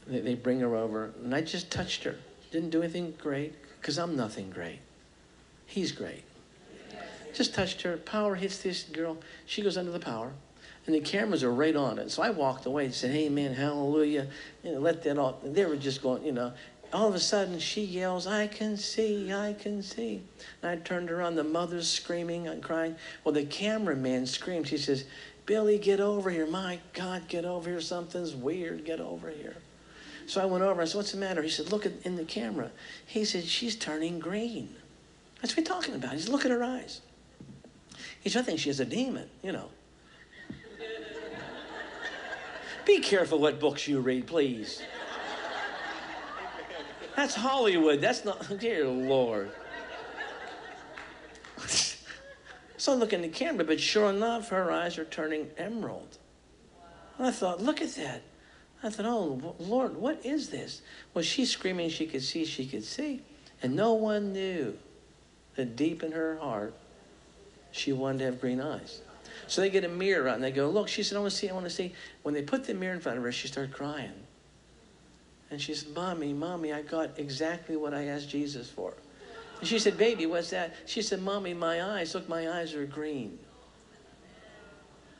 They, 0.05 0.35
bring 0.35 0.59
her 0.59 0.75
over, 0.75 1.11
and 1.23 1.33
I 1.33 1.41
just 1.41 1.71
touched 1.71 2.03
her. 2.03 2.15
Didn't 2.51 2.71
do 2.71 2.81
anything 2.81 3.13
great 3.17 3.53
because 3.79 3.97
I'm 3.97 4.15
nothing 4.15 4.49
great. 4.49 4.79
He's 5.65 5.91
great. 5.91 6.23
Just 7.33 7.53
touched 7.53 7.81
her. 7.83 7.97
Power 7.97 8.35
hits 8.35 8.57
this 8.59 8.83
girl. 8.83 9.17
She 9.45 9.61
goes 9.61 9.77
under 9.77 9.91
the 9.91 9.99
power. 9.99 10.31
And 10.85 10.95
the 10.95 11.01
cameras 11.01 11.43
are 11.43 11.53
right 11.53 11.75
on 11.75 11.99
it. 11.99 12.09
So 12.09 12.23
I 12.23 12.31
walked 12.31 12.65
away 12.65 12.85
and 12.85 12.93
said, 12.93 13.11
Hey, 13.11 13.29
man, 13.29 13.53
hallelujah. 13.53 14.27
You 14.63 14.73
know, 14.73 14.79
let 14.79 15.03
that 15.03 15.17
all. 15.17 15.39
They 15.43 15.65
were 15.65 15.75
just 15.75 16.01
going, 16.01 16.25
you 16.25 16.31
know. 16.31 16.53
All 16.91 17.07
of 17.07 17.13
a 17.13 17.19
sudden, 17.19 17.59
she 17.59 17.83
yells, 17.83 18.25
I 18.25 18.47
can 18.47 18.75
see, 18.75 19.31
I 19.31 19.53
can 19.53 19.83
see. 19.83 20.23
And 20.63 20.71
I 20.71 20.75
turned 20.77 21.11
around. 21.11 21.35
The 21.35 21.43
mother's 21.43 21.87
screaming 21.87 22.47
and 22.47 22.63
crying. 22.63 22.95
Well, 23.23 23.33
the 23.33 23.45
cameraman 23.45 24.25
screams. 24.25 24.69
He 24.69 24.77
says, 24.77 25.05
Billy, 25.45 25.77
get 25.77 25.99
over 25.99 26.31
here. 26.31 26.47
My 26.47 26.79
God, 26.93 27.27
get 27.27 27.45
over 27.45 27.69
here. 27.69 27.81
Something's 27.81 28.33
weird. 28.33 28.85
Get 28.85 28.99
over 28.99 29.29
here. 29.29 29.57
So 30.29 30.39
I 30.39 30.45
went 30.45 30.63
over. 30.63 30.79
I 30.79 30.85
said, 30.85 30.97
What's 30.97 31.11
the 31.11 31.17
matter? 31.17 31.41
He 31.41 31.49
said, 31.49 31.71
Look 31.71 31.87
at, 31.87 31.93
in 32.03 32.15
the 32.15 32.23
camera. 32.23 32.69
He 33.03 33.25
said, 33.25 33.45
She's 33.45 33.75
turning 33.75 34.19
green. 34.19 34.75
That's 35.41 35.53
what 35.53 35.61
he's 35.61 35.67
talking 35.67 35.95
about. 35.95 36.13
He's 36.13 36.29
look 36.29 36.45
at 36.45 36.51
her 36.51 36.63
eyes. 36.63 37.01
He 38.21 38.29
said, 38.29 38.43
I 38.43 38.45
think 38.45 38.59
she 38.59 38.69
has 38.69 38.79
a 38.79 38.85
demon, 38.85 39.27
you 39.41 39.51
know. 39.51 39.69
Be 42.85 42.99
careful 42.99 43.39
what 43.39 43.59
books 43.59 43.87
you 43.87 44.01
read, 44.01 44.27
please. 44.27 44.83
That's 47.15 47.33
Hollywood. 47.33 47.99
That's 47.99 48.23
not, 48.23 48.59
dear 48.59 48.87
Lord. 48.87 49.49
so 52.77 52.93
I 52.93 52.95
look 52.95 53.13
in 53.13 53.23
the 53.23 53.29
camera, 53.29 53.65
but 53.65 53.79
sure 53.79 54.11
enough, 54.11 54.49
her 54.49 54.71
eyes 54.71 54.99
are 54.99 55.05
turning 55.05 55.49
emerald. 55.57 56.19
And 57.17 57.25
I 57.25 57.31
thought, 57.31 57.63
look 57.63 57.81
at 57.81 57.95
that. 57.95 58.21
I 58.81 58.89
thought, 58.89 59.05
oh, 59.05 59.55
Lord, 59.59 59.97
what 59.97 60.25
is 60.25 60.49
this? 60.49 60.81
Well, 61.13 61.23
she's 61.23 61.51
screaming 61.51 61.89
she 61.89 62.05
could 62.05 62.23
see, 62.23 62.45
she 62.45 62.65
could 62.65 62.83
see. 62.83 63.21
And 63.61 63.75
no 63.75 63.93
one 63.93 64.31
knew 64.31 64.77
that 65.55 65.75
deep 65.75 66.03
in 66.03 66.13
her 66.13 66.37
heart, 66.37 66.73
She 67.71 67.91
wanted 67.91 68.19
to 68.19 68.25
have 68.25 68.41
green 68.41 68.61
eyes. 68.61 69.01
So 69.47 69.61
they 69.61 69.69
get 69.69 69.83
a 69.83 69.89
mirror 69.89 70.27
out 70.27 70.35
and 70.35 70.43
they 70.43 70.51
go, 70.51 70.69
Look, 70.69 70.87
she 70.87 71.03
said, 71.03 71.17
I 71.17 71.21
want 71.21 71.31
to 71.31 71.37
see, 71.37 71.49
I 71.49 71.53
want 71.53 71.65
to 71.65 71.69
see. 71.69 71.93
When 72.23 72.33
they 72.33 72.41
put 72.41 72.63
the 72.63 72.73
mirror 72.73 72.93
in 72.93 73.01
front 73.01 73.17
of 73.17 73.23
her, 73.23 73.31
she 73.31 73.47
started 73.47 73.73
crying. 73.73 74.13
And 75.51 75.61
she 75.61 75.73
said, 75.73 75.93
Mommy, 75.93 76.33
Mommy, 76.33 76.71
I 76.71 76.81
got 76.81 77.17
exactly 77.17 77.75
what 77.75 77.93
I 77.93 78.05
asked 78.05 78.29
Jesus 78.29 78.69
for. 78.69 78.93
And 79.59 79.67
she 79.67 79.79
said, 79.79 79.97
Baby, 79.97 80.25
what's 80.25 80.51
that? 80.51 80.75
She 80.85 81.01
said, 81.01 81.21
Mommy, 81.21 81.53
my 81.53 81.83
eyes, 81.83 82.15
look, 82.15 82.29
my 82.29 82.49
eyes 82.49 82.73
are 82.73 82.85
green. 82.85 83.37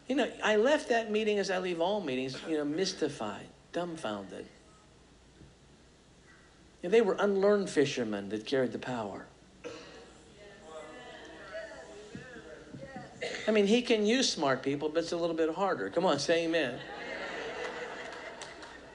You 0.07 0.15
know, 0.15 0.31
I 0.43 0.55
left 0.55 0.89
that 0.89 1.11
meeting 1.11 1.37
as 1.37 1.51
I 1.51 1.59
leave 1.59 1.81
all 1.81 2.01
meetings, 2.01 2.35
you 2.47 2.57
know, 2.57 2.65
mystified, 2.65 3.45
dumbfounded. 3.71 4.47
And 6.83 6.93
they 6.93 7.01
were 7.01 7.15
unlearned 7.19 7.69
fishermen 7.69 8.29
that 8.29 8.45
carried 8.45 8.71
the 8.71 8.79
power. 8.79 9.25
I 13.47 13.51
mean, 13.51 13.67
he 13.67 13.81
can 13.81 14.05
use 14.05 14.29
smart 14.29 14.63
people, 14.63 14.89
but 14.89 14.99
it's 15.03 15.11
a 15.11 15.17
little 15.17 15.35
bit 15.35 15.53
harder. 15.53 15.89
Come 15.89 16.05
on, 16.05 16.19
say 16.19 16.45
amen. 16.45 16.79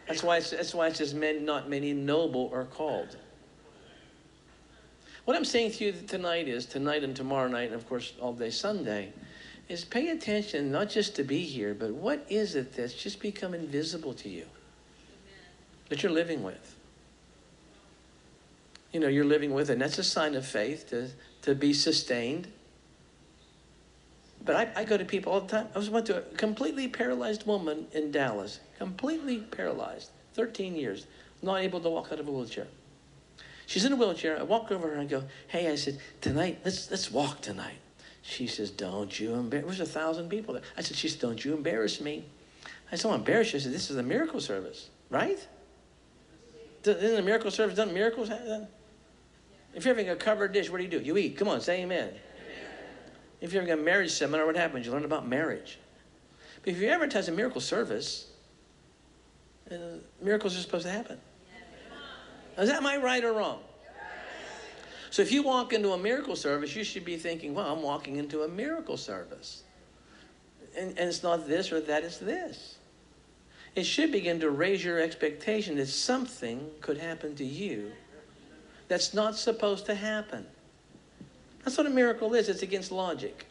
That's 0.08 0.22
why, 0.22 0.40
that's 0.40 0.74
why 0.74 0.88
it 0.88 0.96
says 0.96 1.14
men, 1.14 1.44
not 1.44 1.68
many 1.68 1.92
noble 1.92 2.50
are 2.52 2.64
called. 2.64 3.16
What 5.24 5.36
I'm 5.36 5.44
saying 5.44 5.72
to 5.72 5.86
you 5.86 5.92
tonight 5.92 6.48
is, 6.48 6.66
tonight 6.66 7.02
and 7.02 7.16
tomorrow 7.16 7.48
night, 7.48 7.66
and 7.66 7.74
of 7.74 7.88
course 7.88 8.12
all 8.20 8.34
day 8.34 8.50
Sunday, 8.50 9.12
is 9.68 9.84
pay 9.84 10.10
attention 10.10 10.70
not 10.70 10.90
just 10.90 11.16
to 11.16 11.24
be 11.24 11.40
here, 11.40 11.72
but 11.72 11.92
what 11.92 12.26
is 12.28 12.54
it 12.54 12.74
that's 12.74 12.92
just 12.92 13.20
become 13.20 13.54
invisible 13.54 14.12
to 14.14 14.28
you 14.28 14.44
that 15.88 16.02
you're 16.02 16.12
living 16.12 16.42
with? 16.42 16.76
You 18.92 19.00
know, 19.00 19.08
you're 19.08 19.24
living 19.24 19.52
with, 19.52 19.70
and 19.70 19.80
that's 19.80 19.98
a 19.98 20.04
sign 20.04 20.34
of 20.34 20.46
faith 20.46 20.90
to, 20.90 21.10
to 21.42 21.54
be 21.54 21.72
sustained. 21.72 22.48
But 24.44 24.56
I, 24.56 24.82
I 24.82 24.84
go 24.84 24.96
to 24.96 25.04
people 25.04 25.32
all 25.32 25.40
the 25.40 25.48
time. 25.48 25.68
I 25.74 25.78
was 25.78 25.90
went 25.90 26.06
to 26.06 26.18
a 26.18 26.22
completely 26.36 26.86
paralyzed 26.86 27.46
woman 27.46 27.86
in 27.92 28.10
Dallas, 28.10 28.60
completely 28.78 29.38
paralyzed, 29.38 30.10
13 30.34 30.76
years, 30.76 31.06
not 31.42 31.62
able 31.62 31.80
to 31.80 31.88
walk 31.88 32.12
out 32.12 32.20
of 32.20 32.28
a 32.28 32.30
wheelchair. 32.30 32.66
She's 33.66 33.84
in 33.84 33.92
a 33.92 33.96
wheelchair. 33.96 34.38
I 34.38 34.42
walk 34.42 34.70
over 34.70 34.88
her 34.88 34.94
and 34.94 35.08
go, 35.08 35.24
"Hey," 35.48 35.70
I 35.70 35.76
said, 35.76 35.98
"Tonight, 36.20 36.60
let's 36.64 36.90
let's 36.90 37.10
walk 37.10 37.40
tonight." 37.40 37.78
She 38.22 38.46
says, 38.46 38.70
"Don't 38.70 39.18
you 39.18 39.34
embarrass." 39.34 39.78
There's 39.78 39.88
a 39.88 39.92
thousand 39.92 40.28
people 40.28 40.54
there. 40.54 40.62
I 40.76 40.82
said, 40.82 40.96
"She 40.96 41.08
said, 41.08 41.20
don't 41.20 41.44
you 41.44 41.54
embarrass 41.54 42.00
me." 42.00 42.26
I 42.92 42.96
said, 42.96 43.08
"I'm 43.08 43.20
embarrass 43.20 43.52
you." 43.52 43.58
I 43.58 43.62
said, 43.62 43.72
"This 43.72 43.90
is 43.90 43.96
a 43.96 44.02
miracle 44.02 44.40
service, 44.40 44.90
right?" 45.08 45.46
Isn't 46.86 47.18
a 47.18 47.22
miracle 47.22 47.50
service 47.50 47.76
done 47.76 47.92
miracles? 47.92 48.28
Happen? 48.28 48.68
If 49.74 49.84
you're 49.84 49.94
having 49.94 50.10
a 50.10 50.16
covered 50.16 50.52
dish, 50.52 50.70
what 50.70 50.78
do 50.78 50.84
you 50.84 50.90
do? 50.90 51.00
You 51.00 51.16
eat. 51.16 51.36
Come 51.36 51.48
on, 51.48 51.60
say 51.60 51.82
amen. 51.82 52.10
If 53.40 53.52
you're 53.52 53.62
having 53.62 53.78
a 53.78 53.82
marriage 53.82 54.10
seminar, 54.10 54.46
what 54.46 54.56
happens? 54.56 54.86
You 54.86 54.92
learn 54.92 55.04
about 55.04 55.26
marriage. 55.26 55.78
But 56.62 56.72
if 56.72 56.80
you 56.80 56.88
advertise 56.88 57.28
a 57.28 57.32
miracle 57.32 57.60
service, 57.60 58.28
uh, 59.70 59.74
miracles 60.22 60.56
are 60.56 60.60
supposed 60.60 60.86
to 60.86 60.92
happen. 60.92 61.18
Is 62.56 62.68
that 62.68 62.82
my 62.82 62.96
right 62.96 63.24
or 63.24 63.32
wrong? 63.32 63.60
So 65.10 65.22
if 65.22 65.30
you 65.30 65.42
walk 65.42 65.72
into 65.72 65.92
a 65.92 65.98
miracle 65.98 66.36
service, 66.36 66.74
you 66.74 66.82
should 66.82 67.04
be 67.04 67.16
thinking, 67.16 67.54
well, 67.54 67.72
I'm 67.72 67.82
walking 67.82 68.16
into 68.16 68.42
a 68.42 68.48
miracle 68.48 68.96
service. 68.96 69.62
And, 70.76 70.90
and 70.90 71.08
it's 71.08 71.22
not 71.22 71.46
this 71.46 71.70
or 71.70 71.80
that, 71.82 72.02
it's 72.02 72.18
this. 72.18 72.73
It 73.74 73.84
should 73.84 74.12
begin 74.12 74.40
to 74.40 74.50
raise 74.50 74.84
your 74.84 75.00
expectation 75.00 75.76
that 75.76 75.86
something 75.86 76.70
could 76.80 76.98
happen 76.98 77.34
to 77.36 77.44
you 77.44 77.90
that's 78.88 79.14
not 79.14 79.36
supposed 79.36 79.86
to 79.86 79.94
happen. 79.94 80.46
That's 81.64 81.76
what 81.76 81.86
a 81.86 81.90
miracle 81.90 82.34
is. 82.34 82.48
It's 82.48 82.62
against 82.62 82.92
logic. 82.92 83.46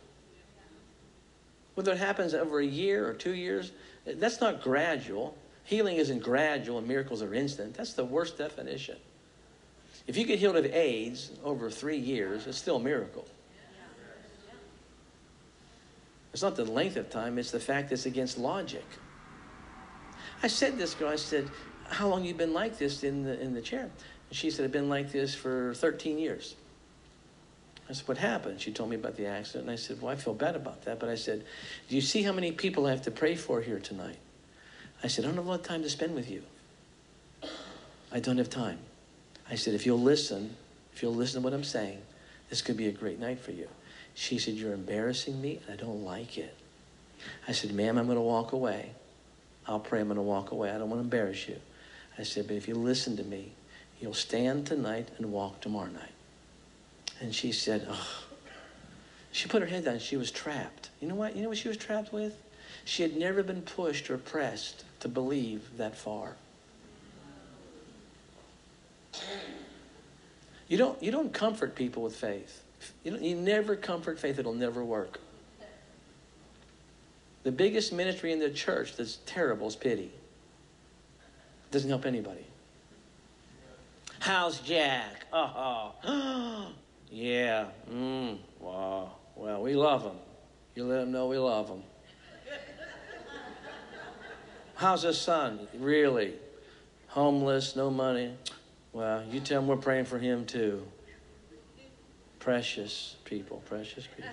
Whether 1.76 1.94
it 1.94 1.98
happens 1.98 2.34
over 2.34 2.60
a 2.60 2.66
year 2.66 3.08
or 3.08 3.14
two 3.14 3.34
years, 3.34 3.72
that's 4.06 4.40
not 4.40 4.62
gradual. 4.62 5.36
Healing 5.64 5.98
isn't 5.98 6.20
gradual 6.20 6.78
and 6.78 6.88
miracles 6.88 7.22
are 7.22 7.34
instant. 7.34 7.74
That's 7.74 7.94
the 7.94 8.06
worst 8.06 8.38
definition. 8.38 8.98
If 10.06 10.18
you 10.18 10.26
get 10.26 10.40
healed 10.40 10.56
of 10.56 10.66
AIDS 10.66 11.32
over 11.44 11.70
three 11.70 11.98
years, 11.98 12.46
it's 12.46 12.58
still 12.58 12.76
a 12.76 12.80
miracle. 12.80 13.26
It's 16.34 16.42
not 16.42 16.56
the 16.56 16.66
length 16.66 16.98
of 16.98 17.10
time, 17.10 17.38
it's 17.38 17.52
the 17.52 17.60
fact 17.60 17.90
that 17.90 17.96
it's 17.96 18.06
against 18.06 18.38
logic. 18.38 18.86
I 20.44 20.48
said 20.48 20.78
this 20.78 20.94
girl, 20.94 21.10
I 21.10 21.16
said, 21.16 21.50
How 21.88 22.10
long 22.10 22.26
you 22.26 22.34
been 22.34 22.54
like 22.54 22.78
this 22.78 23.04
in 23.04 23.24
the, 23.24 23.40
in 23.42 23.54
the 23.54 23.62
chair? 23.62 23.84
And 23.84 24.38
she 24.38 24.52
said, 24.52 24.66
I've 24.66 24.74
been 24.74 24.90
like 24.90 25.12
this 25.12 25.34
for 25.34 25.74
13 25.76 26.20
years. 26.20 26.56
I 27.90 27.94
said, 27.94 28.08
What 28.10 28.18
happened? 28.18 28.60
She 28.60 28.74
told 28.74 28.90
me 28.90 28.98
about 28.98 29.16
the 29.16 29.26
accident. 29.26 29.64
And 29.64 29.72
I 29.72 29.78
said, 29.78 30.02
Well, 30.02 30.12
I 30.12 30.18
feel 30.18 30.34
bad 30.34 30.58
about 30.58 30.84
that. 30.84 31.00
But 31.00 31.08
I 31.08 31.16
said, 31.16 31.46
Do 31.88 31.96
you 31.96 32.02
see 32.02 32.24
how 32.24 32.34
many 32.34 32.52
people 32.52 32.86
I 32.86 32.92
have 32.92 33.04
to 33.04 33.12
pray 33.12 33.36
for 33.36 33.62
here 33.62 33.80
tonight? 33.80 34.18
I 35.02 35.08
said, 35.08 35.24
I 35.24 35.30
don't 35.30 35.38
have 35.38 35.46
a 35.46 35.50
lot 35.50 35.60
of 35.62 35.66
time 35.66 35.82
to 35.84 35.90
spend 35.90 36.14
with 36.14 36.30
you. 36.30 36.44
I 38.12 38.20
don't 38.20 38.38
have 38.38 38.50
time. 38.50 38.80
I 39.50 39.56
said, 39.56 39.74
If 39.74 39.86
you'll 39.86 40.00
listen, 40.00 40.58
if 40.94 41.02
you'll 41.02 41.16
listen 41.16 41.42
to 41.42 41.46
what 41.46 41.54
I'm 41.54 41.64
saying, 41.64 42.00
this 42.50 42.62
could 42.62 42.76
be 42.76 42.88
a 42.88 42.92
great 42.92 43.20
night 43.20 43.40
for 43.40 43.52
you. 43.52 43.70
She 44.14 44.40
said, 44.40 44.56
You're 44.56 44.74
embarrassing 44.74 45.40
me, 45.42 45.62
and 45.66 45.80
I 45.80 45.82
don't 45.82 46.04
like 46.04 46.38
it. 46.38 46.54
I 47.48 47.54
said, 47.54 47.74
Ma'am, 47.74 47.98
I'm 47.98 48.08
going 48.08 48.18
to 48.18 48.22
walk 48.22 48.52
away. 48.52 48.92
I'll 49.68 49.80
pray 49.80 50.02
I'm 50.02 50.08
going 50.08 50.18
to 50.18 50.22
walk 50.22 50.52
away. 50.52 50.72
I 50.72 50.78
don't 50.78 50.90
want 50.90 51.00
to 51.00 51.04
embarrass 51.04 51.48
you. 51.48 51.58
I 52.18 52.24
said, 52.24 52.48
But 52.48 52.58
if 52.58 52.68
you 52.68 52.76
listen 52.76 53.18
to 53.18 53.24
me, 53.24 53.54
you'll 54.00 54.14
stand 54.14 54.68
tonight 54.68 55.10
and 55.18 55.32
walk 55.32 55.62
tomorrow 55.62 55.90
night. 55.90 56.12
And 57.22 57.34
she 57.34 57.52
said, 57.52 57.88
Oh. 57.90 58.24
She 59.34 59.50
put 59.50 59.64
her 59.64 59.68
head 59.68 59.86
down. 59.86 59.98
She 59.98 60.16
was 60.16 60.30
trapped. 60.30 60.92
You 61.02 61.08
know 61.08 61.16
what? 61.16 61.36
You 61.36 61.42
know 61.42 61.50
what 61.50 61.58
she 61.58 61.68
was 61.68 61.76
trapped 61.76 62.14
with? 62.14 62.38
She 62.86 63.02
had 63.02 63.18
never 63.18 63.42
been 63.42 63.64
pushed 63.64 64.10
or 64.12 64.18
pressed 64.18 64.86
to 65.00 65.08
believe 65.08 65.78
that 65.78 65.98
far. 65.98 66.36
You 70.68 70.78
don't, 70.78 71.02
you 71.02 71.12
don't 71.12 71.34
comfort 71.34 71.76
people 71.76 72.04
with 72.04 72.16
faith. 72.16 72.64
You, 73.04 73.18
you 73.18 73.36
never 73.36 73.76
comfort 73.76 74.20
faith, 74.20 74.38
it'll 74.38 74.54
never 74.54 74.84
work. 74.84 75.20
The 77.44 77.52
biggest 77.52 77.92
ministry 77.92 78.32
in 78.32 78.40
the 78.40 78.50
church 78.50 78.96
that's 78.96 79.18
terrible 79.26 79.68
is 79.68 79.76
pity. 79.76 80.12
It 80.12 81.72
doesn't 81.72 81.90
help 81.90 82.06
anybody. 82.06 82.46
How's 84.20 84.60
Jack? 84.60 85.26
Oh, 85.34 85.92
yeah. 87.12 87.66
Mm, 87.92 88.38
wow. 88.60 89.12
Well, 89.36 89.62
we 89.62 89.76
love 89.76 90.04
him. 90.04 90.16
You 90.76 90.86
let 90.86 91.02
him 91.02 91.12
know 91.12 91.28
we 91.28 91.38
love 91.38 91.68
him. 91.68 91.84
How's 94.76 95.04
his 95.04 95.20
son? 95.20 95.68
Really? 95.78 96.34
Homeless, 97.08 97.76
no 97.76 97.90
money. 97.90 98.36
Well, 98.94 99.24
you 99.30 99.40
tell 99.40 99.62
him 99.62 99.68
we're 99.68 99.76
praying 99.76 100.06
for 100.06 100.18
him 100.18 100.46
too. 100.46 100.86
Precious 102.40 103.18
people, 103.26 103.62
precious 103.66 104.08
people. 104.08 104.32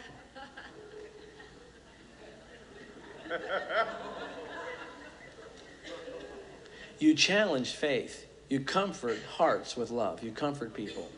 you 6.99 7.14
challenge 7.14 7.72
faith. 7.72 8.26
You 8.49 8.61
comfort 8.61 9.18
hearts 9.37 9.76
with 9.76 9.91
love. 9.91 10.22
You 10.22 10.33
comfort 10.33 10.74
people. 10.74 11.09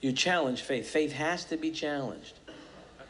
You 0.00 0.12
challenge 0.12 0.62
faith. 0.62 0.88
Faith 0.88 1.12
has 1.12 1.44
to 1.46 1.56
be 1.56 1.70
challenged. 1.70 2.34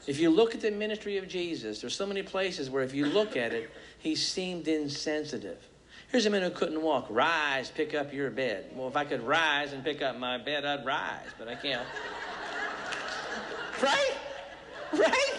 If 0.06 0.20
you 0.20 0.30
look 0.30 0.54
at 0.54 0.60
the 0.60 0.70
ministry 0.70 1.16
of 1.16 1.26
Jesus, 1.26 1.80
there's 1.80 1.96
so 1.96 2.06
many 2.06 2.22
places 2.22 2.68
where 2.68 2.82
if 2.82 2.94
you 2.94 3.06
look 3.06 3.36
at 3.36 3.52
it, 3.52 3.70
he 3.98 4.14
seemed 4.14 4.68
insensitive. 4.68 5.66
Here's 6.08 6.26
a 6.26 6.30
man 6.30 6.42
who 6.42 6.50
couldn't 6.50 6.80
walk. 6.80 7.06
Rise, 7.08 7.70
pick 7.70 7.94
up 7.94 8.12
your 8.12 8.30
bed. 8.30 8.70
Well, 8.74 8.86
if 8.86 8.96
I 8.96 9.04
could 9.04 9.22
rise 9.22 9.72
and 9.72 9.82
pick 9.82 10.02
up 10.02 10.18
my 10.18 10.38
bed, 10.38 10.64
I'd 10.64 10.84
rise, 10.84 11.26
but 11.38 11.48
I 11.48 11.54
can't. 11.54 11.86
right? 13.82 14.14
Right? 14.92 15.33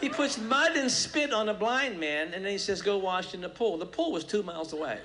He 0.00 0.08
puts 0.08 0.38
mud 0.38 0.76
and 0.76 0.90
spit 0.90 1.32
on 1.32 1.48
a 1.48 1.54
blind 1.54 1.98
man, 1.98 2.32
and 2.32 2.44
then 2.44 2.52
he 2.52 2.58
says, 2.58 2.82
Go 2.82 2.98
wash 2.98 3.34
in 3.34 3.40
the 3.40 3.48
pool. 3.48 3.78
The 3.78 3.86
pool 3.86 4.12
was 4.12 4.24
two 4.24 4.42
miles 4.42 4.72
away. 4.72 4.98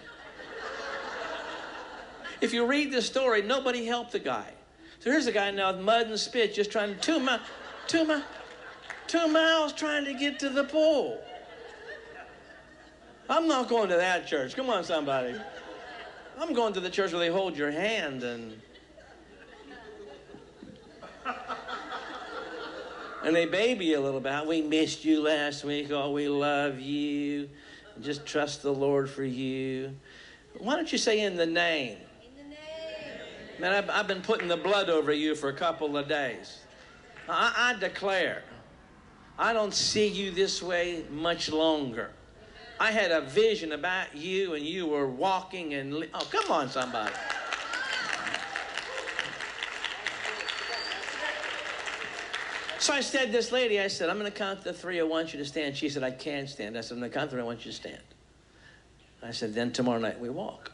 if 2.42 2.54
you 2.54 2.66
read 2.66 2.92
the 2.92 3.02
story, 3.02 3.42
nobody 3.42 3.86
helped 3.86 4.12
the 4.12 4.20
guy. 4.20 4.52
So 5.00 5.12
here's 5.12 5.28
a 5.28 5.32
guy 5.32 5.50
now 5.52 5.72
with 5.72 5.82
mud 5.82 6.08
and 6.08 6.20
spit 6.20 6.54
just 6.54 6.72
trying 6.72 6.94
to, 6.94 7.02
two, 7.02 7.20
mi- 7.20 7.40
two, 7.88 8.06
mi- 8.06 8.24
two 9.08 9.28
miles 9.28 9.74
trying 9.74 10.06
to 10.06 10.14
get 10.14 10.40
to 10.40 10.50
the 10.50 10.64
pool. 10.64 11.20
I'm 13.30 13.48
not 13.48 13.68
going 13.70 13.90
to 13.90 13.96
that 13.96 14.28
church. 14.28 14.56
Come 14.56 14.70
on, 14.70 14.84
somebody. 14.84 15.36
I'm 16.40 16.54
going 16.54 16.74
to 16.74 16.80
the 16.80 16.90
church 16.90 17.12
where 17.12 17.20
they 17.20 17.30
hold 17.30 17.58
your 17.58 17.72
hand 17.72 18.24
and. 18.24 18.62
And 23.24 23.36
they 23.36 23.46
baby 23.46 23.94
a 23.94 24.02
little 24.02 24.20
bit. 24.20 24.34
Oh, 24.34 24.48
we 24.48 24.62
missed 24.62 25.06
you 25.06 25.22
last 25.24 25.64
week. 25.64 25.92
Oh, 25.92 26.12
we 26.12 26.28
love 26.28 26.80
you. 26.80 27.50
Just 28.02 28.26
trust 28.26 28.64
the 28.64 28.74
Lord 28.74 29.10
for 29.10 29.24
you. 29.24 29.96
Why 30.58 30.76
don't 30.76 30.92
you 30.92 30.98
say 30.98 31.22
in 31.22 31.38
the 31.38 31.46
name? 31.46 31.98
In 32.22 32.44
the 32.44 32.50
name. 32.50 32.60
Man, 33.60 33.72
I've, 33.72 33.90
I've 33.90 34.08
been 34.08 34.22
putting 34.22 34.48
the 34.48 34.58
blood 34.58 34.90
over 34.90 35.14
you 35.14 35.36
for 35.36 35.50
a 35.50 35.54
couple 35.54 35.98
of 35.98 36.08
days. 36.10 36.60
I, 37.30 37.76
I 37.76 37.80
declare, 37.80 38.44
I 39.40 39.54
don't 39.54 39.74
see 39.74 40.08
you 40.08 40.32
this 40.32 40.62
way 40.62 41.06
much 41.10 41.50
longer. 41.50 42.12
I 42.80 42.92
had 42.92 43.12
a 43.12 43.22
vision 43.22 43.72
about 43.72 44.16
you, 44.16 44.56
and 44.56 44.66
you 44.66 44.88
were 44.88 45.08
walking 45.08 45.74
and. 45.76 45.94
Li- 45.94 46.10
oh, 46.14 46.28
come 46.30 46.52
on, 46.52 46.70
somebody. 46.70 47.14
So 52.84 52.92
I 52.92 53.00
said, 53.00 53.32
this 53.32 53.54
lady, 53.54 53.80
I 53.80 53.88
said, 53.88 54.10
I'm 54.10 54.20
going 54.20 54.30
to 54.30 54.38
count 54.38 54.64
to 54.64 54.74
three. 54.74 55.00
I 55.00 55.04
want 55.04 55.32
you 55.32 55.40
to 55.40 55.46
stand. 55.46 55.78
She 55.78 55.88
said, 55.88 56.04
I 56.04 56.12
can't 56.12 56.50
stand. 56.50 56.78
I 56.78 56.82
said, 56.82 56.96
I'm 56.96 57.00
going 57.00 57.10
to 57.10 57.18
count 57.18 57.30
to 57.30 57.36
three. 57.38 57.42
I 57.42 57.46
want 57.46 57.66
you 57.66 57.72
to 57.72 57.78
stand. 57.78 58.02
I 59.24 59.32
said, 59.32 59.54
then 59.54 59.72
tomorrow 59.72 60.00
night 60.00 60.20
we 60.20 60.30
walk. 60.30 60.70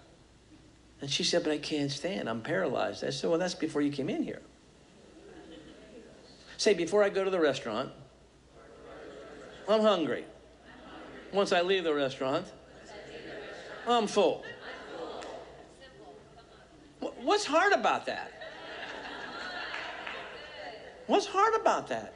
And 1.01 1.11
she 1.11 1.23
said, 1.23 1.43
but 1.43 1.51
I 1.51 1.59
can't 1.59 1.91
stand. 1.91 2.27
I'm 2.27 2.41
paralyzed. 2.41 3.03
I 3.03 3.11
said, 3.11 3.29
well, 3.29 3.37
that's 3.37 3.53
before 3.53 3.83
you 3.83 3.91
came 3.91 4.09
in 4.09 4.23
here. 4.23 4.41
Say, 6.57 6.73
before 6.73 7.03
I 7.03 7.09
go 7.09 7.23
to 7.23 7.29
the 7.29 7.39
restaurant, 7.39 7.91
I'm 9.67 9.81
hungry. 9.81 10.25
Once 11.31 11.51
I 11.51 11.61
leave 11.61 11.83
the 11.83 11.93
restaurant, 11.93 12.47
I'm 13.87 14.07
full. 14.07 14.43
What's 17.21 17.45
hard 17.45 17.71
about 17.71 18.07
that? 18.07 18.38
What's 21.09 21.25
hard 21.25 21.55
about 21.55 21.87
that? 21.87 22.13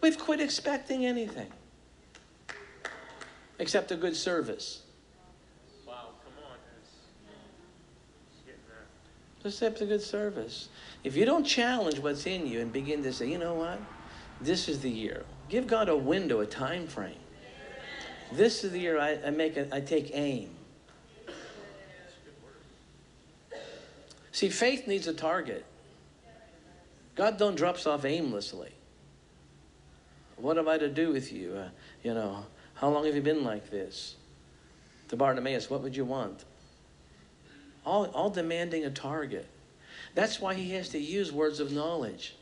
We've 0.00 0.16
quit 0.16 0.40
expecting 0.40 1.04
anything 1.04 1.48
except 3.58 3.90
a 3.90 3.96
good 3.96 4.14
service. 4.14 4.82
Wow, 5.84 6.10
come 6.22 6.44
on. 6.48 6.58
Just 9.42 9.56
accept 9.56 9.80
a 9.80 9.86
good 9.86 10.00
service. 10.00 10.68
If 11.02 11.16
you 11.16 11.24
don't 11.24 11.42
challenge 11.42 11.98
what's 11.98 12.24
in 12.24 12.46
you 12.46 12.60
and 12.60 12.72
begin 12.72 13.02
to 13.02 13.12
say, 13.12 13.28
you 13.28 13.38
know 13.38 13.54
what? 13.54 13.80
This 14.40 14.68
is 14.68 14.78
the 14.78 14.90
year. 14.90 15.24
Give 15.48 15.66
God 15.66 15.88
a 15.88 15.96
window, 15.96 16.38
a 16.38 16.46
time 16.46 16.86
frame. 16.86 17.18
This 18.30 18.62
is 18.62 18.70
the 18.70 18.78
year 18.78 19.00
I, 19.00 19.18
I 19.26 19.30
make 19.30 19.56
a, 19.56 19.74
I 19.74 19.80
take 19.80 20.12
aim. 20.14 20.50
See, 24.30 24.50
faith 24.50 24.86
needs 24.86 25.08
a 25.08 25.12
target. 25.12 25.64
God 27.18 27.36
don't 27.36 27.56
drop 27.56 27.84
off 27.84 28.04
aimlessly. 28.04 28.70
What 30.36 30.56
have 30.56 30.68
I 30.68 30.78
to 30.78 30.88
do 30.88 31.10
with 31.10 31.32
you? 31.32 31.52
Uh, 31.52 31.68
you 32.04 32.14
know, 32.14 32.46
how 32.74 32.90
long 32.90 33.06
have 33.06 33.16
you 33.16 33.20
been 33.20 33.42
like 33.42 33.70
this? 33.70 34.14
To 35.08 35.16
Bartimaeus, 35.16 35.68
what 35.68 35.82
would 35.82 35.96
you 35.96 36.04
want? 36.04 36.44
All, 37.84 38.04
all 38.14 38.30
demanding 38.30 38.84
a 38.84 38.90
target. 38.90 39.48
That's 40.14 40.40
why 40.40 40.54
he 40.54 40.70
has 40.74 40.90
to 40.90 40.98
use 41.00 41.32
words 41.32 41.58
of 41.58 41.72
knowledge. 41.72 42.36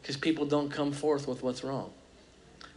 Because 0.00 0.16
people 0.16 0.46
don't 0.46 0.70
come 0.70 0.92
forth 0.92 1.28
with 1.28 1.42
what's 1.42 1.62
wrong. 1.62 1.92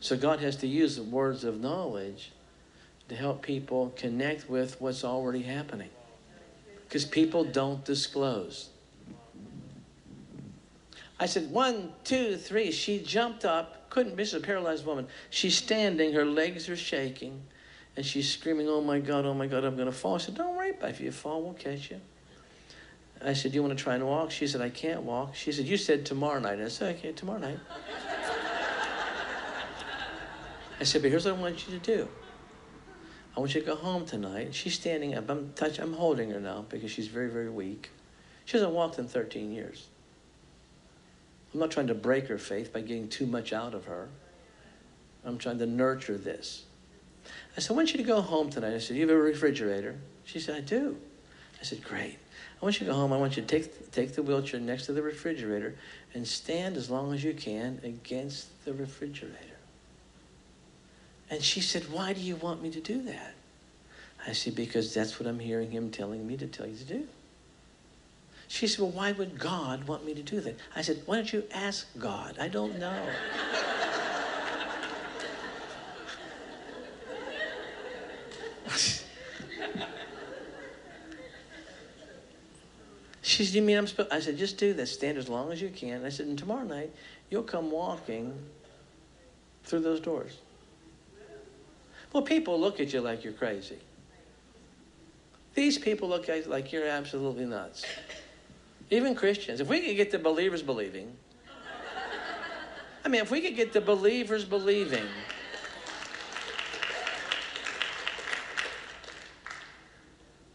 So 0.01 0.18
God 0.18 0.41
has 0.41 0.57
to 0.57 0.68
use 0.68 0.97
the 0.97 1.03
words 1.03 1.45
of 1.45 1.61
knowledge 1.61 2.34
to 3.07 3.16
help 3.16 3.41
people 3.41 3.93
connect 3.95 4.49
with 4.49 4.82
what's 4.82 5.05
already 5.05 5.43
happening. 5.43 5.89
Because 6.84 7.05
people 7.05 7.45
don't 7.45 7.86
disclose. 7.86 8.68
I 11.20 11.26
said, 11.26 11.51
one, 11.51 11.93
two, 12.03 12.38
three. 12.38 12.72
She 12.72 12.99
jumped 12.99 13.45
up, 13.45 13.89
couldn't 13.89 14.16
miss 14.16 14.34
a 14.34 14.39
paralyzed 14.39 14.86
woman. 14.86 15.07
She's 15.30 15.55
standing, 15.55 16.14
her 16.14 16.26
legs 16.26 16.68
are 16.70 16.76
shaking, 16.76 17.41
and 17.95 18.05
she's 18.05 18.32
screaming, 18.32 18.68
Oh 18.68 18.82
my 18.82 18.99
God, 18.99 19.26
oh 19.26 19.34
my 19.34 19.47
God, 19.47 19.64
I'm 19.64 19.76
going 19.76 19.88
to 19.88 19.91
fall. 19.91 20.16
I 20.16 20.18
said, 20.18 20.36
Don't 20.36 20.55
worry. 20.55 20.74
If 20.82 20.99
you 20.99 21.11
fall, 21.11 21.41
we'll 21.41 21.53
catch 21.53 21.91
you. 21.91 22.01
I 23.24 23.34
said, 23.34 23.51
Do 23.51 23.55
you 23.55 23.64
want 23.64 23.78
to 23.78 23.82
try 23.82 23.95
and 23.95 24.05
walk? 24.05 24.32
She 24.32 24.47
said, 24.47 24.61
I 24.61 24.70
can't 24.70 25.03
walk. 25.03 25.36
She 25.36 25.51
said, 25.51 25.66
You 25.66 25.78
said 25.78 26.05
tomorrow 26.05 26.39
night. 26.39 26.59
I 26.59 26.68
said, 26.68 26.97
Okay, 26.97 27.14
tomorrow 27.14 27.39
night. 27.39 27.59
I 30.80 30.84
said, 30.84 31.01
But 31.01 31.11
here's 31.11 31.26
what 31.26 31.36
I 31.36 31.38
want 31.39 31.68
you 31.68 31.80
to 31.80 31.86
do. 31.86 32.07
I 33.36 33.39
want 33.39 33.55
you 33.55 33.61
to 33.61 33.68
go 33.68 33.76
home 33.76 34.05
tonight. 34.05 34.53
She's 34.53 34.74
standing 34.74 35.16
up. 35.16 35.30
I'm 35.30 35.53
touch, 35.53 35.80
I'm 35.80 35.93
holding 35.93 36.30
her 36.32 36.39
now 36.39 36.66
because 36.70 36.91
she's 36.91 37.07
very, 37.07 37.30
very 37.30 37.49
weak. 37.49 37.89
She 38.45 38.57
hasn't 38.57 38.74
walked 38.74 38.99
in 38.99 39.07
13 39.07 39.51
years. 39.51 39.88
I'm 41.54 41.60
not 41.60 41.72
trying 41.72 41.88
to 41.88 41.95
break 41.95 42.28
her 42.28 42.38
faith 42.38 42.74
by 42.74 42.82
getting 42.82 43.08
too 43.08 43.28
much 43.28 43.54
out 43.54 43.74
of 43.74 43.86
her. 43.86 44.10
I'm 45.24 45.38
trying 45.38 45.60
to 45.60 45.66
nurture 45.66 46.18
this. 46.18 46.66
I 47.56 47.62
said, 47.62 47.74
I 47.74 47.76
want 47.76 47.93
you 47.93 47.97
to 47.97 48.04
go 48.04 48.22
home 48.22 48.49
tonight. 48.49 48.74
I 48.74 48.80
said, 48.80 48.97
You 48.97 49.08
have 49.08 49.16
a 49.16 49.20
refrigerator? 49.20 49.95
She 50.26 50.39
said, 50.39 50.56
I 50.56 50.62
do. 50.62 50.97
I 51.62 51.64
said, 51.64 51.84
Great. 51.84 52.18
I 52.62 52.66
want 52.66 52.80
you 52.80 52.88
to 52.88 52.91
go 52.91 52.97
home. 52.97 53.14
I 53.14 53.18
want 53.18 53.38
you 53.38 53.43
to 53.43 53.47
take, 53.47 53.91
take 53.91 54.16
the 54.16 54.24
wheelchair 54.24 54.60
next 54.60 54.88
to 54.88 54.93
the 54.93 55.01
refrigerator 55.01 55.76
and 56.14 56.28
stand 56.28 56.76
as 56.76 56.89
long 56.89 57.14
as 57.14 57.24
you 57.24 57.34
can 57.34 57.80
against 57.84 58.47
the 58.66 58.74
refrigerator. 58.74 59.38
And 61.30 61.41
she 61.41 61.62
said, 61.62 61.84
Why 61.91 62.14
do 62.14 62.22
you 62.22 62.36
want 62.36 62.62
me 62.62 62.72
to 62.72 62.82
do 62.82 63.01
that? 63.04 63.34
I 64.28 64.34
said, 64.34 64.56
Because 64.56 64.93
that's 64.93 65.20
what 65.20 65.28
I'm 65.28 65.39
hearing 65.39 65.72
him 65.72 65.91
telling 65.91 66.26
me 66.26 66.36
to 66.38 66.47
tell 66.47 66.68
you 66.68 66.78
to 66.78 66.84
do. 66.84 67.08
She 68.54 68.68
said, 68.68 68.82
Well, 68.82 68.91
why 68.91 69.12
would 69.14 69.39
God 69.39 69.88
want 69.88 70.06
me 70.06 70.14
to 70.14 70.22
do 70.22 70.39
that? 70.41 70.60
I 70.76 70.84
said, 70.84 71.01
Why 71.08 71.16
don't 71.16 71.34
you 71.34 71.43
ask 71.51 71.88
God? 71.97 72.38
I 72.39 72.47
don't 72.47 72.78
know. 72.78 73.04
she 83.24 83.43
said, 83.43 83.56
You 83.56 83.64
mean 83.64 83.76
I'm 83.76 83.88
supposed? 83.88 84.12
I 84.12 84.20
said, 84.20 84.38
Just 84.38 84.60
do 84.60 84.72
this. 84.76 84.91
Stand 84.91 85.18
as 85.18 85.28
long 85.28 85.51
as 85.51 85.60
you 85.60 85.70
can. 85.70 86.06
I 86.06 86.10
said, 86.10 86.28
And 86.28 86.38
tomorrow 86.38 86.64
night, 86.64 86.91
you'll 87.32 87.41
come 87.41 87.72
walking 87.72 88.38
through 89.64 89.80
those 89.80 89.99
doors. 89.99 90.38
Well, 92.14 92.22
people 92.22 92.60
look 92.60 92.80
at 92.80 92.93
you 92.93 93.01
like 93.01 93.24
you're 93.24 93.34
crazy. 93.34 93.80
These 95.56 95.80
people 95.80 96.08
look 96.08 96.30
at 96.30 96.45
you 96.45 96.51
like 96.51 96.72
you're 96.72 96.86
absolutely 96.86 97.45
nuts. 97.45 97.84
Even 98.93 99.15
Christians. 99.15 99.59
If 99.59 99.69
we 99.69 99.81
could 99.81 99.95
get 99.95 100.11
the 100.11 100.19
believers 100.19 100.61
believing, 100.61 101.15
I 103.03 103.09
mean, 103.09 103.21
if 103.21 103.31
we 103.31 103.41
could 103.41 103.55
get 103.55 103.73
the 103.73 103.81
believers 103.81 104.45
believing, 104.45 105.03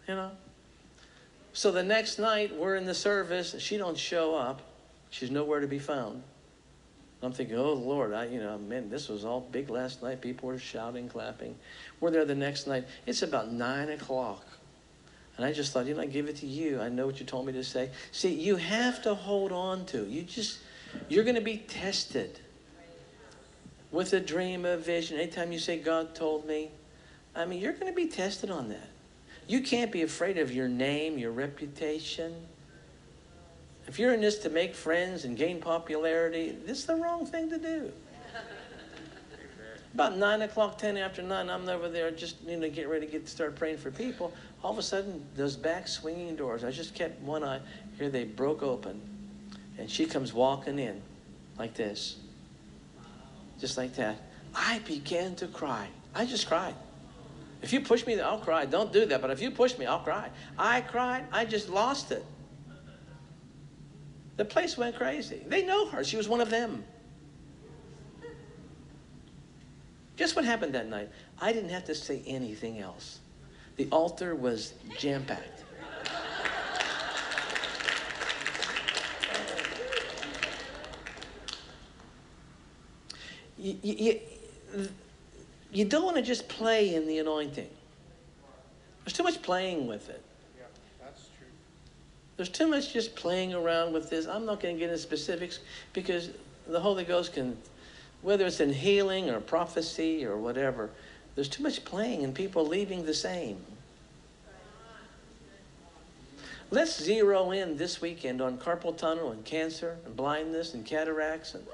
you 0.07 0.14
know. 0.14 0.30
So 1.53 1.72
the 1.72 1.82
next 1.82 2.20
night 2.20 2.55
we're 2.55 2.76
in 2.76 2.84
the 2.84 2.95
service, 2.95 3.55
and 3.55 3.61
she 3.61 3.76
don't 3.76 3.99
show 3.99 4.36
up. 4.36 4.62
She's 5.11 5.32
nowhere 5.32 5.59
to 5.59 5.66
be 5.66 5.80
found. 5.80 6.22
I'm 7.20 7.32
thinking, 7.32 7.57
oh 7.57 7.72
Lord, 7.72 8.14
I, 8.14 8.26
you 8.26 8.39
know, 8.39 8.57
man, 8.57 8.89
this 8.89 9.09
was 9.09 9.24
all 9.24 9.41
big 9.41 9.68
last 9.68 10.01
night. 10.01 10.20
People 10.20 10.49
were 10.49 10.59
shouting, 10.61 11.09
clapping. 11.09 11.57
We're 11.99 12.12
there 12.12 12.24
the 12.24 12.36
next 12.36 12.68
night. 12.68 12.86
It's 13.05 13.22
about 13.22 13.51
nine 13.51 13.89
o'clock. 13.89 14.47
And 15.39 15.47
I 15.47 15.53
just 15.53 15.72
thought, 15.72 15.86
you 15.86 15.95
know, 15.95 16.01
I 16.01 16.07
give 16.07 16.28
it 16.28 16.36
to 16.36 16.47
you. 16.47 16.80
I 16.80 16.89
know 16.89 17.07
what 17.07 17.20
you 17.20 17.24
told 17.24 17.47
me 17.47 17.53
to 17.53 17.62
say. 17.62 17.91
See, 18.11 18.34
you 18.34 18.57
have 18.57 19.01
to 19.05 19.14
hold 19.14 19.53
on 19.53 19.86
to. 19.86 20.05
You 20.05 20.22
just, 20.22 20.59
you're 21.09 21.22
going 21.22 21.36
to 21.36 21.41
be 21.41 21.59
tested 21.59 22.41
with 23.93 24.12
a 24.12 24.20
dream, 24.20 24.64
a 24.64 24.76
vision. 24.76 25.16
Anytime 25.16 25.53
you 25.53 25.61
say, 25.61 25.78
God 25.78 26.12
told 26.12 26.45
me, 26.45 26.72
I 27.36 27.45
mean, 27.45 27.61
you're 27.61 27.72
going 27.72 27.86
to 27.86 27.97
be 27.97 28.09
tested 28.09 28.51
on 28.51 28.68
that. 28.70 28.89
You 29.47 29.61
can't 29.61 29.93
be 29.93 30.03
afraid 30.03 30.39
of 30.39 30.53
your 30.53 30.68
name, 30.68 31.18
your 31.18 31.30
reputation. 31.30 32.34
If 33.86 34.01
you're 34.01 34.12
in 34.12 34.20
this 34.20 34.39
to 34.41 34.51
make 34.51 34.74
friends 34.74 35.24
and 35.24 35.36
gain 35.36 35.61
popularity, 35.61 36.51
this 36.66 36.80
is 36.80 36.86
the 36.86 36.97
wrong 36.97 37.26
thing 37.26 37.49
to 37.51 37.59
do. 37.59 37.93
About 39.95 40.16
nine 40.16 40.43
o'clock, 40.43 40.78
ten 40.78 40.97
after 40.97 41.22
nine, 41.22 41.49
I'm 41.49 41.68
over 41.68 41.89
there 41.89 42.11
just 42.11 42.36
you 42.47 42.57
know 42.57 42.68
get 42.68 42.89
ready 42.89 43.07
to 43.07 43.12
get 43.12 43.28
start 43.28 43.57
praying 43.57 43.78
for 43.78 43.91
people. 43.91 44.32
All 44.62 44.72
of 44.72 44.78
a 44.78 44.82
sudden, 44.82 45.24
those 45.34 45.57
back 45.57 45.89
swinging 45.89 46.36
doors. 46.36 46.64
I 46.64 46.70
just 46.70 46.95
kept 46.95 47.20
one 47.22 47.43
eye 47.43 47.61
here. 47.97 48.11
They 48.11 48.24
broke 48.24 48.62
open, 48.62 49.01
and 49.78 49.91
she 49.91 50.05
comes 50.07 50.32
walking 50.32 50.78
in, 50.78 51.01
like 51.59 51.74
this, 51.74 52.16
just 53.61 53.78
like 53.78 53.95
that. 53.97 54.16
I 54.55 54.80
began 54.80 55.34
to 55.36 55.47
cry. 55.47 55.89
I 56.14 56.26
just 56.26 56.47
cried. 56.49 56.74
If 57.62 57.72
you 57.72 57.80
push 57.80 58.07
me, 58.07 58.20
I'll 58.20 58.39
cry. 58.39 58.66
Don't 58.66 58.93
do 58.93 59.07
that. 59.07 59.20
But 59.20 59.30
if 59.30 59.41
you 59.41 59.51
push 59.51 59.76
me, 59.78 59.86
I'll 59.86 60.01
cry. 60.01 60.30
I 60.59 60.80
cried. 60.80 61.24
I 61.32 61.45
just 61.45 61.68
lost 61.68 62.12
it. 62.12 62.24
The 64.36 64.45
place 64.45 64.76
went 64.78 64.97
crazy. 64.97 65.43
They 65.49 65.64
know 65.64 65.89
her. 65.89 66.05
She 66.05 66.16
was 66.16 66.28
one 66.28 66.41
of 66.41 66.51
them. 66.51 66.84
Guess 70.19 70.37
what 70.37 70.45
happened 70.45 70.75
that 70.75 70.89
night? 70.89 71.09
I 71.41 71.53
didn't 71.53 71.71
have 71.71 71.85
to 71.87 71.95
say 71.95 72.23
anything 72.27 72.81
else. 72.81 73.21
The 73.77 73.89
altar 73.91 74.35
was 74.35 74.75
jam 74.99 75.25
packed. 75.25 75.62
You, 83.57 83.77
you, 83.83 84.21
you 85.73 85.85
don't 85.85 86.05
want 86.05 86.16
to 86.16 86.23
just 86.23 86.49
play 86.49 86.95
in 86.95 87.07
the 87.07 87.19
anointing. 87.19 87.69
There's 89.05 89.12
too 89.12 89.23
much 89.23 89.41
playing 89.43 89.87
with 89.87 90.09
it. 90.09 90.23
Yeah, 90.57 90.64
that's 91.01 91.29
true. 91.39 91.47
There's 92.37 92.49
too 92.49 92.69
much 92.69 92.93
just 92.93 93.16
playing 93.16 93.55
around 93.55 93.93
with 93.93 94.11
this. 94.11 94.27
I'm 94.27 94.47
not 94.47 94.61
going 94.61 94.75
to 94.75 94.79
get 94.79 94.91
into 94.91 95.03
specifics 95.03 95.61
because 95.93 96.31
the 96.66 96.79
Holy 96.79 97.05
Ghost 97.05 97.33
can, 97.33 97.57
whether 98.23 98.47
it's 98.47 98.61
in 98.61 98.73
healing 98.73 99.31
or 99.31 99.41
prophecy 99.41 100.25
or 100.25 100.37
whatever, 100.37 100.91
there's 101.35 101.49
too 101.49 101.62
much 101.62 101.85
playing 101.85 102.25
and 102.25 102.35
people 102.35 102.66
leaving 102.66 103.05
the 103.05 103.14
same. 103.14 103.59
Let's 106.71 107.03
zero 107.03 107.53
in 107.53 107.79
this 107.79 108.03
weekend 108.03 108.43
on 108.43 108.59
carpal 108.59 108.97
tunnel 108.97 109.33
and 109.33 109.43
cancer 109.45 109.97
and 110.05 110.14
blindness 110.14 110.75
and 110.75 110.85
cataracts 110.85 111.55
and 111.55 111.66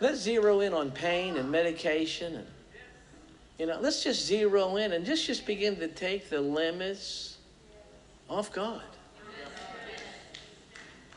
let's 0.00 0.18
zero 0.18 0.60
in 0.60 0.74
on 0.74 0.90
pain 0.90 1.36
and 1.36 1.50
medication 1.50 2.34
and 2.34 2.46
you 3.58 3.66
know 3.66 3.78
let's 3.80 4.02
just 4.02 4.26
zero 4.26 4.76
in 4.76 4.92
and 4.92 5.06
just 5.06 5.24
just 5.24 5.46
begin 5.46 5.76
to 5.76 5.88
take 5.88 6.28
the 6.28 6.40
limits 6.40 7.38
off 8.28 8.52
God. 8.52 8.82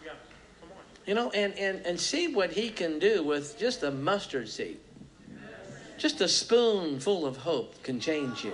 Yeah, 0.06 0.12
come 0.62 0.70
on. 0.72 0.84
You 1.08 1.14
know, 1.14 1.32
and, 1.32 1.58
and, 1.58 1.84
and 1.86 1.98
see 1.98 2.28
what 2.28 2.52
he 2.52 2.70
can 2.70 3.00
do 3.00 3.24
with 3.24 3.58
just 3.58 3.82
a 3.84 3.92
mustard 3.92 4.50
seed. 4.50 4.78
Just 5.98 6.20
a 6.20 6.28
spoonful 6.28 7.26
of 7.26 7.38
hope 7.38 7.82
can 7.82 8.00
change 8.00 8.44
you. 8.44 8.54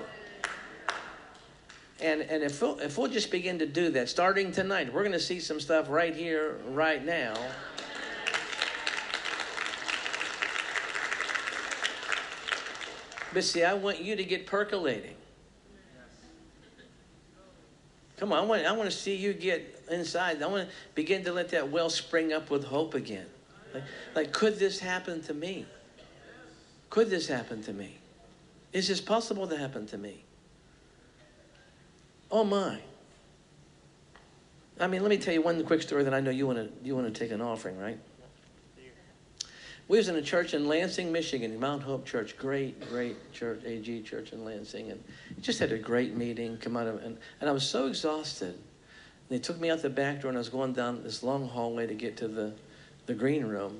And, 1.99 2.21
and 2.21 2.43
if, 2.43 2.61
we'll, 2.61 2.79
if 2.79 2.97
we'll 2.97 3.09
just 3.09 3.31
begin 3.31 3.57
to 3.59 3.65
do 3.65 3.89
that, 3.91 4.07
starting 4.07 4.51
tonight, 4.51 4.93
we're 4.93 5.01
going 5.01 5.13
to 5.13 5.19
see 5.19 5.39
some 5.39 5.59
stuff 5.59 5.89
right 5.89 6.15
here, 6.15 6.59
right 6.69 7.03
now. 7.03 7.33
But 13.33 13.43
see, 13.43 13.63
I 13.63 13.73
want 13.73 13.99
you 13.99 14.15
to 14.15 14.23
get 14.23 14.45
percolating. 14.45 15.15
Come 18.23 18.31
on, 18.31 18.39
I 18.39 18.45
want, 18.45 18.65
I 18.65 18.71
want 18.71 18.89
to 18.89 18.95
see 18.95 19.17
you 19.17 19.33
get 19.33 19.83
inside. 19.91 20.41
I 20.41 20.47
want 20.47 20.69
to 20.69 20.73
begin 20.95 21.25
to 21.25 21.33
let 21.33 21.49
that 21.49 21.69
well 21.69 21.89
spring 21.89 22.31
up 22.31 22.49
with 22.49 22.63
hope 22.63 22.93
again. 22.93 23.25
Like, 23.73 23.83
like, 24.15 24.31
could 24.31 24.57
this 24.57 24.79
happen 24.79 25.21
to 25.23 25.33
me? 25.33 25.65
Could 26.89 27.09
this 27.09 27.27
happen 27.27 27.61
to 27.63 27.73
me? 27.73 27.97
Is 28.71 28.87
this 28.87 29.01
possible 29.01 29.45
to 29.49 29.57
happen 29.57 29.87
to 29.87 29.97
me? 29.97 30.23
Oh 32.31 32.45
my. 32.45 32.79
I 34.79 34.87
mean, 34.87 35.01
let 35.01 35.09
me 35.09 35.17
tell 35.17 35.33
you 35.33 35.41
one 35.41 35.61
quick 35.65 35.81
story 35.81 36.05
that 36.05 36.13
I 36.13 36.21
know 36.21 36.31
you 36.31 36.47
want 36.47 36.59
to 36.59 36.87
you 36.87 36.95
want 36.95 37.13
to 37.13 37.19
take 37.19 37.31
an 37.33 37.41
offering, 37.41 37.77
right? 37.77 37.99
We 39.87 39.97
was 39.97 40.07
in 40.07 40.15
a 40.15 40.21
church 40.21 40.53
in 40.53 40.67
Lansing, 40.67 41.11
Michigan, 41.11 41.59
Mount 41.59 41.83
Hope 41.83 42.05
Church, 42.05 42.37
great, 42.37 42.89
great 42.89 43.33
church, 43.33 43.61
AG 43.65 44.03
church 44.03 44.31
in 44.31 44.45
Lansing, 44.45 44.91
and 44.91 45.03
just 45.41 45.59
had 45.59 45.71
a 45.73 45.77
great 45.77 46.15
meeting. 46.15 46.57
Come 46.57 46.77
out 46.77 46.87
of 46.87 47.03
and, 47.03 47.17
and 47.41 47.49
I 47.49 47.53
was 47.53 47.67
so 47.67 47.87
exhausted. 47.87 48.57
They 49.29 49.39
took 49.39 49.59
me 49.59 49.69
out 49.69 49.81
the 49.81 49.89
back 49.89 50.21
door, 50.21 50.29
and 50.29 50.37
I 50.37 50.39
was 50.39 50.49
going 50.49 50.73
down 50.73 51.03
this 51.03 51.23
long 51.23 51.47
hallway 51.47 51.87
to 51.87 51.93
get 51.93 52.17
to 52.17 52.27
the, 52.27 52.53
the 53.07 53.13
green 53.13 53.45
room, 53.45 53.79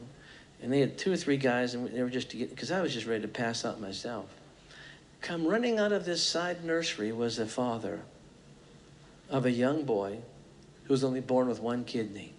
and 0.61 0.71
they 0.73 0.79
had 0.79 0.97
two 0.97 1.13
or 1.13 1.17
three 1.17 1.37
guys, 1.37 1.73
and 1.73 1.87
they 1.87 2.03
were 2.03 2.09
just 2.09 2.29
to 2.31 2.37
get 2.37 2.49
because 2.49 2.71
I 2.71 2.81
was 2.81 2.93
just 2.93 3.05
ready 3.05 3.21
to 3.21 3.27
pass 3.27 3.63
out 3.63 3.79
myself. 3.79 4.25
Come 5.21 5.47
running 5.47 5.79
out 5.79 5.93
of 5.93 6.03
this 6.03 6.21
side 6.21 6.65
nursery 6.65 7.13
was 7.13 7.37
the 7.37 7.45
father 7.45 8.01
of 9.29 9.45
a 9.45 9.51
young 9.51 9.85
boy 9.85 10.19
who 10.83 10.93
was 10.93 11.03
only 11.03 11.21
born 11.21 11.47
with 11.47 11.61
one 11.61 11.85
kidney. 11.85 12.33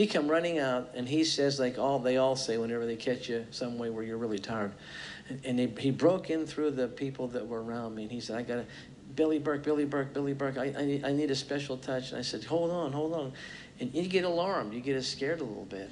He 0.00 0.06
come 0.06 0.28
running 0.28 0.58
out 0.58 0.92
and 0.94 1.06
he 1.06 1.24
says, 1.24 1.60
like 1.60 1.78
all 1.78 1.98
they 1.98 2.16
all 2.16 2.34
say 2.34 2.56
whenever 2.56 2.86
they 2.86 2.96
catch 2.96 3.28
you 3.28 3.44
some 3.50 3.76
way 3.76 3.90
where 3.90 4.02
you're 4.02 4.16
really 4.16 4.38
tired. 4.38 4.72
And, 5.28 5.42
and 5.44 5.58
he, 5.58 5.66
he 5.78 5.90
broke 5.90 6.30
in 6.30 6.46
through 6.46 6.70
the 6.70 6.88
people 6.88 7.28
that 7.28 7.46
were 7.46 7.62
around 7.62 7.96
me 7.96 8.04
and 8.04 8.10
he 8.10 8.18
said, 8.18 8.38
I 8.38 8.42
got 8.42 8.54
to, 8.54 8.64
Billy 9.14 9.38
Burke, 9.38 9.62
Billy 9.62 9.84
Burke, 9.84 10.14
Billy 10.14 10.32
Burke, 10.32 10.56
I, 10.56 10.72
I, 10.74 10.84
need, 10.86 11.04
I 11.04 11.12
need 11.12 11.30
a 11.30 11.34
special 11.34 11.76
touch. 11.76 12.12
And 12.12 12.18
I 12.18 12.22
said, 12.22 12.44
hold 12.44 12.70
on, 12.70 12.92
hold 12.92 13.12
on. 13.12 13.34
And 13.78 13.94
you 13.94 14.08
get 14.08 14.24
alarmed, 14.24 14.72
you 14.72 14.80
get 14.80 15.04
scared 15.04 15.42
a 15.42 15.44
little 15.44 15.66
bit. 15.66 15.90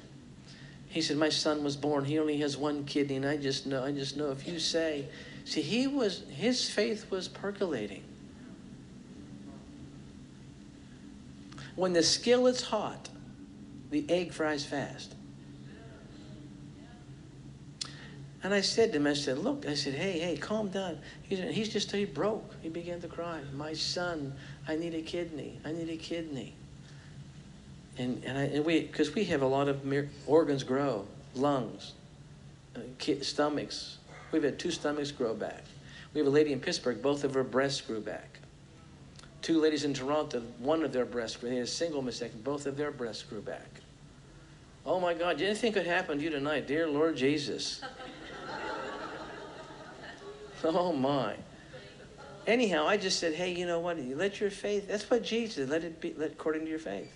He 0.87 1.03
said, 1.03 1.17
my 1.17 1.29
son 1.29 1.63
was 1.63 1.75
born, 1.77 2.03
he 2.03 2.17
only 2.17 2.37
has 2.37 2.57
one 2.57 2.85
kidney, 2.85 3.17
and 3.17 3.27
I 3.27 3.37
just 3.37 3.67
know, 3.67 3.85
I 3.85 3.91
just 3.91 4.17
know 4.17 4.31
if 4.31 4.47
you 4.47 4.57
say, 4.57 5.05
see, 5.45 5.61
he 5.61 5.85
was, 5.85 6.23
his 6.31 6.67
faith 6.67 7.11
was 7.11 7.27
percolating. 7.27 8.03
When 11.75 11.93
the 11.93 12.01
skillet's 12.01 12.63
hot, 12.63 13.09
the 13.89 14.05
egg 14.09 14.33
fries 14.33 14.65
fast. 14.65 15.15
And 18.41 18.53
I 18.53 18.61
said 18.61 18.93
to 18.93 18.97
him, 18.97 19.07
I 19.07 19.13
said, 19.13 19.37
look, 19.37 19.65
I 19.67 19.73
said, 19.73 19.93
hey, 19.95 20.19
hey, 20.19 20.37
calm 20.37 20.69
down. 20.69 20.99
He's, 21.23 21.39
he's 21.39 21.69
just, 21.69 21.91
he 21.91 22.05
broke. 22.05 22.55
He 22.61 22.69
began 22.69 23.01
to 23.01 23.07
cry. 23.07 23.41
My 23.53 23.73
son, 23.73 24.33
I 24.67 24.77
need 24.77 24.95
a 24.95 25.01
kidney. 25.01 25.59
I 25.65 25.73
need 25.73 25.89
a 25.89 25.97
kidney. 25.97 26.53
And, 27.97 28.23
and, 28.23 28.37
I, 28.37 28.43
and 28.43 28.63
we, 28.63 28.81
because 28.81 29.13
we 29.13 29.25
have 29.25 29.41
a 29.41 29.47
lot 29.47 29.67
of 29.67 29.81
organs 30.25 30.63
grow, 30.63 31.05
lungs, 31.35 31.93
uh, 32.77 32.79
ki- 32.97 33.21
stomachs. 33.23 33.97
We've 34.31 34.43
had 34.43 34.57
two 34.57 34.71
stomachs 34.71 35.11
grow 35.11 35.33
back. 35.33 35.65
We 36.13 36.19
have 36.19 36.27
a 36.27 36.31
lady 36.31 36.53
in 36.53 36.61
Pittsburgh, 36.61 37.01
both 37.01 37.25
of 37.25 37.33
her 37.33 37.43
breasts 37.43 37.81
grew 37.81 37.99
back. 37.99 38.39
Two 39.49 39.59
ladies 39.59 39.83
in 39.83 39.95
Toronto, 39.95 40.43
one 40.59 40.83
of 40.83 40.93
their 40.93 41.05
breasts 41.05 41.35
grew. 41.37 41.49
They 41.49 41.55
had 41.55 41.63
a 41.63 41.67
single 41.67 42.03
mistake, 42.03 42.31
both 42.43 42.67
of 42.67 42.77
their 42.77 42.91
breasts 42.91 43.23
grew 43.23 43.41
back. 43.41 43.81
Oh 44.85 44.99
my 44.99 45.15
God, 45.15 45.41
anything 45.41 45.73
could 45.73 45.87
happen 45.87 46.19
to 46.19 46.23
you 46.23 46.29
tonight, 46.29 46.67
dear 46.67 46.87
Lord 46.87 47.17
Jesus. 47.17 47.81
Oh 50.63 50.93
my. 50.93 51.35
Anyhow, 52.45 52.85
I 52.85 52.97
just 52.97 53.17
said, 53.17 53.33
hey, 53.33 53.51
you 53.51 53.65
know 53.65 53.79
what? 53.79 53.97
You 53.97 54.15
let 54.15 54.39
your 54.39 54.51
faith, 54.51 54.87
that's 54.87 55.09
what 55.09 55.23
Jesus. 55.23 55.67
Let 55.67 55.83
it 55.83 55.99
be 55.99 56.13
let 56.15 56.33
according 56.33 56.65
to 56.65 56.69
your 56.69 56.77
faith. 56.77 57.11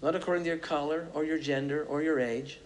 Not 0.00 0.14
according 0.14 0.44
to 0.44 0.50
your 0.50 0.58
color 0.58 1.08
or 1.12 1.24
your 1.24 1.38
gender 1.40 1.84
or 1.88 2.02
your 2.02 2.20
age. 2.20 2.60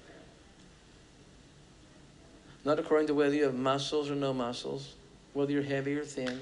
Not 2.62 2.78
according 2.78 3.06
to 3.06 3.14
whether 3.14 3.34
you 3.34 3.44
have 3.44 3.54
muscles 3.54 4.10
or 4.10 4.16
no 4.16 4.34
muscles, 4.34 4.96
whether 5.32 5.50
you're 5.50 5.62
heavy 5.62 5.96
or 5.96 6.04
thin, 6.04 6.40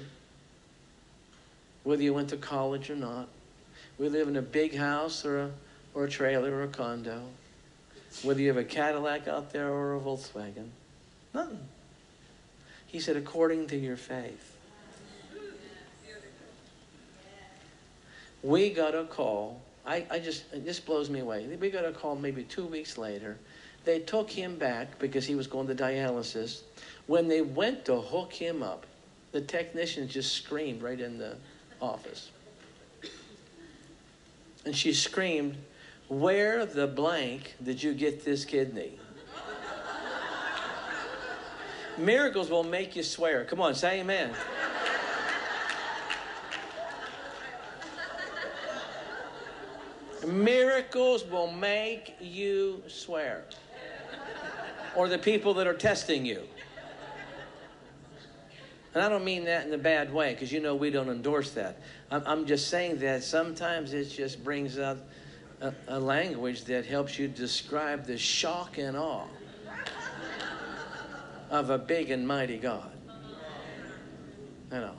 whether 1.83 2.01
you 2.01 2.13
went 2.13 2.29
to 2.29 2.37
college 2.37 2.89
or 2.89 2.95
not. 2.95 3.27
We 3.97 4.09
live 4.09 4.27
in 4.27 4.35
a 4.35 4.41
big 4.41 4.75
house 4.75 5.25
or 5.25 5.39
a, 5.39 5.51
or 5.93 6.05
a 6.05 6.09
trailer 6.09 6.51
or 6.51 6.63
a 6.63 6.67
condo, 6.67 7.21
whether 8.23 8.41
you 8.41 8.47
have 8.47 8.57
a 8.57 8.63
Cadillac 8.63 9.27
out 9.27 9.51
there 9.51 9.69
or 9.69 9.95
a 9.95 9.99
Volkswagen. 9.99 10.69
Nothing. 11.33 11.59
He 12.87 12.99
said, 12.99 13.15
according 13.15 13.67
to 13.67 13.77
your 13.77 13.95
faith. 13.95 14.57
We 18.43 18.71
got 18.71 18.95
a 18.95 19.05
call. 19.05 19.61
I, 19.85 20.05
I 20.09 20.19
just, 20.19 20.45
just 20.65 20.85
blows 20.85 21.09
me 21.09 21.19
away. 21.19 21.47
We 21.59 21.69
got 21.69 21.85
a 21.85 21.91
call 21.91 22.15
maybe 22.15 22.43
two 22.43 22.65
weeks 22.65 22.97
later. 22.97 23.37
They 23.85 23.99
took 23.99 24.29
him 24.29 24.57
back 24.57 24.99
because 24.99 25.25
he 25.25 25.35
was 25.35 25.47
going 25.47 25.67
to 25.67 25.75
dialysis. 25.75 26.61
When 27.07 27.27
they 27.27 27.41
went 27.41 27.85
to 27.85 27.99
hook 27.99 28.33
him 28.33 28.61
up, 28.61 28.85
the 29.31 29.41
technicians 29.41 30.13
just 30.13 30.33
screamed 30.33 30.81
right 30.81 30.99
in 30.99 31.17
the 31.17 31.35
office. 31.81 32.29
And 34.65 34.75
she 34.75 34.93
screamed, 34.93 35.57
Where 36.07 36.65
the 36.65 36.87
blank 36.87 37.55
did 37.63 37.81
you 37.81 37.93
get 37.93 38.23
this 38.23 38.45
kidney? 38.45 38.99
Miracles 41.97 42.49
will 42.49 42.63
make 42.63 42.95
you 42.95 43.03
swear. 43.03 43.43
Come 43.45 43.59
on, 43.59 43.75
say 43.75 43.99
amen. 43.99 44.31
Miracles 50.25 51.25
will 51.25 51.51
make 51.51 52.15
you 52.19 52.83
swear. 52.87 53.43
Or 54.95 55.09
the 55.09 55.17
people 55.17 55.53
that 55.55 55.67
are 55.67 55.73
testing 55.73 56.25
you. 56.25 56.41
And 58.93 59.03
I 59.03 59.07
don't 59.07 59.23
mean 59.23 59.45
that 59.45 59.65
in 59.65 59.73
a 59.73 59.77
bad 59.77 60.13
way, 60.13 60.33
because 60.33 60.51
you 60.51 60.59
know 60.59 60.75
we 60.75 60.89
don't 60.89 61.09
endorse 61.09 61.51
that. 61.51 61.81
I'm, 62.09 62.23
I'm, 62.25 62.45
just 62.45 62.67
saying 62.67 62.99
that 62.99 63.23
sometimes 63.23 63.93
it 63.93 64.05
just 64.05 64.43
brings 64.43 64.77
out 64.77 64.97
a, 65.61 65.73
a 65.87 65.99
language 65.99 66.65
that 66.65 66.85
helps 66.85 67.17
you 67.17 67.29
describe 67.29 68.05
the 68.05 68.17
shock 68.17 68.77
and 68.77 68.97
awe 68.97 69.27
of 71.49 71.69
a 71.69 71.77
big 71.77 72.11
and 72.11 72.27
mighty 72.27 72.57
God. 72.57 72.91
I 74.71 74.79
know. 74.79 74.95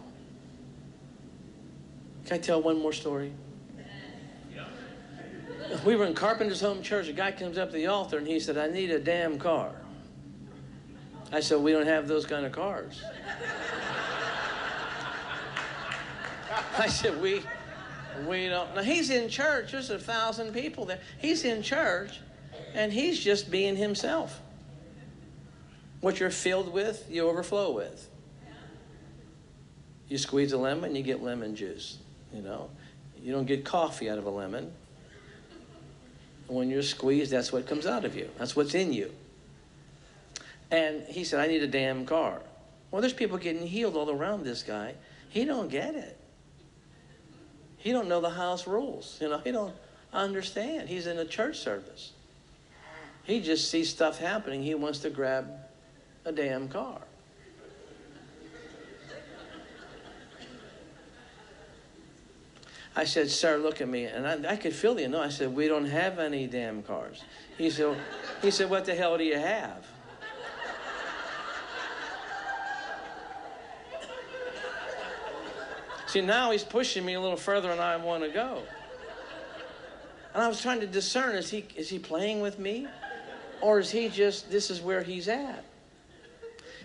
Can 2.26 2.36
I 2.36 2.38
tell 2.38 2.62
one 2.62 2.78
more 2.78 2.92
story? 2.92 3.32
We 5.84 5.96
were 5.96 6.04
in 6.04 6.14
Carpenter's 6.14 6.60
Home 6.60 6.82
Church. 6.82 7.08
A 7.08 7.12
guy 7.12 7.32
comes 7.32 7.56
up 7.58 7.70
to 7.70 7.76
the 7.76 7.86
altar 7.86 8.18
and 8.18 8.26
he 8.26 8.38
said, 8.38 8.58
I 8.58 8.68
need 8.68 8.90
a 8.90 8.98
damn 8.98 9.38
car. 9.38 9.74
I 11.32 11.40
said, 11.40 11.60
We 11.60 11.72
don't 11.72 11.86
have 11.86 12.06
those 12.08 12.26
kind 12.26 12.44
of 12.44 12.52
cars. 12.52 13.02
I 16.78 16.88
said, 16.88 17.20
We 17.20 17.42
we 18.26 18.48
don't 18.48 18.74
now 18.74 18.82
he's 18.82 19.10
in 19.10 19.28
church. 19.28 19.72
There's 19.72 19.90
a 19.90 19.98
thousand 19.98 20.52
people 20.52 20.84
there. 20.84 21.00
He's 21.20 21.44
in 21.44 21.62
church 21.62 22.20
and 22.74 22.92
he's 22.92 23.18
just 23.18 23.50
being 23.50 23.76
himself. 23.76 24.40
What 26.00 26.18
you're 26.18 26.30
filled 26.30 26.72
with, 26.72 27.06
you 27.10 27.28
overflow 27.28 27.72
with. 27.72 28.08
You 30.08 30.18
squeeze 30.18 30.52
a 30.52 30.58
lemon, 30.58 30.94
you 30.94 31.02
get 31.02 31.22
lemon 31.22 31.54
juice. 31.56 31.98
You 32.34 32.42
know, 32.42 32.70
you 33.22 33.32
don't 33.32 33.46
get 33.46 33.64
coffee 33.64 34.10
out 34.10 34.18
of 34.18 34.26
a 34.26 34.30
lemon. 34.30 34.72
When 36.48 36.68
you're 36.68 36.82
squeezed, 36.82 37.30
that's 37.30 37.52
what 37.52 37.66
comes 37.66 37.86
out 37.86 38.04
of 38.04 38.14
you. 38.14 38.28
That's 38.36 38.54
what's 38.54 38.74
in 38.74 38.92
you. 38.92 39.10
And 40.70 41.02
he 41.04 41.24
said, 41.24 41.40
I 41.40 41.46
need 41.46 41.62
a 41.62 41.66
damn 41.66 42.04
car. 42.04 42.40
Well, 42.90 43.00
there's 43.00 43.14
people 43.14 43.38
getting 43.38 43.66
healed 43.66 43.96
all 43.96 44.10
around 44.10 44.44
this 44.44 44.62
guy. 44.62 44.94
He 45.28 45.44
don't 45.44 45.70
get 45.70 45.94
it. 45.94 46.18
He 47.82 47.90
don't 47.90 48.08
know 48.08 48.20
the 48.20 48.30
house 48.30 48.68
rules. 48.68 49.18
You 49.20 49.28
know, 49.28 49.38
he 49.38 49.50
don't 49.50 49.74
understand. 50.12 50.88
He's 50.88 51.08
in 51.08 51.18
a 51.18 51.24
church 51.24 51.58
service. 51.58 52.12
He 53.24 53.40
just 53.40 53.70
sees 53.70 53.90
stuff 53.90 54.18
happening. 54.18 54.62
He 54.62 54.76
wants 54.76 55.00
to 55.00 55.10
grab 55.10 55.48
a 56.24 56.30
damn 56.30 56.68
car. 56.68 57.00
I 62.94 63.04
said, 63.04 63.30
Sir, 63.30 63.56
look 63.56 63.80
at 63.80 63.88
me. 63.88 64.04
And 64.04 64.28
I, 64.28 64.52
I 64.52 64.56
could 64.56 64.74
feel 64.74 64.94
the 64.94 65.08
no. 65.08 65.20
I 65.20 65.30
said, 65.30 65.52
We 65.52 65.66
don't 65.66 65.86
have 65.86 66.20
any 66.20 66.46
damn 66.46 66.84
cars. 66.84 67.24
He 67.58 67.68
said, 67.68 67.96
he 68.42 68.52
said, 68.52 68.70
What 68.70 68.84
the 68.84 68.94
hell 68.94 69.18
do 69.18 69.24
you 69.24 69.38
have? 69.38 69.84
See, 76.12 76.20
now 76.20 76.50
he's 76.50 76.62
pushing 76.62 77.06
me 77.06 77.14
a 77.14 77.20
little 77.22 77.38
further 77.38 77.70
than 77.70 77.78
I 77.78 77.96
want 77.96 78.22
to 78.22 78.28
go. 78.28 78.60
And 80.34 80.42
I 80.42 80.46
was 80.46 80.60
trying 80.60 80.80
to 80.80 80.86
discern 80.86 81.34
is 81.36 81.48
he, 81.48 81.64
is 81.74 81.88
he 81.88 81.98
playing 81.98 82.42
with 82.42 82.58
me? 82.58 82.86
Or 83.62 83.78
is 83.78 83.90
he 83.90 84.10
just, 84.10 84.50
this 84.50 84.70
is 84.70 84.82
where 84.82 85.02
he's 85.02 85.26
at? 85.26 85.64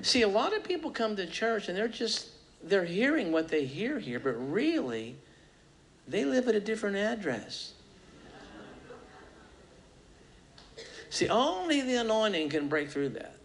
See, 0.02 0.22
a 0.22 0.30
lot 0.30 0.56
of 0.56 0.64
people 0.64 0.92
come 0.92 1.18
to 1.18 1.26
church 1.26 1.68
and 1.68 1.78
they're 1.78 1.90
just, 1.90 2.30
they're 2.64 2.86
hearing 2.86 3.34
what 3.34 3.50
they 3.50 3.66
hear 3.66 4.00
here, 4.00 4.22
but 4.22 4.32
really, 4.50 5.18
they 6.08 6.24
live 6.24 6.48
at 6.48 6.56
a 6.56 6.62
different 6.62 6.96
address. 6.96 7.74
See, 11.10 11.28
only 11.28 11.82
the 11.82 11.96
anointing 11.96 12.48
can 12.48 12.70
break 12.70 12.90
through 12.90 13.10
that. 13.10 13.37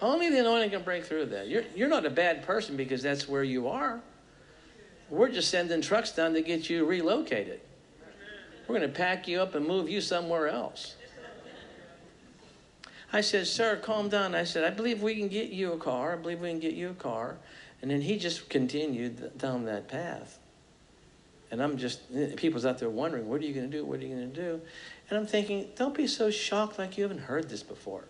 Only 0.00 0.28
the 0.30 0.40
anointing 0.40 0.70
can 0.70 0.82
break 0.82 1.04
through 1.04 1.26
that. 1.26 1.48
You're, 1.48 1.64
you're 1.74 1.88
not 1.88 2.04
a 2.04 2.10
bad 2.10 2.42
person 2.42 2.76
because 2.76 3.02
that's 3.02 3.28
where 3.28 3.44
you 3.44 3.68
are. 3.68 4.00
We're 5.10 5.30
just 5.30 5.50
sending 5.50 5.80
trucks 5.80 6.12
down 6.12 6.34
to 6.34 6.42
get 6.42 6.68
you 6.68 6.84
relocated. 6.84 7.60
We're 8.66 8.78
going 8.78 8.88
to 8.90 8.94
pack 8.94 9.28
you 9.28 9.40
up 9.40 9.54
and 9.54 9.66
move 9.66 9.88
you 9.88 10.00
somewhere 10.00 10.48
else. 10.48 10.96
I 13.12 13.20
said, 13.20 13.46
Sir, 13.46 13.76
calm 13.76 14.08
down. 14.08 14.34
I 14.34 14.44
said, 14.44 14.64
I 14.64 14.70
believe 14.70 15.02
we 15.02 15.14
can 15.14 15.28
get 15.28 15.50
you 15.50 15.72
a 15.72 15.78
car. 15.78 16.14
I 16.14 16.16
believe 16.16 16.40
we 16.40 16.48
can 16.50 16.58
get 16.58 16.74
you 16.74 16.90
a 16.90 16.94
car. 16.94 17.36
And 17.80 17.90
then 17.90 18.00
he 18.00 18.18
just 18.18 18.48
continued 18.48 19.38
down 19.38 19.66
that 19.66 19.88
path. 19.88 20.38
And 21.50 21.62
I'm 21.62 21.76
just, 21.76 22.00
eh, 22.12 22.30
people's 22.34 22.66
out 22.66 22.78
there 22.78 22.90
wondering, 22.90 23.28
what 23.28 23.40
are 23.40 23.44
you 23.44 23.54
going 23.54 23.70
to 23.70 23.76
do? 23.76 23.84
What 23.84 24.00
are 24.00 24.02
you 24.02 24.16
going 24.16 24.32
to 24.32 24.40
do? 24.40 24.60
And 25.08 25.18
I'm 25.18 25.26
thinking, 25.26 25.68
don't 25.76 25.94
be 25.94 26.08
so 26.08 26.30
shocked 26.30 26.78
like 26.78 26.96
you 26.96 27.04
haven't 27.04 27.20
heard 27.20 27.48
this 27.48 27.62
before. 27.62 28.06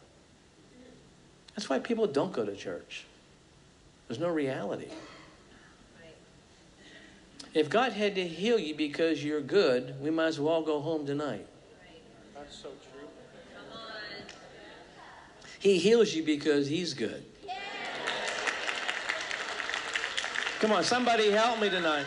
That's 1.54 1.68
why 1.68 1.78
people 1.78 2.06
don't 2.06 2.32
go 2.32 2.44
to 2.44 2.54
church. 2.54 3.04
There's 4.08 4.20
no 4.20 4.28
reality. 4.28 4.88
If 7.54 7.70
God 7.70 7.92
had 7.92 8.16
to 8.16 8.26
heal 8.26 8.58
you 8.58 8.74
because 8.74 9.24
you're 9.24 9.40
good, 9.40 9.94
we 10.00 10.10
might 10.10 10.26
as 10.26 10.40
well 10.40 10.62
go 10.62 10.80
home 10.80 11.06
tonight. 11.06 11.46
That's 12.34 12.56
so 12.56 12.68
true. 12.68 13.08
Come 13.54 13.80
on. 13.80 14.26
He 15.60 15.78
heals 15.78 16.12
you 16.12 16.24
because 16.24 16.66
He's 16.66 16.94
good. 16.94 17.24
Come 20.58 20.72
on, 20.72 20.82
somebody 20.82 21.30
help 21.30 21.60
me 21.60 21.68
tonight. 21.68 22.06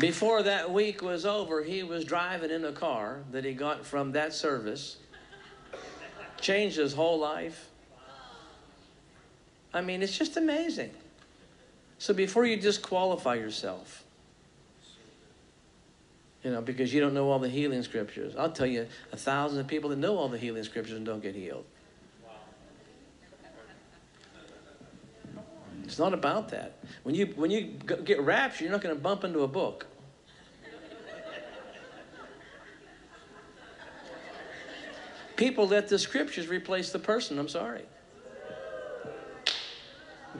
Before 0.00 0.42
that 0.42 0.72
week 0.72 1.02
was 1.02 1.26
over, 1.26 1.62
he 1.62 1.82
was 1.82 2.04
driving 2.04 2.50
in 2.50 2.64
a 2.64 2.72
car 2.72 3.20
that 3.30 3.44
he 3.44 3.52
got 3.52 3.84
from 3.84 4.12
that 4.12 4.32
service, 4.32 4.96
changed 6.40 6.76
his 6.76 6.94
whole 6.94 7.18
life. 7.18 7.68
I 9.74 9.82
mean, 9.82 10.02
it's 10.02 10.16
just 10.16 10.36
amazing. 10.36 10.90
So 11.98 12.14
before 12.14 12.46
you 12.46 12.56
disqualify 12.56 13.34
yourself, 13.34 14.02
you 16.42 16.50
know, 16.50 16.60
because 16.60 16.92
you 16.92 17.00
don't 17.00 17.14
know 17.14 17.30
all 17.30 17.38
the 17.38 17.48
healing 17.48 17.82
scriptures, 17.82 18.34
I'll 18.36 18.50
tell 18.50 18.66
you 18.66 18.86
a 19.12 19.16
thousand 19.16 19.64
people 19.66 19.90
that 19.90 19.98
know 19.98 20.16
all 20.16 20.28
the 20.28 20.38
healing 20.38 20.64
scriptures 20.64 20.96
and 20.96 21.06
don't 21.06 21.22
get 21.22 21.34
healed. 21.34 21.64
It's 25.84 25.98
not 25.98 26.14
about 26.14 26.48
that. 26.50 26.78
When 27.02 27.14
you 27.14 27.26
when 27.36 27.50
you 27.50 27.78
get 28.04 28.20
raptured, 28.20 28.62
you're 28.62 28.72
not 28.72 28.80
going 28.80 28.94
to 28.94 29.00
bump 29.00 29.24
into 29.24 29.40
a 29.40 29.48
book. 29.48 29.86
People 35.36 35.66
let 35.66 35.88
the 35.88 35.98
scriptures 35.98 36.46
replace 36.48 36.92
the 36.92 36.98
person. 36.98 37.38
I'm 37.38 37.48
sorry. 37.48 37.82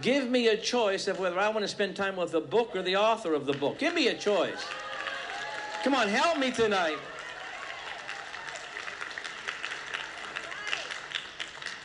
Give 0.00 0.28
me 0.28 0.48
a 0.48 0.56
choice 0.56 1.06
of 1.06 1.18
whether 1.18 1.38
I 1.38 1.48
want 1.48 1.62
to 1.62 1.68
spend 1.68 1.96
time 1.96 2.16
with 2.16 2.32
the 2.32 2.40
book 2.40 2.74
or 2.74 2.82
the 2.82 2.96
author 2.96 3.34
of 3.34 3.44
the 3.44 3.52
book. 3.52 3.78
Give 3.78 3.94
me 3.94 4.08
a 4.08 4.14
choice. 4.14 4.64
Come 5.84 5.94
on, 5.94 6.08
help 6.08 6.38
me 6.38 6.50
tonight. 6.50 6.98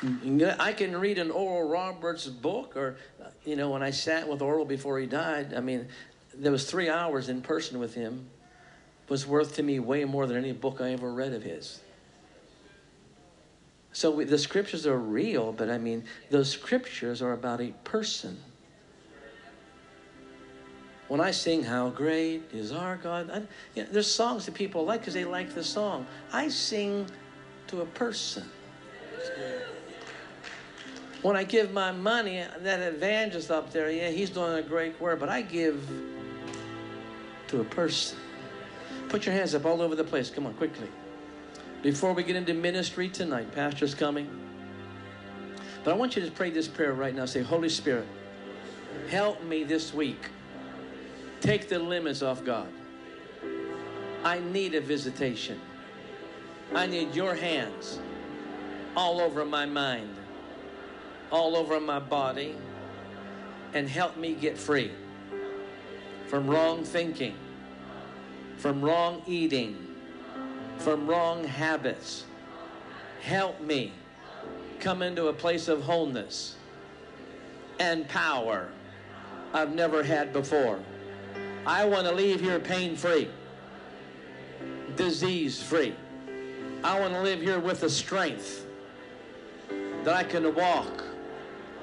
I 0.03 0.73
can 0.73 0.95
read 0.95 1.17
an 1.17 1.31
Oral 1.31 1.67
Roberts 1.67 2.27
book, 2.27 2.75
or, 2.75 2.97
you 3.45 3.55
know, 3.55 3.71
when 3.71 3.81
I 3.81 3.91
sat 3.91 4.27
with 4.27 4.41
Oral 4.41 4.65
before 4.65 4.99
he 4.99 5.07
died, 5.07 5.53
I 5.55 5.59
mean, 5.59 5.87
there 6.35 6.51
was 6.51 6.69
three 6.69 6.89
hours 6.89 7.29
in 7.29 7.41
person 7.41 7.79
with 7.79 7.95
him, 7.95 8.29
was 9.09 9.25
worth 9.25 9.55
to 9.55 9.63
me 9.63 9.79
way 9.79 10.05
more 10.05 10.27
than 10.27 10.37
any 10.37 10.51
book 10.51 10.81
I 10.81 10.91
ever 10.91 11.11
read 11.11 11.33
of 11.33 11.43
his. 11.43 11.79
So 13.91 14.11
we, 14.11 14.25
the 14.25 14.37
scriptures 14.37 14.85
are 14.85 14.97
real, 14.97 15.51
but 15.51 15.69
I 15.71 15.79
mean, 15.79 16.03
those 16.29 16.51
scriptures 16.51 17.23
are 17.23 17.33
about 17.33 17.61
a 17.61 17.73
person. 17.83 18.37
When 21.07 21.21
I 21.21 21.31
sing, 21.31 21.63
How 21.63 21.89
Great 21.89 22.43
is 22.51 22.71
Our 22.71 22.97
God, 22.97 23.31
I, 23.31 23.37
you 23.73 23.83
know, 23.83 23.89
there's 23.91 24.11
songs 24.11 24.45
that 24.45 24.53
people 24.53 24.85
like 24.85 24.99
because 24.99 25.15
they 25.15 25.25
like 25.25 25.55
the 25.55 25.63
song. 25.63 26.05
I 26.31 26.49
sing 26.49 27.07
to 27.67 27.81
a 27.81 27.85
person. 27.85 28.43
When 31.21 31.35
I 31.35 31.43
give 31.43 31.73
my 31.73 31.91
money, 31.91 32.43
that 32.59 32.79
evangelist 32.79 33.49
up 33.49 33.71
there, 33.71 33.89
yeah, 33.89 34.09
he's 34.09 34.29
doing 34.29 34.53
a 34.53 34.61
great 34.61 34.99
work, 35.01 35.19
but 35.19 35.29
I 35.29 35.41
give 35.41 35.81
to 37.47 37.61
a 37.61 37.63
person. 37.63 38.17
Put 39.09 39.25
your 39.25 39.33
hands 39.33 39.55
up 39.55 39.65
all 39.65 39.81
over 39.81 39.95
the 39.95 40.03
place. 40.03 40.29
Come 40.29 40.45
on, 40.45 40.53
quickly. 40.53 40.87
Before 41.81 42.13
we 42.13 42.23
get 42.23 42.35
into 42.35 42.53
ministry 42.53 43.09
tonight, 43.09 43.51
Pastor's 43.53 43.95
coming. 43.95 44.29
But 45.83 45.93
I 45.93 45.97
want 45.97 46.15
you 46.15 46.25
to 46.25 46.31
pray 46.31 46.49
this 46.49 46.67
prayer 46.67 46.93
right 46.93 47.15
now. 47.15 47.25
Say, 47.25 47.41
Holy 47.41 47.69
Spirit, 47.69 48.07
help 49.09 49.41
me 49.43 49.63
this 49.63 49.93
week. 49.93 50.29
Take 51.39 51.69
the 51.69 51.79
limits 51.79 52.21
off 52.21 52.43
God. 52.43 52.67
I 54.23 54.39
need 54.39 54.75
a 54.75 54.81
visitation. 54.81 55.59
I 56.75 56.85
need 56.85 57.15
your 57.15 57.33
hands 57.33 57.99
all 58.95 59.21
over 59.21 59.45
my 59.45 59.65
mind 59.65 60.09
all 61.31 61.55
over 61.55 61.79
my 61.79 61.99
body 61.99 62.55
and 63.73 63.89
help 63.89 64.17
me 64.17 64.33
get 64.33 64.57
free 64.57 64.91
from 66.27 66.47
wrong 66.47 66.83
thinking, 66.83 67.35
from 68.57 68.81
wrong 68.81 69.21
eating, 69.25 69.77
from 70.77 71.07
wrong 71.07 71.43
habits. 71.43 72.25
Help 73.21 73.59
me 73.61 73.93
come 74.79 75.01
into 75.01 75.27
a 75.27 75.33
place 75.33 75.67
of 75.67 75.81
wholeness 75.81 76.55
and 77.79 78.07
power 78.07 78.69
I've 79.53 79.73
never 79.73 80.03
had 80.03 80.33
before. 80.33 80.79
I 81.65 81.85
want 81.85 82.07
to 82.07 82.13
leave 82.13 82.39
here 82.39 82.59
pain 82.59 82.95
free, 82.95 83.29
disease 84.95 85.61
free. 85.61 85.95
I 86.83 86.99
want 86.99 87.13
to 87.13 87.21
live 87.21 87.41
here 87.41 87.59
with 87.59 87.81
the 87.81 87.89
strength 87.89 88.65
that 90.03 90.13
I 90.13 90.23
can 90.23 90.53
walk 90.55 91.06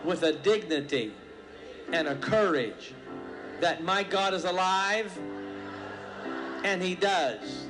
with 0.04 0.22
a 0.22 0.32
dignity 0.32 1.12
and 1.92 2.08
a 2.08 2.16
courage 2.16 2.92
that 3.60 3.82
my 3.82 4.02
God 4.02 4.34
is 4.34 4.44
alive 4.44 5.16
and 6.64 6.82
he 6.82 6.94
does 6.94 7.66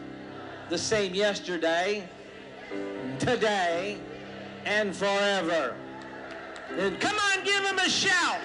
the 0.70 0.78
same 0.78 1.14
yesterday, 1.14 2.08
today, 3.18 3.98
and 4.64 4.94
forever. 4.94 5.74
And 6.78 6.98
come 7.00 7.16
on, 7.16 7.44
give 7.44 7.64
him 7.64 7.78
a 7.78 7.88
shout. 7.88 8.40